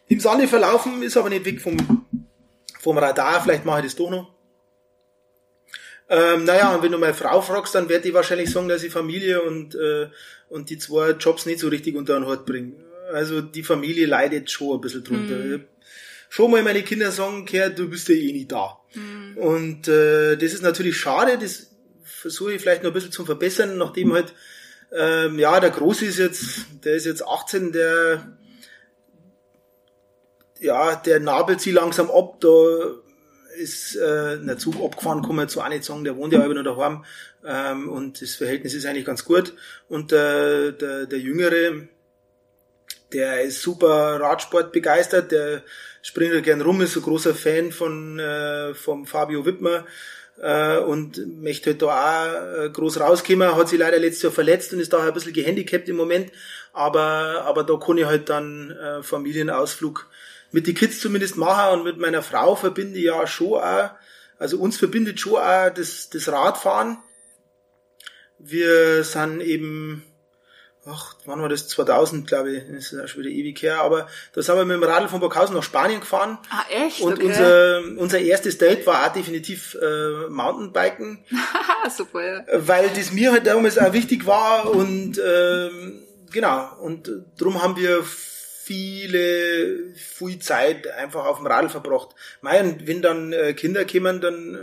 im 0.08 0.19
Sande 0.19 0.48
verlaufen, 0.48 1.02
ist 1.02 1.17
aber 1.17 1.30
nicht 1.30 1.45
weg 1.45 1.62
vom, 1.62 2.06
vom 2.80 2.98
Radar. 2.98 3.41
Vielleicht 3.41 3.65
mache 3.65 3.80
ich 3.80 3.86
das 3.86 3.95
doch 3.95 4.10
noch. 4.10 4.34
Ähm, 6.10 6.43
naja, 6.43 6.74
und 6.74 6.82
wenn 6.82 6.91
du 6.91 6.98
meine 6.98 7.13
Frau 7.13 7.39
fragst, 7.41 7.76
dann 7.76 7.88
wird 7.88 8.04
die 8.04 8.15
wahrscheinlich 8.15 8.50
sagen, 8.52 8.67
dass 8.67 8.84
ich 8.84 8.91
Familie 8.91 9.43
und, 9.43 9.76
äh, 9.76 10.10
und 10.50 10.72
die 10.72 10.80
zwei 10.80 11.12
Jobs 11.12 11.45
nicht 11.45 11.60
so 11.60 11.67
richtig 11.67 11.95
unter 11.95 12.15
den 12.15 12.28
Hut 12.28 12.48
bringe. 12.48 12.74
Also 13.12 13.41
die 13.41 13.63
Familie 13.63 14.06
leidet 14.06 14.50
schon 14.52 14.78
ein 14.78 14.82
bisschen 14.82 15.04
drunter. 15.04 15.36
Mhm. 15.36 15.65
Schon 16.30 16.52
mal 16.52 16.62
meine 16.62 16.84
Kinder 16.84 17.12
sagen, 17.12 17.45
Kerl, 17.45 17.74
du 17.74 17.89
bist 17.89 18.08
ja 18.10 18.15
eh 18.15 18.32
nicht 18.32 18.52
da. 18.52 18.78
Mhm. 18.93 19.38
Und 19.38 19.88
äh, 19.88 20.36
das 20.36 20.54
ist 20.54 20.62
natürlich 20.62 20.98
schade, 20.98 21.38
das 21.39 21.72
versuche 22.04 22.54
ich 22.54 22.62
vielleicht 22.62 22.84
noch 22.84 22.91
ein 22.91 22.93
bisschen 22.93 23.12
zu 23.12 23.26
verbessern, 23.26 23.78
nachdem 23.78 24.13
halt, 24.13 24.34
ähm, 24.91 25.39
ja, 25.39 25.60
der 25.60 25.69
Große 25.69 26.06
ist 26.06 26.19
jetzt, 26.19 26.65
der 26.84 26.95
ist 26.95 27.06
jetzt 27.06 27.26
18, 27.26 27.72
der 27.72 28.38
ja, 30.60 30.95
der 30.95 31.19
nabelt 31.19 31.62
sie 31.62 31.72
langsam 31.72 32.12
ab, 32.12 32.39
da 32.41 32.50
ist 33.58 33.95
äh, 33.95 34.39
der 34.39 34.58
Zug 34.58 34.76
abgefahren, 34.82 35.22
kann 35.22 35.36
man 35.36 35.45
jetzt 35.45 35.54
so 35.54 35.62
auch 35.62 35.69
nicht 35.69 35.84
sagen, 35.84 36.04
der 36.04 36.15
wohnt 36.15 36.34
ja 36.34 36.43
aber 36.43 36.54
noch 36.54 36.63
daheim 36.63 37.04
ähm, 37.45 37.89
und 37.89 38.22
das 38.22 38.36
Verhältnis 38.36 38.74
ist 38.74 38.86
eigentlich 38.86 39.06
ganz 39.06 39.26
gut. 39.26 39.54
Und 39.88 40.12
äh, 40.12 40.72
der, 40.72 41.06
der 41.08 41.19
Jüngere, 41.19 41.88
der 43.13 43.41
ist 43.41 43.62
super 43.62 44.19
Radsport 44.19 44.72
begeistert, 44.72 45.32
der 45.32 45.63
springt 46.02 46.43
gern 46.43 46.62
rum, 46.62 46.82
ist 46.82 46.93
so 46.93 47.02
großer 47.02 47.34
Fan 47.34 47.72
von 47.72 48.19
äh, 48.19 48.74
vom 48.74 49.06
Fabio 49.06 49.45
Wittmer 49.45 49.86
äh, 50.41 50.78
und 50.78 51.41
möchte 51.41 51.72
halt 51.72 51.82
da 51.82 51.88
auch 51.88 52.65
äh, 52.65 52.69
groß 52.69 53.00
rauskommen, 53.00 53.56
hat 53.56 53.69
sich 53.69 53.80
leider 53.80 54.00
letztes 54.00 54.24
Jahr 54.24 54.32
verletzt 54.32 54.74
und 54.74 54.80
ist 54.80 54.93
da 54.93 55.06
ein 55.06 55.13
bisschen 55.13 55.34
gehandicapt 55.34 55.89
im 55.89 55.98
Moment, 55.98 56.32
aber, 56.74 57.43
aber 57.45 57.63
da 57.63 57.76
kann 57.78 57.98
ich 57.98 58.06
halt 58.06 58.30
dann 58.30 58.72
äh, 58.72 59.04
Familienausflug 59.04 60.08
mit 60.52 60.67
die 60.67 60.74
Kids 60.74 61.00
zumindest 61.00 61.38
machen 61.38 61.80
und 61.80 61.86
mit 61.86 61.98
meiner 61.98 62.24
Frau 62.24 62.56
verbinde 62.56 62.98
ich 62.98 63.06
ja 63.06 63.28
schon 63.28 63.62
auch, 63.62 63.91
also 64.38 64.58
uns 64.58 64.78
verbindet 64.78 65.19
schon 65.19 65.36
auch 65.36 65.69
das, 65.69 66.10
das 66.10 66.28
Radfahren. 66.30 66.98
Wir 68.39 69.04
sind 69.04 69.41
eben 69.41 70.09
ach, 70.91 71.15
wann 71.25 71.41
war 71.41 71.49
das? 71.49 71.67
2000, 71.67 72.28
glaube 72.28 72.52
ich, 72.52 72.63
das 72.67 72.86
ist 72.86 72.91
ja 72.91 73.08
schon 73.08 73.23
wieder 73.23 73.32
ewig 73.32 73.62
her, 73.62 73.82
aber 73.82 74.08
da 74.34 74.41
sind 74.41 74.56
wir 74.56 74.65
mit 74.65 74.75
dem 74.75 74.84
Radl 74.84 75.08
von 75.08 75.19
Burghausen 75.19 75.56
nach 75.56 75.63
Spanien 75.63 75.99
gefahren. 75.99 76.38
Ah, 76.49 76.63
echt? 76.69 77.02
Und 77.02 77.13
okay. 77.13 77.28
unser, 77.28 77.82
unser 77.97 78.19
erstes 78.19 78.58
Date 78.58 78.86
war 78.86 79.06
auch 79.06 79.13
definitiv 79.13 79.78
äh, 79.82 80.30
Mountainbiken. 80.30 81.23
Super, 81.95 82.25
ja. 82.25 82.45
Weil 82.54 82.89
das 82.89 83.12
mir 83.12 83.32
halt 83.32 83.47
damals 83.47 83.78
auch 83.78 83.93
wichtig 83.93 84.25
war 84.25 84.69
und 84.69 85.19
ähm, 85.23 86.04
genau, 86.32 86.69
und 86.82 87.12
drum 87.38 87.62
haben 87.62 87.75
wir 87.78 88.04
viele, 88.04 89.95
viel 89.95 90.38
Zeit 90.38 90.88
einfach 90.91 91.25
auf 91.25 91.38
dem 91.38 91.47
Radl 91.47 91.69
verbracht. 91.69 92.10
Mein, 92.41 92.86
wenn 92.86 93.02
dann 93.02 93.34
äh, 93.34 93.54
Kinder 93.54 93.84
kommen, 93.84 94.21
dann 94.21 94.56
äh, 94.56 94.60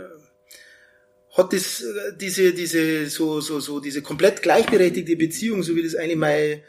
hat 1.37 1.53
das, 1.53 1.83
diese, 2.19 2.53
diese, 2.53 3.05
so, 3.07 3.39
so, 3.41 3.59
so, 3.59 3.79
diese 3.79 4.01
komplett 4.01 4.41
gleichberechtigte 4.41 5.15
Beziehung, 5.15 5.61
so 5.61 5.75
wie 5.75 5.83
das 5.83 5.95
eigentlich 5.95 6.17
mein, 6.17 6.63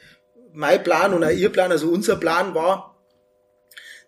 mein 0.52 0.84
Plan 0.84 1.14
und 1.14 1.24
auch 1.24 1.30
ihr 1.30 1.48
Plan, 1.48 1.72
also 1.72 1.88
unser 1.88 2.16
Plan 2.16 2.54
war, 2.54 2.98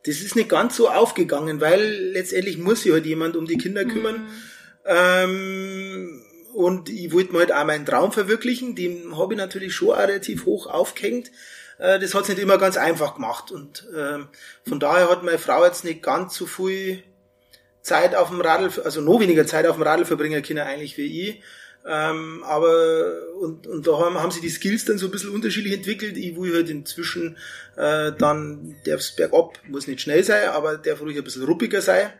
das 0.04 0.20
ist 0.20 0.36
nicht 0.36 0.48
ganz 0.48 0.76
so 0.76 0.88
aufgegangen, 0.88 1.60
weil 1.60 1.82
letztendlich 2.12 2.58
muss 2.58 2.82
sich 2.82 2.92
halt 2.92 3.06
jemand 3.06 3.36
um 3.36 3.46
die 3.46 3.58
Kinder 3.58 3.84
kümmern. 3.84 4.22
Mhm. 4.22 4.28
Ähm, 4.86 6.22
und 6.54 6.88
ich 6.88 7.12
wollte 7.12 7.32
mir 7.32 7.40
halt 7.40 7.52
auch 7.52 7.64
meinen 7.64 7.86
Traum 7.86 8.12
verwirklichen, 8.12 8.74
den 8.74 9.16
habe 9.16 9.34
ich 9.34 9.38
natürlich 9.38 9.74
schon 9.74 9.90
relativ 9.90 10.46
hoch 10.46 10.66
aufgehängt. 10.66 11.30
Äh, 11.78 11.98
das 11.98 12.14
hat 12.14 12.22
es 12.22 12.28
nicht 12.28 12.38
immer 12.38 12.58
ganz 12.58 12.76
einfach 12.76 13.14
gemacht. 13.14 13.50
Und 13.50 13.86
ähm, 13.96 14.28
von 14.66 14.80
daher 14.80 15.10
hat 15.10 15.22
meine 15.22 15.38
Frau 15.38 15.64
jetzt 15.64 15.84
nicht 15.84 16.02
ganz 16.02 16.34
so 16.34 16.46
viel 16.46 17.02
Zeit 17.82 18.14
auf 18.14 18.28
dem 18.28 18.40
Radl, 18.40 18.70
also 18.82 19.00
noch 19.00 19.20
weniger 19.20 19.46
Zeit 19.46 19.66
auf 19.66 19.76
dem 19.76 19.82
Radl 19.82 20.04
verbringen 20.04 20.42
können 20.42 20.60
eigentlich 20.60 20.96
wie 20.96 21.28
ich. 21.28 21.42
Ähm, 21.86 22.42
aber 22.44 23.34
und, 23.40 23.66
und 23.66 23.86
da 23.86 23.98
haben, 23.98 24.18
haben 24.18 24.30
sie 24.30 24.42
die 24.42 24.50
Skills 24.50 24.84
dann 24.84 24.98
so 24.98 25.06
ein 25.06 25.12
bisschen 25.12 25.30
unterschiedlich 25.30 25.72
entwickelt. 25.72 26.16
Ich 26.18 26.36
will 26.36 26.54
halt 26.54 26.68
inzwischen 26.68 27.38
äh, 27.76 28.12
dann 28.12 28.76
darf's 28.84 29.16
bergab, 29.16 29.58
muss 29.66 29.86
nicht 29.86 30.02
schnell 30.02 30.22
sein, 30.22 30.50
aber 30.50 30.76
darf 30.76 31.00
ruhig 31.00 31.16
ein 31.16 31.24
bisschen 31.24 31.44
ruppiger 31.44 31.80
sein. 31.80 32.12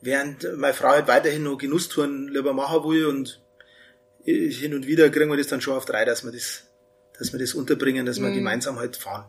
Während 0.00 0.56
meine 0.56 0.74
Frau 0.74 0.88
halt 0.88 1.06
weiterhin 1.06 1.44
noch 1.44 1.56
Genusstouren 1.56 2.26
lieber 2.28 2.52
machen 2.52 2.82
will 2.82 3.06
und 3.06 3.40
hin 4.24 4.74
und 4.74 4.86
wieder 4.86 5.08
kriegen 5.10 5.30
wir 5.30 5.36
das 5.36 5.46
dann 5.46 5.60
schon 5.60 5.76
auf 5.76 5.84
drei, 5.84 6.04
dass 6.04 6.24
wir 6.24 6.32
das, 6.32 6.64
dass 7.18 7.32
wir 7.32 7.38
das 7.38 7.54
unterbringen, 7.54 8.06
dass 8.06 8.20
wir 8.20 8.28
mhm. 8.28 8.34
gemeinsam 8.34 8.78
halt 8.78 8.96
fahren. 8.96 9.24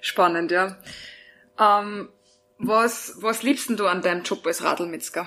Spannend, 0.00 0.50
ja. 0.50 0.76
Ähm, 1.58 2.08
was, 2.58 3.14
was 3.18 3.42
liebst 3.42 3.70
du 3.70 3.86
an 3.86 4.02
deinem 4.02 4.22
Job 4.22 4.46
als 4.46 4.62
Radlmetzger? 4.62 5.26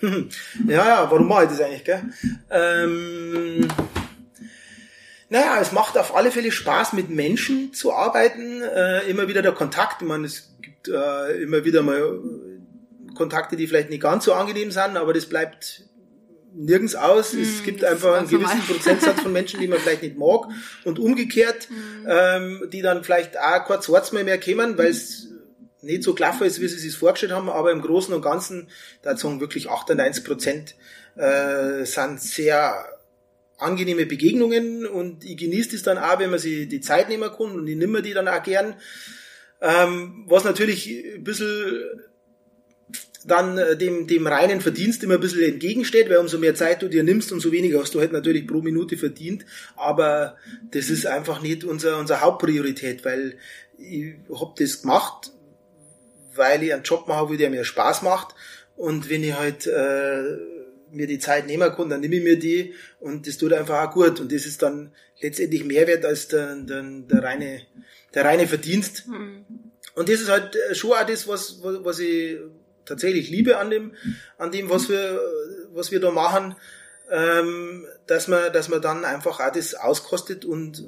ja, 0.00 0.28
ja, 0.66 1.10
warum 1.10 1.28
mache 1.28 1.44
ich 1.44 1.50
das 1.50 1.60
eigentlich, 1.60 1.84
gell? 1.84 2.02
Ähm, 2.50 3.68
naja, 5.28 5.58
es 5.60 5.72
macht 5.72 5.96
auf 5.96 6.14
alle 6.14 6.30
Fälle 6.30 6.52
Spaß, 6.52 6.92
mit 6.92 7.10
Menschen 7.10 7.72
zu 7.72 7.92
arbeiten. 7.92 8.62
Äh, 8.62 9.08
immer 9.08 9.28
wieder 9.28 9.42
der 9.42 9.52
Kontakt. 9.52 10.02
Ich 10.02 10.08
meine, 10.08 10.26
es 10.26 10.56
gibt 10.60 10.88
äh, 10.88 11.42
immer 11.42 11.64
wieder 11.64 11.82
mal 11.82 12.20
Kontakte, 13.14 13.56
die 13.56 13.66
vielleicht 13.66 13.90
nicht 13.90 14.02
ganz 14.02 14.24
so 14.24 14.34
angenehm 14.34 14.70
sind, 14.70 14.96
aber 14.96 15.12
das 15.12 15.26
bleibt 15.26 15.84
nirgends 16.54 16.94
aus. 16.94 17.32
Mm, 17.32 17.42
es 17.42 17.62
gibt 17.62 17.84
einfach 17.84 18.14
einen 18.14 18.28
gewissen 18.28 18.58
normal. 18.58 18.66
Prozentsatz 18.66 19.20
von 19.20 19.32
Menschen, 19.32 19.60
die 19.60 19.68
man 19.68 19.78
vielleicht 19.78 20.02
nicht 20.02 20.16
mag 20.16 20.48
und 20.84 20.98
umgekehrt, 20.98 21.68
mm. 21.70 22.06
ähm, 22.08 22.68
die 22.72 22.82
dann 22.82 23.04
vielleicht 23.04 23.38
auch 23.38 23.64
kurz 23.64 23.88
Wort 23.88 24.12
mal 24.12 24.24
mehr 24.24 24.40
kommen, 24.40 24.78
weil 24.78 24.88
es 24.88 25.28
nicht 25.82 26.02
so 26.02 26.14
klaffen 26.14 26.46
ist, 26.46 26.60
wie 26.60 26.68
sie 26.68 26.78
sich 26.78 26.96
vorgestellt 26.96 27.32
haben, 27.32 27.50
aber 27.50 27.70
im 27.70 27.82
Großen 27.82 28.14
und 28.14 28.22
Ganzen, 28.22 28.68
da 29.02 29.16
sagen 29.16 29.40
wirklich 29.40 29.68
98 29.68 30.24
Prozent 30.24 30.74
äh, 31.16 31.84
sind 31.84 32.20
sehr 32.20 32.86
angenehme 33.58 34.06
Begegnungen 34.06 34.86
und 34.86 35.24
ich 35.24 35.36
genieße 35.36 35.76
es 35.76 35.82
dann 35.82 35.98
auch, 35.98 36.18
wenn 36.18 36.30
man 36.30 36.38
sich 36.38 36.68
die 36.68 36.80
Zeit 36.80 37.08
nehmen 37.08 37.30
kann 37.30 37.52
und 37.52 37.66
ich 37.66 37.76
nehme 37.76 38.02
die 38.02 38.12
dann 38.12 38.28
auch 38.28 38.42
gern. 38.42 38.74
Ähm, 39.60 40.24
was 40.26 40.44
natürlich 40.44 40.88
ein 41.14 41.24
bisschen 41.24 41.82
dann 43.26 43.58
äh, 43.58 43.76
dem, 43.76 44.06
dem 44.06 44.26
reinen 44.26 44.60
Verdienst 44.60 45.02
immer 45.02 45.14
ein 45.14 45.20
bisschen 45.20 45.42
entgegensteht, 45.42 46.10
weil 46.10 46.18
umso 46.18 46.38
mehr 46.38 46.54
Zeit 46.54 46.82
du 46.82 46.88
dir 46.88 47.02
nimmst, 47.02 47.32
umso 47.32 47.52
weniger 47.52 47.80
hast 47.80 47.94
du 47.94 48.00
halt 48.00 48.12
natürlich 48.12 48.46
pro 48.46 48.60
Minute 48.60 48.96
verdient. 48.96 49.44
Aber 49.76 50.36
das 50.70 50.90
ist 50.90 51.06
einfach 51.06 51.42
nicht 51.42 51.64
unser, 51.64 51.98
unser 51.98 52.20
Hauptpriorität, 52.20 53.04
weil 53.04 53.36
ich 53.78 54.14
hab 54.38 54.56
das 54.56 54.82
gemacht, 54.82 55.32
weil 56.34 56.62
ich 56.62 56.72
einen 56.72 56.82
Job 56.82 57.08
mache, 57.08 57.36
der 57.36 57.50
mir 57.50 57.64
Spaß 57.64 58.02
macht. 58.02 58.34
Und 58.76 59.08
wenn 59.08 59.22
ich 59.22 59.34
halt 59.38 59.66
äh, 59.66 60.22
mir 60.90 61.06
die 61.06 61.18
Zeit 61.18 61.46
nehmen 61.46 61.72
kann, 61.74 61.88
dann 61.88 62.00
nehme 62.00 62.16
ich 62.16 62.24
mir 62.24 62.38
die 62.38 62.74
und 63.00 63.26
das 63.26 63.38
tut 63.38 63.52
einfach 63.52 63.88
auch 63.88 63.92
gut. 63.92 64.20
Und 64.20 64.32
das 64.32 64.46
ist 64.46 64.62
dann 64.62 64.92
letztendlich 65.20 65.64
mehr 65.64 65.86
wert 65.86 66.04
als 66.04 66.28
der, 66.28 66.56
der, 66.56 66.82
der 66.82 67.22
reine, 67.22 67.62
der 68.14 68.24
reine 68.24 68.46
Verdienst. 68.46 69.06
Mhm. 69.08 69.44
Und 69.94 70.08
das 70.08 70.20
ist 70.20 70.28
halt 70.28 70.56
schon 70.72 70.92
auch 70.92 71.06
das, 71.06 71.28
was, 71.28 71.60
was 71.62 72.00
ich 72.00 72.38
tatsächlich 72.86 73.30
liebe 73.30 73.58
an 73.58 73.70
dem, 73.70 73.92
an 74.38 74.50
dem, 74.50 74.70
was 74.70 74.88
wir, 74.88 75.20
was 75.72 75.90
wir 75.90 76.00
da 76.00 76.10
machen, 76.10 76.56
ähm, 77.10 77.86
dass 78.06 78.28
man, 78.28 78.52
dass 78.52 78.68
man 78.68 78.80
dann 78.80 79.04
einfach 79.04 79.40
auch 79.40 79.52
das 79.52 79.74
auskostet 79.74 80.44
und, 80.44 80.84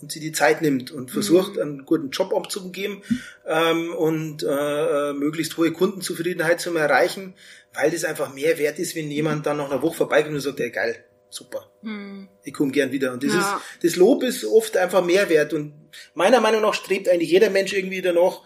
und 0.00 0.12
sie 0.12 0.20
die 0.20 0.32
Zeit 0.32 0.62
nimmt 0.62 0.90
und 0.90 1.10
versucht, 1.10 1.56
mhm. 1.56 1.62
einen 1.62 1.84
guten 1.86 2.10
Job 2.10 2.32
abzugeben 2.34 3.02
ähm, 3.46 3.94
und 3.94 4.44
äh, 4.48 5.12
möglichst 5.12 5.56
hohe 5.56 5.72
Kundenzufriedenheit 5.72 6.60
zu 6.60 6.74
erreichen, 6.76 7.34
weil 7.74 7.90
das 7.90 8.04
einfach 8.04 8.32
mehr 8.32 8.58
wert 8.58 8.78
ist, 8.78 8.94
wenn 8.94 9.10
jemand 9.10 9.46
dann 9.46 9.56
nach 9.56 9.70
einer 9.70 9.82
Woche 9.82 9.96
vorbeikommt 9.96 10.34
und 10.34 10.40
sagt, 10.40 10.60
ey 10.60 10.70
geil, 10.70 11.04
super. 11.30 11.70
Mhm. 11.82 12.28
Ich 12.44 12.54
komme 12.54 12.72
gern 12.72 12.92
wieder. 12.92 13.12
Und 13.12 13.22
das 13.22 13.32
ja. 13.32 13.38
ist, 13.38 13.84
das 13.84 13.96
Lob 13.96 14.22
ist 14.22 14.44
oft 14.44 14.76
einfach 14.76 15.04
mehr 15.04 15.28
wert. 15.28 15.52
Und 15.52 15.74
meiner 16.14 16.40
Meinung 16.40 16.62
nach 16.62 16.74
strebt 16.74 17.08
eigentlich 17.08 17.30
jeder 17.30 17.50
Mensch 17.50 17.72
irgendwie 17.72 18.02
danach, 18.02 18.42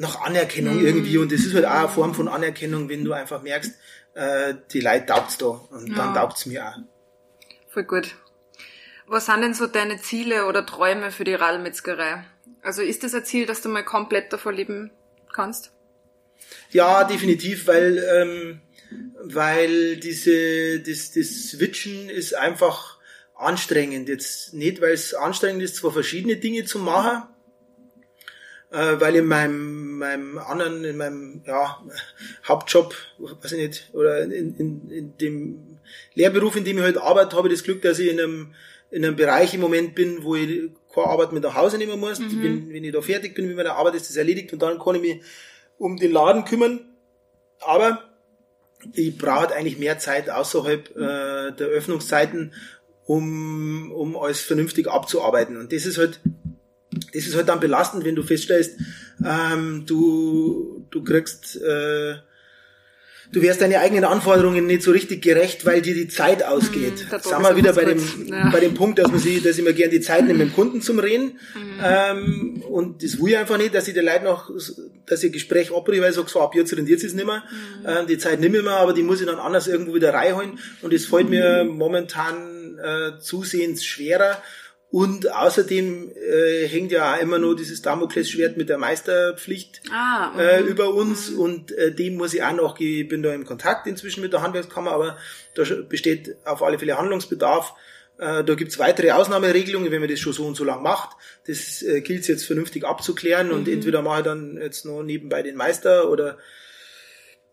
nach 0.00 0.22
Anerkennung 0.22 0.78
mhm. 0.78 0.86
irgendwie. 0.86 1.18
Und 1.18 1.30
das 1.30 1.40
ist 1.40 1.54
halt 1.54 1.66
auch 1.66 1.70
eine 1.70 1.88
Form 1.88 2.14
von 2.14 2.26
Anerkennung, 2.26 2.88
wenn 2.88 3.04
du 3.04 3.12
einfach 3.12 3.42
merkst, 3.42 3.72
äh, 4.14 4.54
die 4.72 4.80
Leute 4.80 5.06
taugt's 5.06 5.38
da. 5.38 5.46
Und 5.46 5.90
ja. 5.90 5.94
dann 5.94 6.14
taugt's 6.14 6.46
mir 6.46 6.66
auch. 6.66 6.76
Voll 7.68 7.84
gut. 7.84 8.16
Was 9.06 9.26
sind 9.26 9.42
denn 9.42 9.54
so 9.54 9.66
deine 9.66 9.98
Ziele 9.98 10.46
oder 10.46 10.64
Träume 10.64 11.10
für 11.10 11.24
die 11.24 11.34
Radlmetzgerei? 11.34 12.24
Also 12.62 12.82
ist 12.82 13.04
das 13.04 13.14
ein 13.14 13.24
Ziel, 13.24 13.46
dass 13.46 13.60
du 13.60 13.68
mal 13.68 13.84
komplett 13.84 14.32
davon 14.32 14.54
leben 14.54 14.90
kannst? 15.32 15.72
Ja, 16.70 17.04
definitiv, 17.04 17.66
weil, 17.66 17.98
ähm, 17.98 18.60
weil 19.22 19.96
diese, 19.96 20.80
das, 20.80 21.12
das 21.12 21.50
Switchen 21.50 22.08
ist 22.08 22.34
einfach 22.34 22.98
anstrengend. 23.34 24.08
Jetzt 24.08 24.54
nicht, 24.54 24.80
weil 24.80 24.92
es 24.92 25.14
anstrengend 25.14 25.62
ist, 25.62 25.76
zwar 25.76 25.92
verschiedene 25.92 26.36
Dinge 26.36 26.64
zu 26.64 26.78
machen, 26.78 27.22
äh, 28.70 29.00
weil 29.00 29.16
in 29.16 29.26
meinem, 29.26 29.98
meinem 29.98 30.38
anderen, 30.38 30.84
in 30.84 30.96
meinem 30.96 31.42
ja, 31.46 31.82
Hauptjob, 32.46 32.94
weiß 33.18 33.52
ich 33.52 33.58
nicht, 33.58 33.90
oder 33.92 34.22
in, 34.22 34.56
in, 34.56 34.90
in 34.90 35.16
dem 35.18 35.78
Lehrberuf, 36.14 36.56
in 36.56 36.64
dem 36.64 36.78
ich 36.78 36.84
heute 36.84 37.00
halt 37.00 37.08
arbeite, 37.08 37.36
habe 37.36 37.48
ich 37.48 37.54
das 37.54 37.64
Glück, 37.64 37.82
dass 37.82 37.98
ich 37.98 38.10
in 38.10 38.20
einem, 38.20 38.54
in 38.90 39.04
einem 39.04 39.16
Bereich 39.16 39.54
im 39.54 39.60
Moment 39.60 39.94
bin, 39.94 40.22
wo 40.22 40.36
ich 40.36 40.70
keine 40.94 41.06
Arbeit 41.06 41.32
mit 41.32 41.42
nach 41.42 41.54
Hause 41.54 41.78
nehmen 41.78 41.98
muss. 41.98 42.18
Mhm. 42.18 42.42
Wenn, 42.42 42.72
wenn 42.72 42.84
ich 42.84 42.92
da 42.92 43.00
fertig 43.00 43.34
bin 43.34 43.48
mit 43.48 43.56
meiner 43.56 43.76
Arbeit, 43.76 43.94
ist 43.94 44.08
das 44.08 44.16
erledigt 44.16 44.52
und 44.52 44.62
dann 44.62 44.78
kann 44.78 44.96
ich 44.96 45.02
mich 45.02 45.22
um 45.78 45.96
den 45.96 46.12
Laden 46.12 46.44
kümmern. 46.44 46.80
Aber 47.60 48.02
ich 48.94 49.16
brauche 49.18 49.40
halt 49.40 49.52
eigentlich 49.52 49.78
mehr 49.78 49.98
Zeit 49.98 50.30
außerhalb 50.30 50.90
äh, 50.96 51.52
der 51.52 51.66
Öffnungszeiten, 51.66 52.54
um, 53.06 53.92
um 53.92 54.16
alles 54.16 54.40
vernünftig 54.40 54.88
abzuarbeiten. 54.88 55.56
Und 55.56 55.72
das 55.72 55.86
ist 55.86 55.98
halt 55.98 56.20
das 56.90 57.26
ist 57.26 57.36
halt 57.36 57.48
dann 57.48 57.60
belastend, 57.60 58.04
wenn 58.04 58.16
du 58.16 58.22
feststellst, 58.22 58.78
ähm, 59.24 59.84
du, 59.86 60.86
du 60.90 61.04
kriegst, 61.04 61.56
äh, 61.56 62.16
du 63.32 63.42
wärst 63.42 63.60
deine 63.60 63.78
eigenen 63.78 64.04
Anforderungen 64.04 64.66
nicht 64.66 64.82
so 64.82 64.90
richtig 64.90 65.22
gerecht, 65.22 65.64
weil 65.64 65.82
dir 65.82 65.94
die 65.94 66.08
Zeit 66.08 66.42
ausgeht. 66.42 67.06
Mhm, 67.10 67.18
Sagen 67.20 67.44
wir 67.44 67.54
wieder 67.54 67.72
bei 67.74 67.84
dem, 67.84 68.00
ja. 68.26 68.50
bei 68.50 68.58
dem 68.58 68.74
Punkt, 68.74 68.98
dass 68.98 69.08
man 69.08 69.20
sich, 69.20 69.40
dass 69.42 69.56
ich 69.56 69.64
mir 69.64 69.72
gerne 69.72 69.92
die 69.92 70.00
Zeit 70.00 70.26
nehme, 70.26 70.40
mit 70.40 70.48
dem 70.48 70.54
Kunden 70.54 70.82
zum 70.82 70.98
Reden. 70.98 71.38
Mhm. 71.54 71.80
Ähm, 71.82 72.62
und 72.68 73.04
das 73.04 73.20
will 73.20 73.30
ich 73.30 73.38
einfach 73.38 73.58
nicht, 73.58 73.74
dass 73.74 73.86
ich 73.86 73.94
die 73.94 74.00
Leute 74.00 74.24
noch, 74.24 74.50
dass 75.06 75.22
ich 75.22 75.32
Gespräch 75.32 75.72
abbreche, 75.72 76.02
weil 76.02 76.10
ich 76.10 76.16
sage, 76.16 76.28
so 76.28 76.40
ab 76.40 76.56
jetzt 76.56 76.76
rendiert 76.76 77.04
es 77.04 77.14
nicht 77.14 77.26
mehr. 77.26 77.44
Mhm. 77.82 77.86
Ähm, 77.86 78.06
die 78.08 78.18
Zeit 78.18 78.40
nehme 78.40 78.58
ich 78.58 78.64
mir, 78.64 78.72
aber 78.72 78.94
die 78.94 79.04
muss 79.04 79.20
ich 79.20 79.26
dann 79.26 79.38
anders 79.38 79.68
irgendwo 79.68 79.94
wieder 79.94 80.12
reinholen. 80.12 80.58
Und 80.82 80.92
es 80.92 81.06
fällt 81.06 81.30
mir 81.30 81.64
momentan 81.64 82.78
äh, 82.82 83.20
zusehends 83.20 83.84
schwerer. 83.84 84.42
Und 84.90 85.30
außerdem 85.32 86.10
äh, 86.16 86.66
hängt 86.66 86.90
ja 86.90 87.14
auch 87.14 87.20
immer 87.20 87.38
nur 87.38 87.54
dieses 87.54 87.80
Damoklesschwert 87.80 88.56
mit 88.56 88.68
der 88.68 88.76
Meisterpflicht 88.76 89.82
ah, 89.92 90.32
okay. 90.32 90.42
äh, 90.42 90.60
über 90.62 90.92
uns 90.92 91.30
und 91.30 91.70
äh, 91.70 91.94
dem 91.94 92.16
muss 92.16 92.34
ich 92.34 92.42
auch 92.42 92.52
noch, 92.52 92.80
ich 92.80 93.06
bin 93.06 93.22
da 93.22 93.32
im 93.32 93.44
Kontakt 93.44 93.86
inzwischen 93.86 94.20
mit 94.20 94.32
der 94.32 94.42
Handwerkskammer, 94.42 94.90
aber 94.90 95.16
da 95.54 95.62
besteht 95.88 96.34
auf 96.44 96.64
alle 96.64 96.76
Fälle 96.80 96.98
Handlungsbedarf. 96.98 97.72
Äh, 98.18 98.42
da 98.42 98.54
gibt's 98.56 98.80
weitere 98.80 99.12
Ausnahmeregelungen, 99.12 99.92
wenn 99.92 100.00
man 100.00 100.10
das 100.10 100.18
schon 100.18 100.32
so 100.32 100.44
und 100.44 100.56
so 100.56 100.64
lang 100.64 100.82
macht. 100.82 101.16
Das 101.46 101.82
äh, 101.82 102.00
gilt 102.00 102.26
jetzt 102.26 102.44
vernünftig 102.44 102.84
abzuklären 102.84 103.46
mhm. 103.46 103.54
und 103.54 103.68
entweder 103.68 104.02
mache 104.02 104.18
ich 104.18 104.24
dann 104.24 104.58
jetzt 104.60 104.86
noch 104.86 105.04
nebenbei 105.04 105.42
den 105.42 105.54
Meister 105.54 106.10
oder 106.10 106.36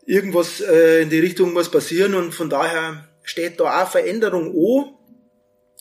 irgendwas 0.07 0.59
äh, 0.61 1.03
in 1.03 1.11
die 1.11 1.19
Richtung 1.19 1.53
muss 1.53 1.69
passieren 1.69 2.15
und 2.15 2.33
von 2.33 2.49
daher 2.49 3.07
steht 3.21 3.59
da 3.59 3.83
auch 3.83 3.91
Veränderung 3.91 4.47
an 4.47 4.96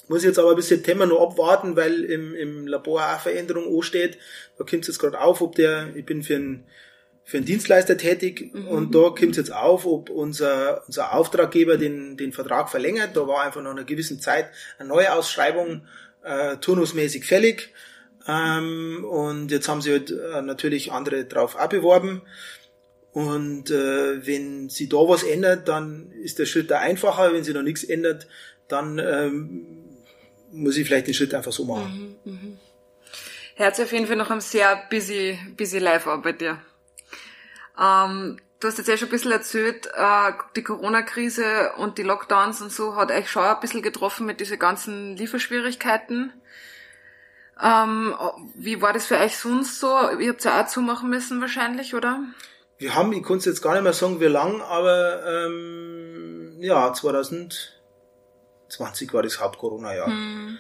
muss 0.08 0.24
jetzt 0.24 0.38
aber 0.38 0.54
bis 0.54 0.68
September 0.68 1.06
noch 1.06 1.20
abwarten, 1.20 1.76
weil 1.76 2.04
im, 2.04 2.34
im 2.34 2.66
Labor 2.66 3.14
auch 3.14 3.20
Veränderung 3.20 3.74
ansteht. 3.74 4.18
Da 4.58 4.64
kommt 4.64 4.82
es 4.82 4.88
jetzt 4.88 4.98
gerade 4.98 5.20
auf, 5.20 5.40
ob 5.40 5.54
der, 5.54 5.88
ich 5.94 6.04
bin 6.04 6.22
für 6.22 6.36
einen, 6.36 6.64
für 7.24 7.38
einen 7.38 7.46
Dienstleister 7.46 7.96
tätig 7.96 8.52
mhm. 8.52 8.68
und 8.68 8.94
da 8.94 9.10
kommt 9.10 9.32
es 9.32 9.36
jetzt 9.36 9.52
auf, 9.52 9.84
ob 9.84 10.10
unser, 10.10 10.84
unser 10.86 11.12
Auftraggeber 11.12 11.76
den, 11.76 12.16
den 12.16 12.32
Vertrag 12.32 12.70
verlängert. 12.70 13.16
Da 13.16 13.26
war 13.26 13.42
einfach 13.42 13.62
nach 13.62 13.72
einer 13.72 13.84
gewissen 13.84 14.20
Zeit 14.20 14.46
eine 14.78 14.88
neue 14.88 15.12
Ausschreibung 15.12 15.82
äh, 16.22 16.56
turnusmäßig 16.58 17.24
fällig. 17.24 17.72
Ähm, 18.28 19.04
und 19.04 19.50
jetzt 19.50 19.68
haben 19.68 19.80
sie 19.80 19.92
halt 19.92 20.10
äh, 20.10 20.42
natürlich 20.42 20.92
andere 20.92 21.24
drauf 21.24 21.56
abbeworben. 21.56 22.22
Und 23.12 23.70
äh, 23.70 24.26
wenn 24.26 24.68
sie 24.68 24.88
da 24.88 24.98
was 24.98 25.22
ändert, 25.22 25.68
dann 25.68 26.12
ist 26.22 26.38
der 26.38 26.46
Schritt 26.46 26.70
da 26.70 26.80
einfacher. 26.80 27.32
Wenn 27.32 27.44
sie 27.44 27.54
noch 27.54 27.62
nichts 27.62 27.82
ändert, 27.82 28.26
dann 28.68 28.98
ähm, 28.98 29.85
muss 30.56 30.76
ich 30.76 30.86
vielleicht 30.86 31.06
den 31.06 31.14
Schritt 31.14 31.34
einfach 31.34 31.52
so 31.52 31.64
machen. 31.64 32.16
Mhm, 32.24 32.32
mh. 32.32 32.58
Herz 33.56 33.80
auf 33.80 33.92
jeden 33.92 34.06
Fall 34.06 34.16
noch 34.16 34.30
am 34.30 34.40
sehr 34.40 34.82
busy, 34.90 35.38
busy 35.56 35.78
Life 35.78 36.14
bei 36.22 36.32
dir. 36.32 36.58
Ähm, 37.80 38.38
du 38.60 38.68
hast 38.68 38.78
jetzt 38.78 38.88
ja 38.88 38.96
schon 38.96 39.08
ein 39.08 39.12
bisschen 39.12 39.32
erzählt, 39.32 39.86
äh, 39.94 40.32
die 40.56 40.62
Corona-Krise 40.62 41.72
und 41.78 41.98
die 41.98 42.02
Lockdowns 42.02 42.60
und 42.60 42.72
so 42.72 42.96
hat 42.96 43.10
euch 43.10 43.30
schon 43.30 43.44
ein 43.44 43.60
bisschen 43.60 43.82
getroffen 43.82 44.26
mit 44.26 44.40
diesen 44.40 44.58
ganzen 44.58 45.16
Lieferschwierigkeiten. 45.16 46.32
Ähm, 47.62 48.14
wie 48.54 48.82
war 48.82 48.92
das 48.92 49.06
für 49.06 49.18
euch 49.18 49.38
sonst 49.38 49.80
so? 49.80 49.88
Ihr 50.18 50.30
habt 50.30 50.44
ja 50.44 50.62
auch 50.62 50.66
zumachen 50.66 51.08
müssen 51.08 51.40
wahrscheinlich, 51.40 51.94
oder? 51.94 52.20
Wir 52.78 52.94
haben, 52.94 53.12
ich 53.14 53.22
konnte 53.22 53.48
jetzt 53.48 53.62
gar 53.62 53.72
nicht 53.72 53.84
mehr 53.84 53.94
sagen, 53.94 54.20
wie 54.20 54.26
lang, 54.26 54.60
aber 54.60 55.46
ähm, 55.46 56.56
ja, 56.60 56.92
2000 56.92 57.75
20 58.68 59.12
war 59.14 59.22
das 59.22 59.40
Haupt-Corona-Jahr. 59.40 60.08
Mhm. 60.08 60.58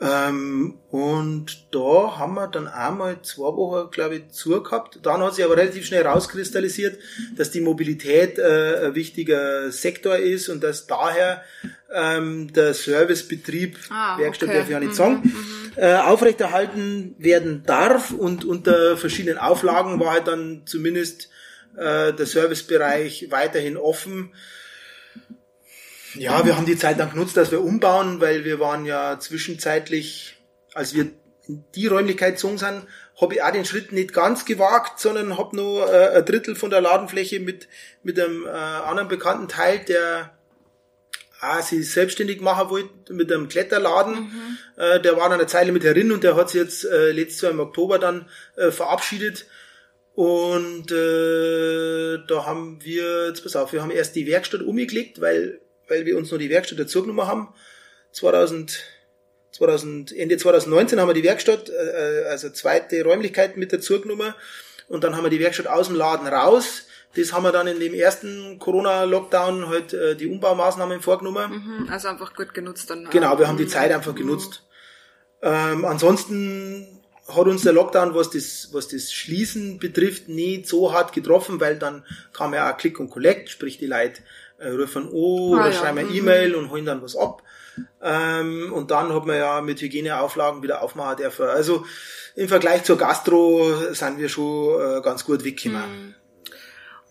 Ähm, 0.00 0.78
und 0.90 1.72
da 1.72 2.18
haben 2.18 2.34
wir 2.34 2.48
dann 2.48 2.66
einmal 2.66 3.22
zwei 3.22 3.56
Wochen, 3.56 3.90
glaube 3.90 4.16
ich, 4.16 4.30
zugehabt. 4.30 4.98
Dann 5.02 5.22
hat 5.22 5.34
sich 5.34 5.44
aber 5.44 5.56
relativ 5.56 5.86
schnell 5.86 6.04
rauskristallisiert, 6.04 6.98
dass 7.36 7.52
die 7.52 7.60
Mobilität 7.60 8.38
äh, 8.38 8.86
ein 8.86 8.94
wichtiger 8.96 9.70
Sektor 9.70 10.16
ist 10.16 10.48
und 10.48 10.64
dass 10.64 10.86
daher 10.86 11.42
ähm, 11.92 12.52
der 12.52 12.74
Servicebetrieb, 12.74 13.78
ah, 13.90 14.18
Werkstatt 14.18 14.48
okay. 14.48 14.58
darf 14.58 14.66
ich 14.66 14.72
ja 14.72 14.80
nicht 14.80 14.90
mhm, 14.90 14.94
sagen, 14.94 15.20
mhm. 15.22 15.72
äh, 15.76 15.94
aufrechterhalten 15.94 17.14
werden 17.18 17.62
darf 17.64 18.10
und 18.10 18.44
unter 18.44 18.96
verschiedenen 18.96 19.38
Auflagen 19.38 20.00
war 20.00 20.12
halt 20.12 20.26
dann 20.26 20.62
zumindest 20.66 21.30
äh, 21.76 22.12
der 22.12 22.26
Servicebereich 22.26 23.28
weiterhin 23.30 23.76
offen. 23.76 24.34
Ja, 26.14 26.44
wir 26.44 26.56
haben 26.56 26.66
die 26.66 26.76
Zeit 26.76 26.98
dann 26.98 27.10
genutzt, 27.10 27.36
dass 27.36 27.50
wir 27.50 27.62
umbauen, 27.62 28.20
weil 28.20 28.44
wir 28.44 28.60
waren 28.60 28.84
ja 28.86 29.18
zwischenzeitlich, 29.18 30.36
als 30.72 30.94
wir 30.94 31.10
in 31.46 31.64
die 31.74 31.86
Räumlichkeit 31.86 32.34
gezogen 32.34 32.58
sind, 32.58 32.82
habe 33.20 33.34
ich 33.34 33.42
auch 33.42 33.52
den 33.52 33.64
Schritt 33.64 33.92
nicht 33.92 34.12
ganz 34.12 34.44
gewagt, 34.44 34.98
sondern 34.98 35.38
habe 35.38 35.56
nur 35.56 35.92
äh, 35.92 36.16
ein 36.16 36.24
Drittel 36.24 36.56
von 36.56 36.70
der 36.70 36.80
Ladenfläche 36.80 37.40
mit, 37.40 37.68
mit 38.02 38.18
einem 38.18 38.46
äh, 38.46 38.48
anderen 38.48 39.08
Bekannten 39.08 39.48
teilt, 39.48 39.88
der 39.88 40.36
auch 41.40 41.60
sich 41.60 41.90
selbstständig 41.90 42.40
machen 42.40 42.70
wollte 42.70 43.12
mit 43.12 43.30
einem 43.30 43.48
Kletterladen. 43.48 44.14
Mhm. 44.14 44.58
Äh, 44.76 45.00
der 45.00 45.16
war 45.16 45.28
dann 45.28 45.38
eine 45.38 45.46
Zeile 45.46 45.72
mit 45.72 45.84
herin 45.84 46.12
und 46.12 46.24
der 46.24 46.36
hat 46.36 46.50
sich 46.50 46.60
jetzt 46.60 46.84
äh, 46.84 47.12
letztes 47.12 47.42
Jahr 47.42 47.52
im 47.52 47.60
Oktober 47.60 47.98
dann 47.98 48.28
äh, 48.56 48.70
verabschiedet. 48.70 49.46
Und 50.14 50.92
äh, 50.92 52.18
da 52.26 52.46
haben 52.46 52.78
wir, 52.82 53.28
jetzt 53.28 53.42
pass 53.42 53.56
auf, 53.56 53.72
wir 53.72 53.82
haben 53.82 53.90
erst 53.90 54.14
die 54.14 54.26
Werkstatt 54.26 54.62
umgelegt, 54.62 55.20
weil, 55.20 55.60
weil 55.88 56.06
wir 56.06 56.16
uns 56.16 56.30
noch 56.30 56.38
die 56.38 56.50
Werkstatt 56.50 56.78
dazu 56.78 57.02
genommen 57.02 57.26
haben. 57.26 57.54
2000, 58.12 58.80
2000, 59.52 60.12
Ende 60.16 60.36
2019 60.36 61.00
haben 61.00 61.08
wir 61.08 61.14
die 61.14 61.24
Werkstatt, 61.24 61.70
äh, 61.70 62.24
also 62.28 62.50
zweite 62.50 63.02
Räumlichkeit 63.02 63.56
mit 63.56 63.72
dazu 63.72 64.00
genommen. 64.00 64.34
Und 64.88 65.04
dann 65.04 65.16
haben 65.16 65.24
wir 65.24 65.30
die 65.30 65.40
Werkstatt 65.40 65.66
aus 65.66 65.88
dem 65.88 65.96
Laden 65.96 66.26
raus 66.26 66.84
das 67.16 67.32
haben 67.32 67.44
wir 67.44 67.52
dann 67.52 67.66
in 67.66 67.78
dem 67.78 67.94
ersten 67.94 68.58
Corona-Lockdown 68.58 69.68
halt 69.68 69.92
äh, 69.92 70.16
die 70.16 70.26
Umbaumaßnahmen 70.26 71.00
vorgenommen. 71.00 71.84
Mhm, 71.84 71.88
also 71.88 72.08
einfach 72.08 72.34
gut 72.34 72.54
genutzt 72.54 72.90
dann. 72.90 73.08
Genau, 73.10 73.38
wir 73.38 73.46
haben 73.46 73.56
die 73.56 73.66
Zeit 73.66 73.92
einfach 73.92 74.14
genutzt. 74.14 74.64
Ähm, 75.42 75.84
ansonsten 75.84 77.00
hat 77.28 77.46
uns 77.46 77.62
der 77.62 77.72
Lockdown, 77.72 78.14
was 78.14 78.30
das, 78.30 78.70
was 78.72 78.88
das 78.88 79.12
Schließen 79.12 79.78
betrifft, 79.78 80.28
nicht 80.28 80.66
so 80.66 80.92
hart 80.92 81.12
getroffen, 81.12 81.60
weil 81.60 81.78
dann 81.78 82.04
kam 82.32 82.52
ja 82.52 82.72
auch 82.72 82.76
Click 82.76 82.98
und 82.98 83.10
Collect, 83.10 83.48
sprich 83.48 83.78
die 83.78 83.86
Leute 83.86 84.20
äh, 84.20 84.24
rufen 84.64 85.04
an 85.04 85.08
ah, 85.08 85.16
oder 85.16 85.66
ja. 85.66 85.72
schreiben 85.72 85.98
eine 85.98 86.08
mhm. 86.08 86.16
E-Mail 86.16 86.54
und 86.54 86.70
holen 86.70 86.84
dann 86.84 87.02
was 87.02 87.16
ab. 87.16 87.42
Ähm, 88.00 88.72
und 88.72 88.90
dann 88.90 89.12
hat 89.12 89.26
man 89.26 89.36
ja 89.36 89.60
mit 89.60 89.80
Hygieneauflagen 89.80 90.62
wieder 90.62 90.82
aufmachen 90.82 91.16
dürfen. 91.16 91.46
Also 91.46 91.84
im 92.36 92.48
Vergleich 92.48 92.84
zur 92.84 92.98
Gastro 92.98 93.92
sind 93.92 94.18
wir 94.18 94.28
schon 94.28 94.80
äh, 94.80 95.00
ganz 95.02 95.24
gut 95.24 95.44
weggekommen. 95.44 96.14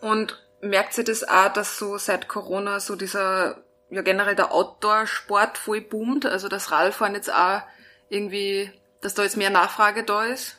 Mhm. 0.01 0.09
Und 0.09 0.41
merkt 0.61 0.93
sie 0.93 1.03
das 1.03 1.27
auch, 1.27 1.51
dass 1.53 1.77
so 1.77 1.97
seit 1.97 2.27
Corona 2.27 2.79
so 2.79 2.95
dieser, 2.95 3.63
ja 3.89 4.01
generell 4.01 4.35
der 4.35 4.51
Outdoor-Sport 4.51 5.57
voll 5.57 5.81
boomt? 5.81 6.25
Also 6.25 6.47
das 6.47 6.71
Radfahren 6.71 7.15
jetzt 7.15 7.31
auch 7.31 7.61
irgendwie, 8.09 8.71
dass 9.01 9.13
da 9.13 9.23
jetzt 9.23 9.37
mehr 9.37 9.49
Nachfrage 9.49 10.03
da 10.03 10.23
ist? 10.25 10.57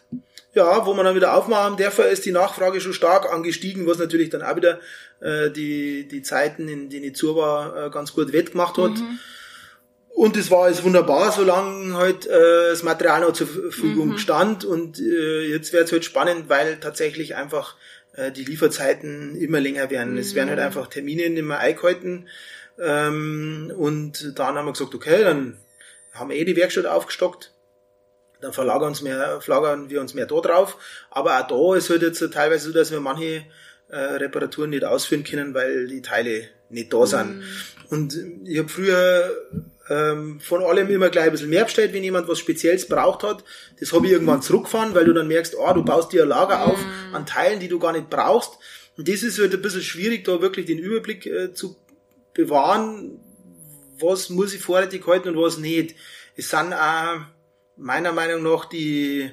Ja, 0.55 0.87
wo 0.87 0.95
man 0.95 1.05
dann 1.05 1.17
wieder 1.17 1.35
aufmachen 1.37 1.77
darf, 1.77 1.99
ist 1.99 2.25
die 2.25 2.33
Nachfrage 2.33 2.81
schon 2.81 2.93
stark 2.93 3.33
angestiegen, 3.33 3.87
was 3.87 3.99
natürlich 3.99 4.31
dann 4.31 4.43
auch 4.43 4.55
wieder 4.57 4.79
äh, 5.21 5.51
die, 5.51 6.07
die 6.07 6.23
Zeiten, 6.23 6.69
in 6.69 6.91
denen 6.91 7.07
ich 7.07 7.17
zu 7.17 7.35
war, 7.35 7.87
äh, 7.87 7.91
ganz 7.91 8.13
gut 8.13 8.33
wettgemacht 8.33 8.79
hat. 8.79 8.93
Mhm. 8.93 9.19
Und 10.11 10.37
es 10.37 10.53
war 10.53 10.65
alles 10.65 10.85
wunderbar, 10.85 11.33
solange 11.33 11.97
halt 11.97 12.27
äh, 12.27 12.69
das 12.71 12.85
Material 12.85 13.23
noch 13.23 13.33
zur 13.33 13.49
Verfügung 13.49 14.11
mhm. 14.11 14.19
stand. 14.19 14.65
Und 14.65 15.01
äh, 15.01 15.49
jetzt 15.49 15.73
wird 15.73 15.87
es 15.87 15.93
halt 15.93 16.05
spannend, 16.05 16.49
weil 16.49 16.79
tatsächlich 16.79 17.35
einfach 17.35 17.75
äh, 18.13 18.31
die 18.31 18.45
Lieferzeiten 18.45 19.35
immer 19.35 19.59
länger 19.59 19.91
werden. 19.91 20.13
Mhm. 20.13 20.19
Es 20.19 20.37
werden 20.37 20.51
halt 20.51 20.61
mhm. 20.61 20.67
einfach 20.67 20.87
Termine 20.87 21.29
nicht 21.29 21.43
mehr 21.43 21.59
eingehalten. 21.59 22.29
Ähm, 22.79 23.73
und 23.77 24.39
dann 24.39 24.55
haben 24.55 24.67
wir 24.67 24.73
gesagt, 24.73 24.95
okay, 24.95 25.25
dann 25.25 25.59
haben 26.13 26.31
wir 26.31 26.37
eh 26.37 26.45
die 26.45 26.57
Werkstatt 26.57 26.87
aufgestockt. 26.87 27.53
Dann 28.45 28.53
verlagern, 28.53 28.89
uns 28.89 29.01
mehr, 29.01 29.41
verlagern 29.41 29.89
wir 29.89 30.03
uns 30.03 30.13
mehr 30.13 30.27
da 30.27 30.39
drauf. 30.39 30.77
Aber 31.11 31.41
auch 31.41 31.47
da 31.47 31.79
ist 31.79 31.89
halt 31.89 32.03
jetzt 32.03 32.21
teilweise 32.31 32.67
so, 32.67 32.75
dass 32.75 32.91
wir 32.91 33.01
manche 33.01 33.47
äh, 33.89 33.97
Reparaturen 33.97 34.69
nicht 34.69 34.85
ausführen 34.85 35.25
können, 35.25 35.55
weil 35.55 35.87
die 35.87 36.03
Teile 36.03 36.43
nicht 36.69 36.93
da 36.93 37.07
sind. 37.07 37.39
Mhm. 37.39 37.43
Und 37.89 38.19
ich 38.45 38.59
habe 38.59 38.69
früher 38.69 39.31
ähm, 39.89 40.41
von 40.41 40.63
allem 40.63 40.91
immer 40.91 41.09
gleich 41.09 41.25
ein 41.25 41.33
bisschen 41.33 41.49
mehr 41.49 41.65
bestellt, 41.65 41.95
wenn 41.95 42.05
jemand 42.05 42.29
was 42.29 42.39
Spezielles 42.39 42.87
braucht 42.87 43.23
hat. 43.23 43.45
Das 43.81 43.95
habe 43.95 44.05
ich 44.07 44.13
irgendwann 44.13 44.43
zurückgefahren, 44.43 44.95
weil 44.95 45.07
du 45.07 45.15
dann 45.15 45.27
merkst, 45.27 45.57
oh, 45.59 45.73
du 45.73 45.83
baust 45.83 46.13
dir 46.13 46.25
ein 46.25 46.29
Lager 46.29 46.67
auf 46.67 46.79
mm. 46.79 47.15
an 47.15 47.25
Teilen, 47.25 47.61
die 47.61 47.69
du 47.69 47.79
gar 47.79 47.93
nicht 47.93 48.11
brauchst. 48.11 48.59
Und 48.99 49.09
das 49.09 49.23
ist 49.23 49.39
halt 49.39 49.55
ein 49.55 49.63
bisschen 49.63 49.83
schwierig, 49.83 50.25
da 50.25 50.43
wirklich 50.43 50.67
den 50.67 50.79
Überblick 50.79 51.25
äh, 51.25 51.55
zu 51.55 51.77
bewahren, 52.35 53.21
was 53.99 54.29
muss 54.29 54.53
ich 54.53 54.61
vorrätig 54.61 55.07
halten 55.07 55.31
und 55.31 55.43
was 55.43 55.57
nicht. 55.57 55.95
Es 56.37 56.51
sind 56.51 56.75
auch 56.75 57.21
meiner 57.77 58.13
Meinung 58.13 58.43
nach 58.43 58.67
die, 58.67 59.31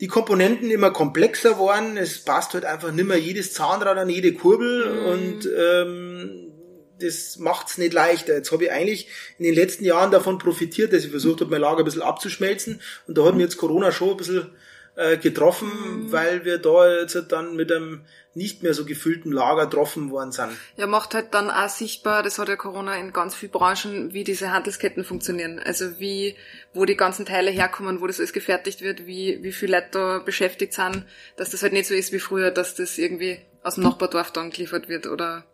die 0.00 0.08
Komponenten 0.08 0.70
immer 0.70 0.90
komplexer 0.90 1.54
geworden. 1.54 1.96
Es 1.96 2.24
passt 2.24 2.54
halt 2.54 2.64
einfach 2.64 2.92
nicht 2.92 3.06
mehr 3.06 3.18
jedes 3.18 3.52
Zahnrad 3.52 3.96
an 3.96 4.08
jede 4.08 4.34
Kurbel 4.34 4.86
mm. 4.86 5.06
und 5.06 5.48
ähm, 5.56 6.52
das 7.00 7.38
macht's 7.38 7.78
nicht 7.78 7.92
leichter. 7.92 8.34
Jetzt 8.34 8.52
habe 8.52 8.64
ich 8.64 8.72
eigentlich 8.72 9.08
in 9.38 9.44
den 9.44 9.54
letzten 9.54 9.84
Jahren 9.84 10.10
davon 10.10 10.38
profitiert, 10.38 10.92
dass 10.92 11.04
ich 11.04 11.10
versucht 11.10 11.40
habe, 11.40 11.50
mein 11.50 11.60
Lager 11.60 11.80
ein 11.80 11.84
bisschen 11.84 12.02
abzuschmelzen. 12.02 12.80
Und 13.06 13.18
da 13.18 13.24
hat 13.24 13.34
mir 13.34 13.42
jetzt 13.42 13.56
Corona 13.56 13.92
schon 13.92 14.10
ein 14.10 14.16
bisschen 14.16 14.50
äh, 14.96 15.16
getroffen, 15.16 15.68
mhm. 15.68 16.12
weil 16.12 16.44
wir 16.44 16.58
da 16.58 17.00
jetzt 17.00 17.16
dann 17.30 17.56
mit 17.56 17.72
einem 17.72 18.04
nicht 18.34 18.62
mehr 18.62 18.72
so 18.72 18.84
gefüllten 18.84 19.30
Lager 19.30 19.66
getroffen 19.66 20.10
worden 20.10 20.32
sind. 20.32 20.50
Ja, 20.76 20.86
macht 20.86 21.14
halt 21.14 21.34
dann 21.34 21.50
auch 21.50 21.68
sichtbar, 21.68 22.22
das 22.22 22.38
hat 22.38 22.48
ja 22.48 22.56
Corona 22.56 22.96
in 22.96 23.12
ganz 23.12 23.34
vielen 23.34 23.52
Branchen, 23.52 24.12
wie 24.14 24.24
diese 24.24 24.52
Handelsketten 24.52 25.04
funktionieren. 25.04 25.58
Also 25.58 25.98
wie, 25.98 26.36
wo 26.72 26.84
die 26.86 26.96
ganzen 26.96 27.26
Teile 27.26 27.50
herkommen, 27.50 28.00
wo 28.00 28.06
das 28.06 28.18
alles 28.18 28.32
gefertigt 28.32 28.80
wird, 28.80 29.06
wie, 29.06 29.42
wie 29.42 29.52
viele 29.52 29.76
Leute 29.76 29.88
da 29.92 30.18
beschäftigt 30.18 30.72
sind, 30.72 31.04
dass 31.36 31.50
das 31.50 31.62
halt 31.62 31.74
nicht 31.74 31.86
so 31.86 31.94
ist 31.94 32.12
wie 32.12 32.18
früher, 32.18 32.50
dass 32.50 32.74
das 32.74 32.96
irgendwie 32.96 33.38
aus 33.62 33.74
dem 33.74 33.84
Nachbardorf 33.84 34.30
dann 34.30 34.50
geliefert 34.50 34.88
wird 34.88 35.06
oder 35.06 35.44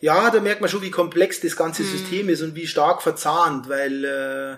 ja, 0.00 0.30
da 0.30 0.40
merkt 0.40 0.60
man 0.60 0.68
schon, 0.68 0.82
wie 0.82 0.90
komplex 0.90 1.40
das 1.40 1.56
ganze 1.56 1.82
mhm. 1.82 1.86
System 1.86 2.28
ist 2.28 2.42
und 2.42 2.54
wie 2.54 2.66
stark 2.66 3.02
verzahnt, 3.02 3.68
weil 3.68 4.04
äh, 4.04 4.56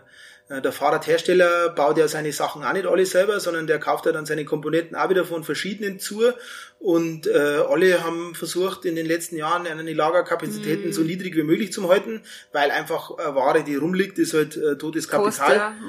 der 0.50 0.72
Fahrradhersteller 0.72 1.70
baut 1.70 1.96
ja 1.96 2.06
seine 2.06 2.30
Sachen 2.32 2.64
auch 2.64 2.72
nicht 2.74 2.86
alle 2.86 3.06
selber, 3.06 3.40
sondern 3.40 3.66
der 3.66 3.78
kauft 3.78 4.04
ja 4.04 4.12
dann 4.12 4.26
seine 4.26 4.44
Komponenten 4.44 4.94
auch 4.94 5.08
wieder 5.08 5.24
von 5.24 5.42
verschiedenen 5.42 5.98
zu. 5.98 6.32
Und 6.78 7.26
äh, 7.26 7.62
alle 7.66 8.04
haben 8.04 8.34
versucht, 8.34 8.84
in 8.84 8.94
den 8.94 9.06
letzten 9.06 9.36
Jahren 9.36 9.66
eine 9.66 9.92
Lagerkapazitäten 9.94 10.90
mm. 10.90 10.92
so 10.92 11.00
niedrig 11.00 11.34
wie 11.34 11.44
möglich 11.44 11.72
zu 11.72 11.88
halten, 11.88 12.22
weil 12.52 12.70
einfach 12.70 13.12
äh, 13.18 13.34
Ware, 13.34 13.64
die 13.64 13.74
rumliegt, 13.74 14.18
ist 14.18 14.34
halt 14.34 14.58
äh, 14.58 14.76
totes 14.76 15.08
Kapital. 15.08 15.70
Mm. 15.70 15.84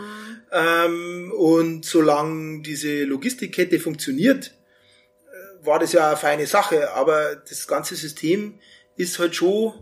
ähm, 0.53 1.33
und 1.33 1.83
solange 1.83 2.61
diese 2.61 3.03
Logistikkette 3.03 3.81
funktioniert, 3.81 4.53
äh, 5.33 5.65
war 5.65 5.79
das 5.79 5.91
ja 5.91 6.07
eine 6.07 6.17
feine 6.17 6.47
Sache. 6.47 6.93
Aber 6.93 7.35
das 7.35 7.67
ganze 7.67 7.95
System 7.95 8.57
ist 8.95 9.19
halt 9.19 9.35
schon 9.35 9.73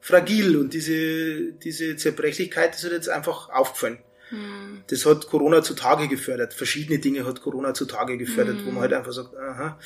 fragil 0.00 0.56
und 0.56 0.72
diese, 0.72 1.52
diese 1.52 1.96
Zerbrechlichkeit 1.96 2.74
ist 2.74 2.84
halt 2.84 2.94
jetzt 2.94 3.10
einfach 3.10 3.50
aufgefallen. 3.50 3.98
Mhm. 4.34 4.82
Das 4.88 5.06
hat 5.06 5.26
Corona 5.28 5.62
zutage 5.62 6.08
gefördert. 6.08 6.54
Verschiedene 6.54 6.98
Dinge 6.98 7.24
hat 7.24 7.40
Corona 7.40 7.74
zutage 7.74 8.18
gefördert, 8.18 8.56
mhm. 8.56 8.66
wo 8.66 8.70
man 8.72 8.82
halt 8.82 8.92
einfach 8.92 9.12
sagt, 9.12 9.36
aha, 9.36 9.78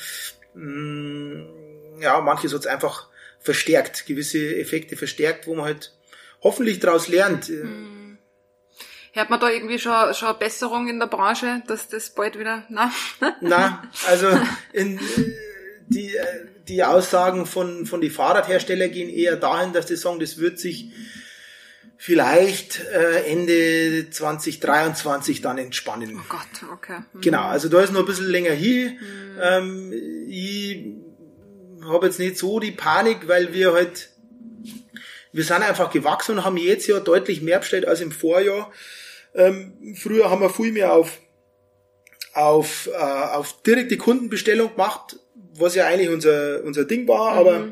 mh, 0.53 0.63
mm, 0.63 2.01
ja, 2.01 2.19
manches 2.21 2.53
hat 2.53 2.61
es 2.61 2.67
einfach 2.67 3.07
verstärkt, 3.39 4.05
gewisse 4.05 4.55
Effekte 4.57 4.97
verstärkt, 4.97 5.47
wo 5.47 5.55
man 5.55 5.65
halt 5.65 5.93
hoffentlich 6.41 6.79
daraus 6.79 7.07
lernt. 7.07 7.49
Mhm. 7.49 8.17
Hört 9.11 9.29
man 9.29 9.39
da 9.39 9.49
irgendwie 9.49 9.79
schon, 9.79 10.13
schon 10.13 10.37
Besserung 10.37 10.87
in 10.87 10.99
der 10.99 11.07
Branche, 11.07 11.63
dass 11.67 11.87
das 11.87 12.11
bald 12.11 12.37
wieder, 12.37 12.65
na? 12.69 12.91
na, 13.41 13.83
also 14.07 14.27
in, 14.71 14.99
die, 15.87 16.13
die 16.67 16.83
Aussagen 16.83 17.45
von, 17.45 17.85
von 17.85 18.01
die 18.01 18.11
Fahrradhersteller 18.11 18.87
gehen 18.89 19.09
eher 19.09 19.35
dahin, 19.35 19.73
dass 19.73 19.87
die 19.87 19.95
sagen, 19.95 20.19
das 20.19 20.37
wird 20.37 20.59
sich 20.59 20.91
vielleicht 22.01 22.79
äh, 22.79 23.25
Ende 23.25 24.09
2023 24.09 25.41
dann 25.41 25.57
entspannen. 25.57 26.17
Oh 26.17 26.25
Gott, 26.29 26.71
okay. 26.71 26.99
Mhm. 27.11 27.21
Genau, 27.21 27.43
also 27.43 27.67
da 27.67 27.81
ist 27.81 27.91
noch 27.91 27.99
ein 27.99 28.05
bisschen 28.05 28.29
länger 28.29 28.53
hier. 28.53 28.91
Mhm. 28.91 28.97
Ähm, 29.41 29.93
ich 30.29 30.85
habe 31.83 32.05
jetzt 32.05 32.17
nicht 32.17 32.37
so 32.37 32.61
die 32.61 32.71
Panik, 32.71 33.27
weil 33.27 33.53
wir 33.53 33.73
halt, 33.73 34.11
wir 35.33 35.43
sind 35.43 35.61
einfach 35.61 35.91
gewachsen 35.91 36.37
und 36.37 36.45
haben 36.45 36.55
jetzt 36.55 36.87
ja 36.87 37.01
deutlich 37.01 37.41
mehr 37.41 37.59
bestellt 37.59 37.85
als 37.85 37.99
im 37.99 38.13
Vorjahr. 38.13 38.71
Ähm, 39.35 39.93
früher 39.95 40.29
haben 40.29 40.41
wir 40.41 40.49
viel 40.49 40.71
mehr 40.71 40.93
auf 40.93 41.19
auf, 42.33 42.87
äh, 42.87 42.97
auf 42.97 43.61
direkte 43.63 43.97
Kundenbestellung 43.97 44.71
gemacht, 44.71 45.17
was 45.55 45.75
ja 45.75 45.87
eigentlich 45.87 46.09
unser, 46.09 46.63
unser 46.63 46.85
Ding 46.85 47.09
war, 47.09 47.33
mhm. 47.33 47.39
aber 47.39 47.67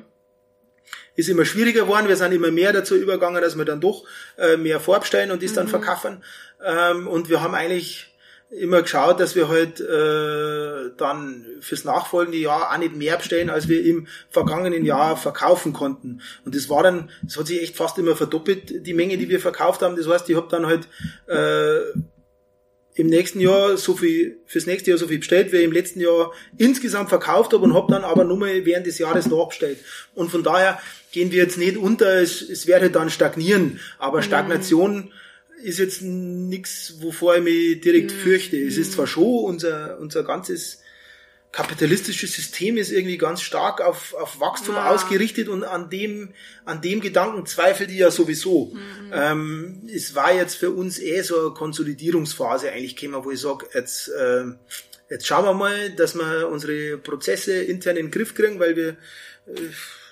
ist 1.17 1.27
immer 1.27 1.43
schwieriger 1.43 1.81
geworden. 1.81 2.07
Wir 2.07 2.15
sind 2.15 2.31
immer 2.31 2.51
mehr 2.51 2.71
dazu 2.71 2.95
übergegangen, 2.95 3.41
dass 3.41 3.57
wir 3.57 3.65
dann 3.65 3.81
doch 3.81 4.05
äh, 4.37 4.55
mehr 4.55 4.79
vorbestellen 4.79 5.31
und 5.31 5.43
das 5.43 5.51
mhm. 5.51 5.55
dann 5.55 5.67
verkaufen. 5.67 6.23
Ähm, 6.63 7.07
und 7.07 7.27
wir 7.27 7.41
haben 7.41 7.55
eigentlich 7.55 8.13
immer 8.49 8.81
geschaut, 8.81 9.19
dass 9.19 9.35
wir 9.35 9.49
halt 9.49 9.81
äh, 9.81 10.91
dann 10.95 11.45
fürs 11.59 11.83
nachfolgende 11.83 12.37
Jahr 12.37 12.71
auch 12.71 12.77
nicht 12.77 12.95
mehr 12.95 13.17
bestellen, 13.17 13.49
als 13.49 13.67
wir 13.67 13.83
im 13.83 14.07
vergangenen 14.29 14.85
Jahr 14.85 15.17
verkaufen 15.17 15.73
konnten. 15.73 16.21
Und 16.45 16.55
das 16.55 16.69
war 16.69 16.83
dann, 16.83 17.09
das 17.23 17.37
hat 17.37 17.47
sich 17.47 17.61
echt 17.61 17.75
fast 17.75 17.97
immer 17.97 18.15
verdoppelt, 18.15 18.85
die 18.85 18.93
Menge, 18.93 19.17
die 19.17 19.27
wir 19.27 19.41
verkauft 19.41 19.81
haben. 19.81 19.97
Das 19.97 20.07
heißt, 20.07 20.29
ich 20.29 20.37
habe 20.37 20.47
dann 20.49 20.65
halt 20.65 20.87
äh, 21.27 21.99
im 22.97 23.07
nächsten 23.07 23.39
Jahr 23.39 23.77
so 23.77 23.95
viel, 23.95 24.39
fürs 24.47 24.65
nächste 24.65 24.89
Jahr 24.89 24.97
so 24.97 25.07
viel 25.07 25.19
bestellt, 25.19 25.51
wie 25.51 25.57
ich 25.57 25.63
im 25.63 25.71
letzten 25.71 26.01
Jahr 26.01 26.33
insgesamt 26.57 27.09
verkauft 27.09 27.53
habe 27.53 27.63
und 27.63 27.75
habe 27.75 27.91
dann 27.91 28.03
aber 28.03 28.23
nur 28.23 28.37
mal 28.37 28.65
während 28.65 28.87
des 28.87 28.97
Jahres 28.97 29.27
nachbestellt. 29.27 29.77
Und 30.15 30.31
von 30.31 30.43
daher 30.43 30.79
gehen 31.11 31.31
wir 31.31 31.37
jetzt 31.37 31.59
nicht 31.59 31.77
unter, 31.77 32.21
es, 32.21 32.41
es 32.41 32.65
werde 32.65 32.89
dann 32.89 33.11
stagnieren, 33.11 33.79
aber 33.99 34.23
Stagnation 34.23 34.95
mhm. 34.95 35.11
ist 35.63 35.77
jetzt 35.77 36.01
nichts, 36.01 36.95
wovor 36.99 37.37
ich 37.37 37.43
mich 37.43 37.81
direkt 37.81 38.11
mhm. 38.11 38.17
fürchte. 38.17 38.57
Es 38.57 38.77
ist 38.77 38.93
zwar 38.93 39.05
schon 39.05 39.45
unser, 39.45 39.99
unser 39.99 40.23
ganzes 40.23 40.79
kapitalistische 41.51 42.27
System 42.27 42.77
ist 42.77 42.91
irgendwie 42.91 43.17
ganz 43.17 43.41
stark 43.41 43.81
auf, 43.81 44.13
auf 44.13 44.39
Wachstum 44.39 44.75
ja. 44.75 44.89
ausgerichtet 44.89 45.47
und 45.47 45.63
an 45.63 45.89
dem, 45.89 46.33
an 46.65 46.81
dem 46.81 47.01
Gedanken 47.01 47.45
zweifelt 47.45 47.89
ich 47.89 47.97
ja 47.97 48.11
sowieso. 48.11 48.73
Mhm. 48.73 49.11
Ähm, 49.13 49.81
es 49.93 50.13
war 50.13 50.33
jetzt 50.33 50.55
für 50.55 50.71
uns 50.71 50.99
eh 50.99 51.21
so 51.21 51.39
eine 51.39 51.49
Konsolidierungsphase 51.51 52.71
eigentlich 52.71 52.95
käme, 52.95 53.23
wo 53.23 53.31
ich 53.31 53.39
sage, 53.39 53.65
jetzt, 53.73 54.09
äh, 54.09 54.43
jetzt 55.09 55.25
schauen 55.25 55.45
wir 55.45 55.53
mal, 55.53 55.91
dass 55.91 56.15
wir 56.15 56.49
unsere 56.49 56.97
Prozesse 56.97 57.53
intern 57.63 57.97
in 57.97 58.07
den 58.07 58.11
Griff 58.11 58.35
kriegen, 58.35 58.59
weil 58.59 58.75
wir, 58.75 58.89
äh, 59.47 59.69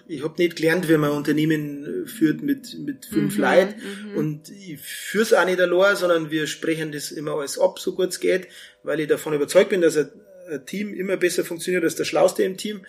ich 0.07 0.23
habe 0.23 0.35
nicht 0.37 0.55
gelernt, 0.55 0.87
wie 0.87 0.97
man 0.97 1.11
Unternehmen 1.11 2.07
führt 2.07 2.41
mit, 2.41 2.77
mit 2.79 3.07
fünf 3.07 3.37
mhm, 3.37 3.41
Leuten 3.41 3.75
mhm. 3.81 4.17
und 4.17 4.49
ich 4.49 4.79
führe 4.79 5.23
es 5.23 5.33
auch 5.33 5.45
nicht 5.45 5.59
allein, 5.59 5.95
sondern 5.95 6.31
wir 6.31 6.47
sprechen 6.47 6.91
das 6.91 7.11
immer 7.11 7.33
alles 7.33 7.59
ab, 7.59 7.79
so 7.79 7.93
gut 7.95 8.09
es 8.09 8.19
geht, 8.19 8.47
weil 8.83 8.99
ich 8.99 9.07
davon 9.07 9.33
überzeugt 9.33 9.71
bin, 9.71 9.81
dass 9.81 9.95
er 9.95 10.11
Team 10.65 10.93
immer 10.93 11.17
besser 11.17 11.43
funktioniert 11.43 11.83
als 11.83 11.95
der 11.95 12.05
Schlauste 12.05 12.43
im 12.43 12.57
Team. 12.57 12.85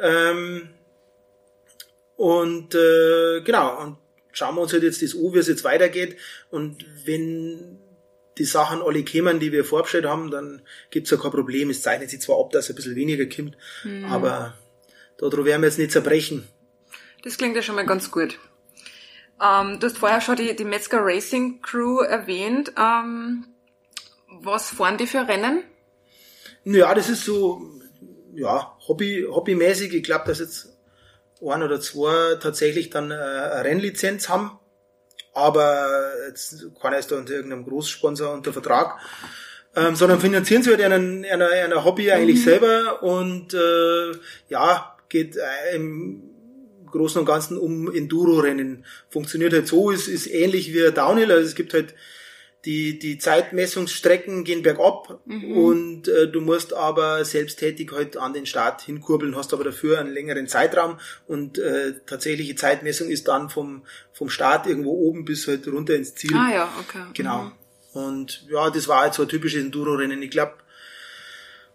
Ähm, 0.00 0.68
und 2.16 2.74
äh, 2.74 3.40
genau, 3.42 3.80
und 3.80 3.96
schauen 4.32 4.54
wir 4.54 4.62
uns 4.62 4.72
halt 4.72 4.82
jetzt 4.82 5.02
das 5.02 5.14
an, 5.14 5.34
wie 5.34 5.38
es 5.38 5.48
jetzt 5.48 5.64
weitergeht. 5.64 6.16
Und 6.50 6.84
wenn 7.04 7.78
die 8.38 8.44
Sachen 8.44 8.82
alle 8.82 9.02
kämen, 9.02 9.40
die 9.40 9.52
wir 9.52 9.64
vorgestellt 9.64 10.06
haben, 10.06 10.30
dann 10.30 10.62
gibt's 10.90 11.10
ja 11.10 11.16
kein 11.16 11.30
Problem. 11.30 11.70
Es 11.70 11.82
zeichnet 11.82 12.10
sich 12.10 12.20
zwar 12.20 12.40
ab, 12.40 12.50
dass 12.50 12.64
es 12.64 12.70
ein 12.70 12.76
bisschen 12.76 12.96
weniger 12.96 13.26
kommt, 13.26 13.56
mhm. 13.84 14.04
aber 14.06 14.54
darüber 15.18 15.44
werden 15.44 15.62
wir 15.62 15.68
jetzt 15.68 15.78
nicht 15.78 15.92
zerbrechen. 15.92 16.48
Das 17.22 17.38
klingt 17.38 17.56
ja 17.56 17.62
schon 17.62 17.76
mal 17.76 17.86
ganz 17.86 18.10
gut. 18.10 18.38
Ähm, 19.40 19.78
du 19.80 19.86
hast 19.86 19.98
vorher 19.98 20.20
schon 20.20 20.36
die, 20.36 20.54
die 20.54 20.64
Metzger 20.64 21.00
Racing 21.00 21.62
Crew 21.62 22.00
erwähnt. 22.00 22.72
Ähm, 22.78 23.46
was 24.28 24.70
fahren 24.70 24.98
die 24.98 25.06
für 25.06 25.26
Rennen? 25.26 25.62
Ja, 26.64 26.94
das 26.94 27.08
ist 27.08 27.24
so, 27.24 27.60
ja, 28.34 28.76
Hobby, 28.88 29.26
hobbymäßig. 29.28 29.94
Ich 29.94 30.02
glaube, 30.02 30.24
dass 30.26 30.38
jetzt 30.38 30.76
ein 31.40 31.62
oder 31.62 31.80
zwei 31.80 32.36
tatsächlich 32.36 32.90
dann 32.90 33.10
äh, 33.10 33.14
eine 33.14 33.64
Rennlizenz 33.64 34.28
haben. 34.28 34.58
Aber 35.34 36.12
jetzt 36.28 36.66
keiner 36.80 36.98
ist 36.98 37.10
da 37.10 37.16
unter 37.16 37.34
irgendeinem 37.34 37.64
Großsponsor 37.64 38.32
unter 38.32 38.52
Vertrag. 38.52 38.98
Ähm, 39.76 39.96
sondern 39.96 40.20
finanzieren 40.20 40.62
sie 40.62 40.70
halt 40.70 40.80
einer, 40.80 40.94
einer, 40.94 41.48
einer 41.48 41.84
Hobby 41.84 42.12
eigentlich 42.12 42.38
mhm. 42.38 42.44
selber 42.44 43.02
und 43.02 43.54
äh, 43.54 44.12
ja, 44.48 44.96
geht 45.08 45.36
äh, 45.36 45.74
im 45.74 46.22
Großen 46.92 47.18
und 47.18 47.26
Ganzen 47.26 47.58
um 47.58 47.92
Enduro-Rennen. 47.92 48.84
Funktioniert 49.10 49.52
halt 49.52 49.66
so, 49.66 49.90
ist, 49.90 50.06
ist 50.06 50.28
ähnlich 50.28 50.72
wie 50.72 50.92
Downhill. 50.92 51.32
Also 51.32 51.44
es 51.48 51.56
gibt 51.56 51.74
halt 51.74 51.94
die, 52.64 52.98
die 52.98 53.18
Zeitmessungsstrecken 53.18 54.44
gehen 54.44 54.62
bergab 54.62 55.20
mhm. 55.26 55.56
und 55.56 56.08
äh, 56.08 56.28
du 56.28 56.40
musst 56.40 56.72
aber 56.72 57.24
selbsttätig 57.24 57.92
halt 57.92 58.16
an 58.16 58.32
den 58.32 58.46
Start 58.46 58.82
hinkurbeln, 58.82 59.36
hast 59.36 59.52
aber 59.52 59.64
dafür 59.64 59.98
einen 59.98 60.12
längeren 60.12 60.48
Zeitraum 60.48 60.98
und 61.26 61.58
äh, 61.58 61.94
tatsächliche 62.06 62.56
Zeitmessung 62.56 63.08
ist 63.08 63.28
dann 63.28 63.50
vom, 63.50 63.82
vom 64.12 64.30
Start 64.30 64.66
irgendwo 64.66 64.92
oben 64.92 65.24
bis 65.24 65.46
halt 65.46 65.66
runter 65.68 65.94
ins 65.94 66.14
Ziel. 66.14 66.34
Ah 66.34 66.52
ja, 66.52 66.72
okay. 66.80 67.02
Genau. 67.12 67.42
Mhm. 67.42 67.52
Und 67.92 68.46
ja, 68.50 68.70
das 68.70 68.88
war 68.88 69.06
jetzt 69.06 69.16
so 69.16 69.22
ein 69.22 69.28
typisches 69.28 69.62
Enduro-Rennen. 69.62 70.20
Ich 70.22 70.30
glaube, 70.30 70.54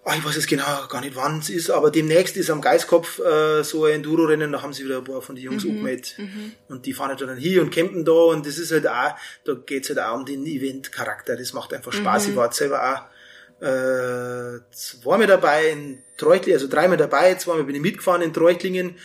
ach, 0.03 0.17
ich 0.17 0.25
weiß 0.25 0.35
jetzt 0.35 0.47
genau 0.47 0.87
gar 0.87 1.01
nicht, 1.01 1.15
wann 1.15 1.39
es 1.39 1.49
ist, 1.49 1.69
aber 1.69 1.91
demnächst 1.91 2.37
ist 2.37 2.49
am 2.49 2.61
Geistkopf 2.61 3.19
äh, 3.19 3.63
so 3.63 3.85
ein 3.85 3.95
Enduro-Rennen, 3.95 4.51
da 4.51 4.61
haben 4.61 4.73
sie 4.73 4.85
wieder 4.85 4.97
ein 4.97 5.03
paar 5.03 5.21
von 5.21 5.35
den 5.35 5.43
Jungs 5.45 5.63
mhm. 5.63 5.71
angemeldet. 5.71 6.15
Mhm. 6.17 6.53
Und 6.67 6.85
die 6.85 6.93
fahren 6.93 7.09
halt 7.09 7.21
dann 7.21 7.37
hier 7.37 7.61
und 7.61 7.69
campen 7.69 8.05
da 8.05 8.11
und 8.11 8.45
das 8.45 8.57
ist 8.57 8.71
halt 8.71 8.87
auch, 8.87 9.15
da 9.45 9.53
geht's 9.65 9.89
halt 9.89 9.99
auch 9.99 10.15
um 10.15 10.25
den 10.25 10.45
Event-Charakter. 10.45 11.35
Das 11.35 11.53
macht 11.53 11.73
einfach 11.73 11.93
Spaß. 11.93 12.25
Mhm. 12.25 12.29
Ich 12.31 12.35
war 12.37 12.51
selber 12.51 12.81
auch 12.81 13.65
äh, 13.65 14.59
zweimal 14.71 15.27
dabei 15.27 15.69
in 15.71 16.01
Treuchtlingen, 16.17 16.59
also 16.59 16.73
dreimal 16.73 16.97
dabei, 16.97 17.35
zweimal 17.35 17.65
bin 17.65 17.75
ich 17.75 17.81
mitgefahren 17.81 18.21
in 18.21 18.33
Treuchtlingen. 18.33 18.95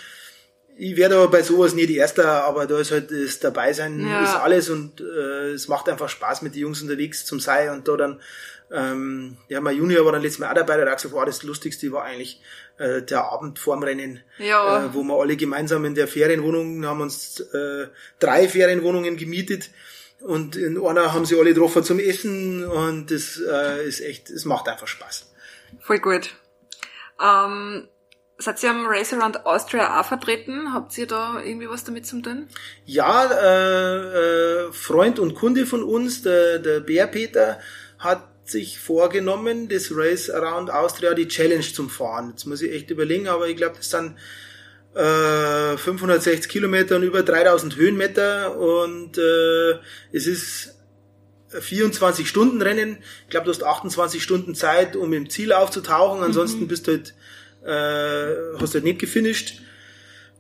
Ich 0.76 0.96
werde 0.96 1.16
aber 1.16 1.28
bei 1.28 1.42
sowas 1.42 1.74
nie 1.74 1.86
die 1.86 1.98
Erste, 1.98 2.28
aber 2.28 2.66
da 2.66 2.78
ist 2.78 2.90
halt 2.90 3.10
das 3.10 3.38
Dabeisein 3.38 4.00
ja. 4.00 4.24
ist 4.24 4.34
alles 4.34 4.70
und 4.70 5.00
äh, 5.00 5.52
es 5.52 5.68
macht 5.68 5.88
einfach 5.88 6.08
Spaß 6.08 6.42
mit 6.42 6.54
den 6.54 6.62
Jungs 6.62 6.82
unterwegs 6.82 7.24
zum 7.24 7.38
Sei 7.38 7.70
und 7.70 7.86
da 7.86 7.96
dann 7.96 8.20
ähm, 8.74 9.36
ja, 9.48 9.60
mein 9.60 9.76
Junior 9.76 10.04
war 10.04 10.12
dann 10.12 10.22
letztes 10.22 10.40
Mal 10.40 10.50
auch 10.50 10.54
dabei, 10.54 10.76
der 10.76 10.90
hat 10.90 10.96
gesagt, 10.96 11.14
wow, 11.14 11.24
das 11.24 11.42
Lustigste 11.42 11.92
war 11.92 12.04
eigentlich 12.04 12.42
äh, 12.78 13.02
der 13.02 13.24
Abend 13.30 13.58
vorm 13.58 13.82
Rennen, 13.82 14.20
ja. 14.38 14.86
äh, 14.86 14.94
wo 14.94 15.02
wir 15.04 15.14
alle 15.14 15.36
gemeinsam 15.36 15.84
in 15.84 15.94
der 15.94 16.08
Ferienwohnung, 16.08 16.84
haben 16.84 17.00
uns 17.00 17.40
äh, 17.40 17.86
drei 18.18 18.48
Ferienwohnungen 18.48 19.16
gemietet 19.16 19.70
und 20.20 20.56
in 20.56 20.84
einer 20.84 21.12
haben 21.12 21.24
sie 21.24 21.38
alle 21.38 21.54
getroffen 21.54 21.84
zum 21.84 21.98
Essen 21.98 22.64
und 22.64 23.10
das 23.10 23.40
äh, 23.40 23.86
ist 23.86 24.00
echt, 24.00 24.30
es 24.30 24.44
macht 24.44 24.68
einfach 24.68 24.88
Spaß. 24.88 25.32
Voll 25.80 25.98
gut. 25.98 26.34
Ähm, 27.22 27.88
Seid 28.36 28.60
ihr 28.64 28.70
am 28.70 28.86
Race 28.86 29.12
Around 29.12 29.46
Austria 29.46 30.00
auch 30.00 30.04
vertreten? 30.04 30.72
Habt 30.72 30.98
ihr 30.98 31.06
da 31.06 31.40
irgendwie 31.40 31.68
was 31.68 31.84
damit 31.84 32.04
zu 32.04 32.20
tun? 32.20 32.48
Ja, 32.84 33.26
äh, 33.30 34.66
äh, 34.66 34.72
Freund 34.72 35.20
und 35.20 35.36
Kunde 35.36 35.66
von 35.66 35.84
uns, 35.84 36.22
der, 36.22 36.58
der 36.58 36.80
Bär 36.80 37.06
Peter, 37.06 37.60
hat 38.00 38.33
sich 38.44 38.78
vorgenommen, 38.78 39.68
das 39.68 39.90
Race 39.92 40.30
Around 40.30 40.70
Austria, 40.70 41.14
die 41.14 41.28
Challenge 41.28 41.62
zum 41.62 41.88
Fahren. 41.88 42.30
Jetzt 42.30 42.46
muss 42.46 42.62
ich 42.62 42.72
echt 42.72 42.90
überlegen, 42.90 43.28
aber 43.28 43.48
ich 43.48 43.56
glaube, 43.56 43.76
das 43.76 43.90
sind 43.90 44.16
äh, 44.94 45.76
560 45.76 46.50
Kilometer 46.50 46.96
und 46.96 47.02
über 47.02 47.22
3000 47.22 47.76
Höhenmeter 47.76 48.56
und 48.56 49.18
äh, 49.18 49.78
es 50.12 50.26
ist 50.26 50.74
24 51.60 52.28
Stunden 52.28 52.60
Rennen. 52.62 52.98
Ich 53.24 53.30
glaube, 53.30 53.46
du 53.46 53.52
hast 53.52 53.62
28 53.62 54.22
Stunden 54.22 54.54
Zeit, 54.54 54.96
um 54.96 55.12
im 55.12 55.30
Ziel 55.30 55.52
aufzutauchen. 55.52 56.22
Ansonsten 56.22 56.62
mhm. 56.62 56.68
bist 56.68 56.86
du 56.86 56.92
halt, 56.92 57.14
äh, 57.64 58.60
hast 58.60 58.74
du 58.74 58.78
halt 58.78 58.84
nicht 58.84 58.98
gefinisht. 58.98 59.60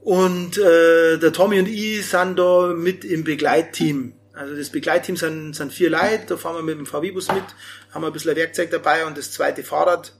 Und 0.02 0.58
äh, 0.58 1.18
der 1.18 1.32
Tommy 1.32 1.58
und 1.58 1.68
ich 1.68 2.06
sind 2.06 2.38
da 2.38 2.74
mit 2.76 3.04
im 3.04 3.24
Begleitteam. 3.24 4.12
Also 4.34 4.56
das 4.56 4.70
Begleitteam 4.70 5.16
sind, 5.16 5.54
sind 5.54 5.72
vier 5.72 5.90
Leute, 5.90 6.24
da 6.28 6.36
fahren 6.36 6.56
wir 6.56 6.62
mit 6.62 6.76
dem 6.76 6.86
VW-Bus 6.86 7.28
mit, 7.32 7.44
haben 7.92 8.04
ein 8.04 8.12
bisschen 8.12 8.34
Werkzeug 8.34 8.70
dabei 8.70 9.06
und 9.06 9.16
das 9.16 9.30
zweite 9.30 9.62
Fahrrad 9.62 10.12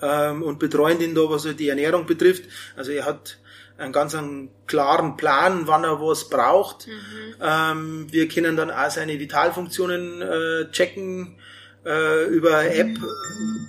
ähm, 0.00 0.42
und 0.42 0.58
betreuen 0.58 0.98
den 0.98 1.14
da, 1.14 1.22
was 1.28 1.44
halt 1.44 1.58
die 1.58 1.68
Ernährung 1.68 2.06
betrifft. 2.06 2.44
Also 2.76 2.92
er 2.92 3.04
hat 3.04 3.38
einen 3.78 3.92
ganz 3.92 4.14
einen 4.14 4.50
klaren 4.66 5.16
Plan, 5.16 5.66
wann 5.66 5.84
er 5.84 6.00
was 6.00 6.28
braucht. 6.28 6.86
Mhm. 6.86 7.34
Ähm, 7.40 8.06
wir 8.10 8.28
können 8.28 8.56
dann 8.56 8.70
auch 8.70 8.90
seine 8.90 9.18
Vitalfunktionen 9.18 10.22
äh, 10.22 10.70
checken 10.70 11.38
äh, 11.84 12.26
über 12.26 12.64
App, 12.64 12.98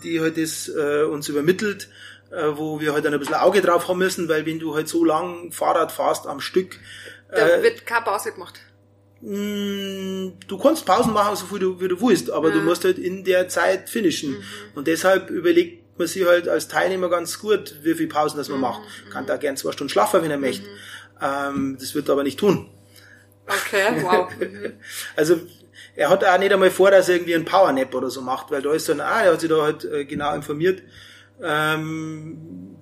die 0.03 0.19
halt 0.19 0.37
das 0.37 0.69
äh, 0.69 1.03
uns 1.03 1.29
übermittelt, 1.29 1.89
äh, 2.29 2.43
wo 2.53 2.79
wir 2.79 2.93
halt 2.93 3.05
dann 3.05 3.13
ein 3.13 3.19
bisschen 3.19 3.35
Auge 3.35 3.61
drauf 3.61 3.87
haben 3.87 3.99
müssen, 3.99 4.27
weil 4.29 4.45
wenn 4.45 4.59
du 4.59 4.75
halt 4.75 4.87
so 4.87 5.05
lang 5.05 5.51
Fahrrad 5.51 5.91
fährst 5.91 6.27
am 6.27 6.41
Stück, 6.41 6.77
da 7.29 7.47
äh, 7.47 7.63
wird 7.63 7.85
keine 7.85 8.03
Pause 8.03 8.33
gemacht. 8.33 8.59
Mm, 9.21 10.33
du 10.47 10.57
kannst 10.57 10.85
Pausen 10.85 11.13
machen, 11.13 11.35
so 11.35 11.45
viel 11.45 11.59
du, 11.59 11.79
wie 11.79 11.87
du 11.87 12.01
willst, 12.01 12.31
aber 12.31 12.49
ja. 12.49 12.55
du 12.55 12.61
musst 12.61 12.83
halt 12.83 12.97
in 12.97 13.23
der 13.23 13.47
Zeit 13.47 13.89
finishen. 13.89 14.31
Mhm. 14.31 14.43
Und 14.75 14.87
deshalb 14.87 15.29
überlegt 15.29 15.99
man 15.99 16.07
sich 16.07 16.25
halt 16.25 16.47
als 16.47 16.67
Teilnehmer 16.67 17.09
ganz 17.09 17.39
gut, 17.39 17.75
wie 17.83 17.93
viel 17.93 18.07
Pausen 18.07 18.37
das 18.37 18.49
man 18.49 18.57
mhm. 18.57 18.63
macht. 18.63 18.81
Kann 19.11 19.27
da 19.27 19.37
gern 19.37 19.57
zwei 19.57 19.71
Stunden 19.71 19.89
schlafen, 19.89 20.23
wenn 20.23 20.31
er 20.31 20.37
möchte. 20.37 20.67
Mhm. 20.67 20.75
Ähm, 21.21 21.77
das 21.79 21.93
wird 21.93 22.09
er 22.09 22.13
aber 22.13 22.23
nicht 22.23 22.39
tun. 22.39 22.69
Okay, 23.45 24.01
wow. 24.01 24.27
also, 25.15 25.39
er 25.95 26.09
hat 26.09 26.23
auch 26.23 26.37
nicht 26.39 26.53
einmal 26.53 26.71
vor, 26.71 26.89
dass 26.89 27.09
er 27.09 27.15
irgendwie 27.15 27.35
einen 27.35 27.45
Powernap 27.45 27.93
oder 27.93 28.09
so 28.09 28.21
macht, 28.21 28.49
weil 28.49 28.61
da 28.61 28.73
ist 28.73 28.89
dann, 28.89 29.01
ah, 29.01 29.23
er 29.23 29.33
hat 29.33 29.41
sich 29.41 29.49
da 29.49 29.61
halt 29.61 29.85
äh, 29.85 30.05
genau 30.05 30.33
informiert, 30.33 30.81
ähm, 31.43 32.77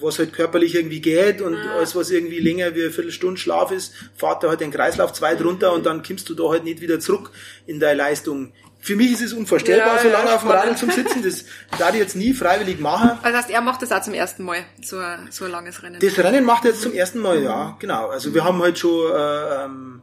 was 0.00 0.18
halt 0.18 0.32
körperlich 0.32 0.74
irgendwie 0.74 1.00
geht 1.00 1.40
und 1.40 1.54
ah. 1.54 1.76
alles, 1.76 1.94
was 1.94 2.10
irgendwie 2.10 2.40
länger 2.40 2.74
wie 2.74 2.82
eine 2.82 2.90
Viertelstunde 2.90 3.38
Schlaf 3.38 3.70
ist, 3.70 3.94
fahrt 4.16 4.42
er 4.42 4.50
halt 4.50 4.60
den 4.60 4.70
Kreislauf 4.70 5.12
zwei 5.12 5.34
drunter 5.34 5.72
und 5.72 5.86
dann 5.86 6.02
kommst 6.02 6.28
du 6.28 6.34
da 6.34 6.48
halt 6.48 6.64
nicht 6.64 6.80
wieder 6.80 7.00
zurück 7.00 7.30
in 7.66 7.80
deine 7.80 7.98
Leistung. 7.98 8.52
Für 8.82 8.96
mich 8.96 9.12
ist 9.12 9.20
es 9.20 9.32
unvorstellbar, 9.34 9.96
ja, 9.96 10.02
so 10.02 10.08
lange 10.08 10.30
ja, 10.30 10.36
auf 10.36 10.40
dem 10.40 10.50
Radl 10.50 10.76
zum 10.76 10.90
Sitzen. 10.90 11.22
Das 11.22 11.44
darf 11.78 11.92
ich 11.92 12.00
jetzt 12.00 12.16
nie 12.16 12.32
freiwillig 12.32 12.80
machen. 12.80 13.18
Also 13.22 13.36
heißt, 13.36 13.50
er 13.50 13.60
macht 13.60 13.82
das 13.82 13.92
auch 13.92 14.00
zum 14.00 14.14
ersten 14.14 14.42
Mal, 14.42 14.64
so 14.82 14.98
ein, 14.98 15.28
so 15.30 15.44
ein 15.44 15.50
langes 15.50 15.82
Rennen. 15.82 16.00
Das 16.00 16.18
Rennen 16.18 16.44
macht 16.44 16.64
er 16.64 16.70
jetzt 16.70 16.82
zum 16.82 16.94
ersten 16.94 17.18
Mal, 17.18 17.42
ja, 17.42 17.76
genau. 17.78 18.08
Also 18.08 18.34
wir 18.34 18.42
haben 18.42 18.62
halt 18.62 18.78
schon 18.78 19.12
äh, 19.12 19.64
ähm, 19.64 20.02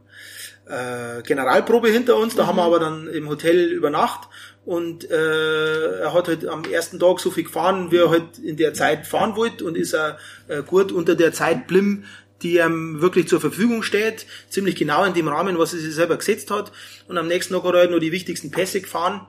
äh, 0.68 1.24
Generalprobe 1.24 1.90
hinter 1.90 2.18
uns, 2.18 2.36
da 2.36 2.44
mhm. 2.44 2.48
haben 2.48 2.56
wir 2.58 2.64
aber 2.64 2.80
dann 2.80 3.08
im 3.08 3.28
Hotel 3.28 3.72
über 3.72 3.90
Nacht 3.90 4.30
und 4.68 5.10
äh, 5.10 6.00
er 6.02 6.14
hat 6.14 6.28
halt 6.28 6.46
am 6.46 6.66
ersten 6.66 7.00
Tag 7.00 7.22
so 7.22 7.32
viel 7.32 7.46
gefahren, 7.46 7.90
wie 7.90 8.00
er 8.00 8.10
halt 8.10 8.38
in 8.38 8.58
der 8.58 8.74
Zeit 8.74 9.08
fahren 9.08 9.38
wollte 9.38 9.64
und 9.64 9.78
ist 9.78 9.94
er 9.94 10.20
äh, 10.50 10.62
gut 10.62 10.92
unter 10.92 11.16
der 11.16 11.32
Zeit 11.32 11.68
blim, 11.68 12.04
die 12.42 12.58
ihm 12.58 13.00
wirklich 13.00 13.30
zur 13.30 13.40
Verfügung 13.40 13.82
steht, 13.82 14.26
ziemlich 14.50 14.76
genau 14.76 15.06
in 15.06 15.14
dem 15.14 15.30
Rahmen, 15.30 15.58
was 15.58 15.74
er 15.74 15.80
sich 15.80 15.96
selber 15.96 16.18
gesetzt 16.18 16.52
hat. 16.52 16.74
Und 17.08 17.18
am 17.18 17.30
nächsten 17.30 17.54
Tag 17.54 17.64
hat 17.64 17.76
er 17.76 17.80
halt 17.80 17.92
nur 17.92 18.02
die 18.02 18.12
wichtigsten 18.12 18.52
Pässe 18.52 18.82
gefahren 18.82 19.26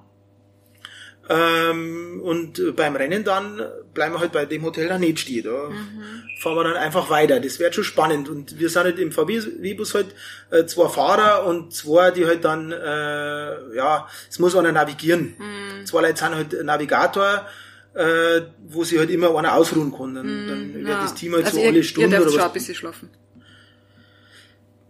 Ähm, 1.30 2.20
und 2.22 2.74
beim 2.74 2.96
Rennen 2.96 3.22
dann 3.22 3.60
bleiben 3.92 4.14
wir 4.14 4.20
halt 4.20 4.32
bei 4.32 4.46
dem 4.46 4.64
Hotel 4.64 4.88
da 4.88 4.98
nicht 4.98 5.20
stehen. 5.20 5.44
Da 5.44 5.68
mhm. 5.68 6.22
fahren 6.38 6.56
wir 6.56 6.64
dann 6.64 6.76
einfach 6.76 7.10
weiter. 7.10 7.38
Das 7.38 7.58
wird 7.58 7.74
schon 7.74 7.84
spannend. 7.84 8.28
Und 8.28 8.58
wir 8.58 8.70
sind 8.70 8.84
halt 8.84 8.98
im 8.98 9.12
VW-Bus 9.12 9.94
halt 9.94 10.14
äh, 10.50 10.64
zwei 10.64 10.88
Fahrer 10.88 11.44
und 11.46 11.74
zwei, 11.74 12.10
die 12.12 12.26
halt 12.26 12.44
dann, 12.44 12.72
äh, 12.72 13.76
ja, 13.76 14.08
es 14.30 14.38
muss 14.38 14.56
einer 14.56 14.72
navigieren. 14.72 15.36
Mhm. 15.38 15.84
Zwei 15.84 16.00
Leute 16.00 16.18
sind 16.18 16.34
halt 16.34 16.64
Navigator, 16.64 17.46
äh, 17.94 18.40
wo 18.66 18.84
sie 18.84 18.98
halt 18.98 19.10
immer 19.10 19.36
einer 19.36 19.54
ausruhen 19.54 19.92
kann. 19.92 20.14
Dann, 20.14 20.44
mhm, 20.44 20.48
dann 20.48 20.74
wird 20.74 20.88
ja. 20.88 21.02
das 21.02 21.14
Team 21.14 21.34
halt 21.34 21.44
also 21.44 21.58
so 21.58 21.62
ihr, 21.62 21.68
alle 21.68 21.82
Stunden 21.84 22.12
ihr 22.12 22.18
oder 22.18 22.26
was. 22.26 22.34
Schon 22.34 22.42
ein 22.42 22.52
bisschen 22.52 22.74
schlafen. 22.74 23.10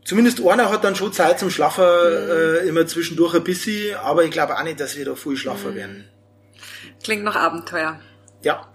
Zumindest 0.05 0.41
einer 0.41 0.71
hat 0.71 0.85
dann 0.85 0.95
schon 0.95 1.13
Zeit 1.13 1.39
zum 1.41 1.51
Schlafen, 1.51 1.85
mhm. 1.85 2.31
äh, 2.31 2.69
immer 2.69 2.87
zwischendurch 2.87 3.35
ein 3.35 3.45
bisschen, 3.45 3.97
aber 3.97 4.25
ich 4.25 4.31
glaube 4.31 4.57
auch 4.57 4.63
nicht, 4.63 4.79
dass 4.79 4.97
wir 4.97 5.05
da 5.05 5.17
viel 5.17 5.37
schlafen 5.37 5.73
mhm. 5.73 5.77
werden. 5.77 6.05
Klingt 7.03 7.25
nach 7.25 7.37
Abenteuer. 7.37 8.01
Ja. 8.43 8.69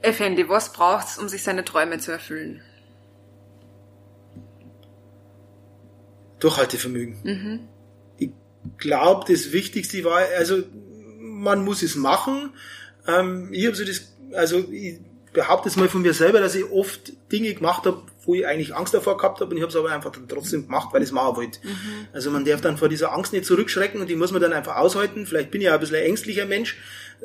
Effendi, 0.00 0.48
was 0.48 0.72
braucht's, 0.72 1.18
um 1.18 1.28
sich 1.28 1.42
seine 1.42 1.64
Träume 1.64 1.98
zu 1.98 2.12
erfüllen? 2.12 2.62
Durchhaltevermögen. 6.38 7.18
Mhm. 7.24 7.68
Ich 8.18 8.30
glaube, 8.78 9.32
das 9.32 9.52
Wichtigste 9.52 10.04
war, 10.04 10.22
also 10.36 10.62
man 11.18 11.64
muss 11.64 11.82
es 11.82 11.96
machen. 11.96 12.50
Ähm, 13.06 13.48
ich 13.52 13.66
habe 13.66 13.76
so 13.76 13.84
das, 13.84 14.12
also 14.34 14.58
ich 14.70 15.00
behaupte 15.32 15.68
es 15.68 15.76
mal 15.76 15.88
von 15.88 16.02
mir 16.02 16.14
selber, 16.14 16.40
dass 16.40 16.54
ich 16.54 16.64
oft 16.70 17.12
Dinge 17.32 17.52
gemacht 17.54 17.86
habe, 17.86 18.02
wo 18.28 18.34
ich 18.34 18.46
eigentlich 18.46 18.76
Angst 18.76 18.92
davor 18.92 19.16
gehabt 19.16 19.40
habe 19.40 19.50
und 19.50 19.56
ich 19.56 19.62
habe 19.62 19.70
es 19.70 19.76
aber 19.76 19.90
einfach 19.90 20.10
dann 20.12 20.28
trotzdem 20.28 20.66
gemacht, 20.66 20.90
weil 20.92 21.00
ich 21.00 21.08
es 21.08 21.12
machen 21.12 21.34
wollte. 21.34 21.60
Mhm. 21.66 22.08
Also 22.12 22.30
man 22.30 22.44
darf 22.44 22.60
dann 22.60 22.76
vor 22.76 22.90
dieser 22.90 23.14
Angst 23.14 23.32
nicht 23.32 23.46
zurückschrecken 23.46 24.02
und 24.02 24.06
die 24.10 24.16
muss 24.16 24.32
man 24.32 24.42
dann 24.42 24.52
einfach 24.52 24.76
aushalten. 24.76 25.24
Vielleicht 25.24 25.50
bin 25.50 25.62
ich 25.62 25.64
ja 25.64 25.72
ein 25.72 25.80
bisschen 25.80 25.96
ein 25.96 26.02
ängstlicher 26.02 26.44
Mensch, 26.44 26.76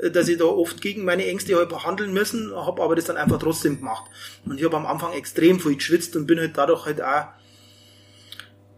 äh, 0.02 0.10
dass 0.10 0.30
ich 0.30 0.38
da 0.38 0.46
oft 0.46 0.80
gegen 0.80 1.04
meine 1.04 1.28
Ängste 1.28 1.58
halt 1.58 1.74
handeln 1.86 2.14
müssen, 2.14 2.56
habe 2.56 2.82
aber 2.82 2.96
das 2.96 3.04
dann 3.04 3.18
einfach 3.18 3.38
trotzdem 3.38 3.80
gemacht. 3.80 4.06
Und 4.46 4.58
ich 4.58 4.64
habe 4.64 4.78
am 4.78 4.86
Anfang 4.86 5.12
extrem 5.12 5.60
viel 5.60 5.76
geschwitzt 5.76 6.16
und 6.16 6.26
bin 6.26 6.40
halt 6.40 6.58
dadurch 6.58 6.86
halt 6.86 7.02
auch 7.02 7.08
ein 7.08 7.26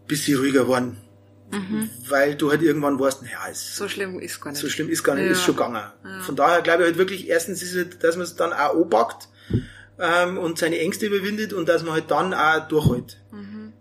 bisschen 0.08 0.40
ruhiger 0.40 0.64
geworden. 0.64 0.98
Mhm. 1.52 1.92
Weil 2.10 2.34
du 2.34 2.50
halt 2.50 2.64
irgendwann 2.64 3.00
weißt, 3.00 3.22
naja, 3.22 3.46
ist, 3.52 3.76
so 3.76 3.88
schlimm 3.88 4.20
ist 4.20 4.42
gar 4.42 4.50
nicht. 4.50 4.62
So 4.62 4.68
schlimm 4.68 4.90
ist 4.90 5.04
gar 5.04 5.14
nicht, 5.14 5.26
ja. 5.26 5.32
ist 5.32 5.44
schon 5.44 5.56
gegangen. 5.56 5.76
Ja. 5.76 6.22
Von 6.22 6.36
daher 6.36 6.64
glaube 6.64 6.82
ich 6.82 6.88
halt 6.88 6.98
wirklich, 6.98 7.30
erstens 7.30 7.62
ist 7.62 7.76
es, 7.76 8.00
dass 8.00 8.16
man 8.16 8.24
es 8.24 8.36
dann 8.36 8.52
auch 8.52 8.74
anpackt, 8.74 9.28
ähm, 10.00 10.38
und 10.38 10.58
seine 10.58 10.80
Ängste 10.80 11.08
überwindet 11.08 11.54
und 11.54 11.70
dass 11.70 11.84
man 11.84 11.94
halt 11.94 12.12
dann 12.12 12.34
auch 12.34 12.68
durchhält. 12.68 13.18
Mhm. 13.32 13.74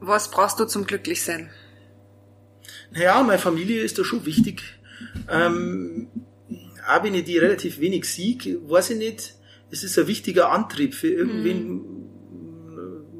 Was 0.00 0.30
brauchst 0.30 0.60
du 0.60 0.66
zum 0.66 0.86
Glücklichsein? 0.86 1.50
Naja, 2.90 3.22
meine 3.22 3.38
Familie 3.38 3.82
ist 3.82 3.98
da 3.98 4.04
schon 4.04 4.24
wichtig. 4.26 4.62
Ähm, 5.30 6.08
auch 6.86 7.02
wenn 7.02 7.14
ich 7.14 7.24
die 7.24 7.38
relativ 7.38 7.80
wenig 7.80 8.04
sieg, 8.04 8.58
weiß 8.68 8.90
ich 8.90 8.98
nicht, 8.98 9.34
es 9.70 9.82
ist 9.82 9.98
ein 9.98 10.06
wichtiger 10.06 10.50
Antrieb 10.50 10.94
für 10.94 11.08
irgendwen. 11.08 11.68
Mhm. 11.68 12.02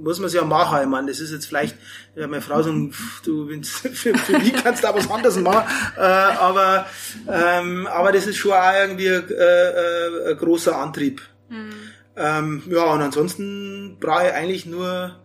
Muss 0.03 0.21
man 0.21 0.29
es 0.29 0.35
ja 0.35 0.45
machen. 0.45 0.83
Ich 0.83 0.89
meine, 0.89 1.09
das 1.09 1.19
ist 1.19 1.33
jetzt 1.33 1.47
vielleicht, 1.47 1.77
ja, 2.15 2.29
meine 2.29 2.41
Frau 2.41 2.63
sagt, 2.63 2.77
du, 3.25 3.49
für, 3.63 4.15
für 4.17 4.39
mich 4.39 4.53
kannst 4.53 4.85
du 4.85 4.89
auch 4.89 4.95
was 4.95 5.11
anderes 5.11 5.37
machen. 5.39 5.69
Äh, 5.97 6.01
aber, 6.01 6.87
ähm, 7.29 7.89
aber 7.89 8.13
das 8.13 8.27
ist 8.29 8.37
schon 8.37 8.53
auch 8.53 8.73
irgendwie 8.73 9.09
ein, 9.09 9.29
äh, 9.29 10.31
ein 10.31 10.37
großer 10.37 10.79
Antrieb. 10.79 11.23
Mhm. 11.49 11.73
Ähm, 12.17 12.63
ja, 12.69 12.85
und 12.93 13.03
ansonsten 13.03 13.99
brauche 14.01 14.27
ich 14.27 14.33
eigentlich 14.33 14.67
nur 14.67 15.17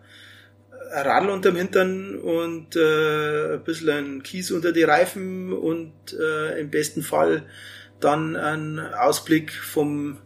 ein 0.93 1.05
Radl 1.07 1.29
unterm 1.29 1.55
Hintern 1.55 2.19
und 2.19 2.75
äh, 2.75 3.53
ein 3.53 3.63
bisschen 3.63 4.23
Kies 4.23 4.51
unter 4.51 4.73
die 4.73 4.83
Reifen 4.83 5.53
und 5.53 5.93
äh, 6.19 6.59
im 6.59 6.69
besten 6.69 7.01
Fall 7.01 7.45
dann 8.01 8.35
ein 8.35 8.79
Ausblick 8.79 9.53
vom, 9.53 10.17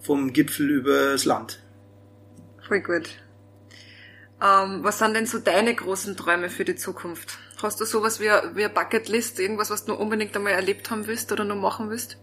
vom 0.00 0.32
Gipfel 0.32 0.70
übers 0.70 1.24
Land. 1.24 1.60
Voll 2.66 2.80
gut. 2.80 3.08
Ähm, 4.40 4.80
was 4.82 4.98
sind 4.98 5.14
denn 5.14 5.26
so 5.26 5.38
deine 5.38 5.74
großen 5.74 6.16
Träume 6.16 6.50
für 6.50 6.64
die 6.64 6.76
Zukunft? 6.76 7.38
Hast 7.62 7.80
du 7.80 7.84
sowas 7.84 8.20
wie, 8.20 8.24
wie 8.24 8.64
eine 8.64 8.72
Bucketlist, 8.72 9.38
irgendwas, 9.40 9.70
was 9.70 9.84
du 9.84 9.94
unbedingt 9.94 10.36
einmal 10.36 10.52
erlebt 10.52 10.90
haben 10.90 11.06
willst 11.06 11.32
oder 11.32 11.44
noch 11.44 11.56
machen 11.56 11.90
willst? 11.90 12.18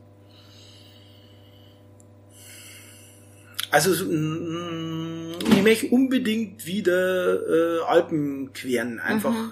Also 3.71 3.93
ich 3.93 5.63
möchte 5.63 5.87
unbedingt 5.87 6.65
wieder 6.65 7.79
äh, 7.79 7.81
Alpen 7.83 8.53
queren, 8.53 8.99
einfach. 8.99 9.31
Mhm. 9.31 9.51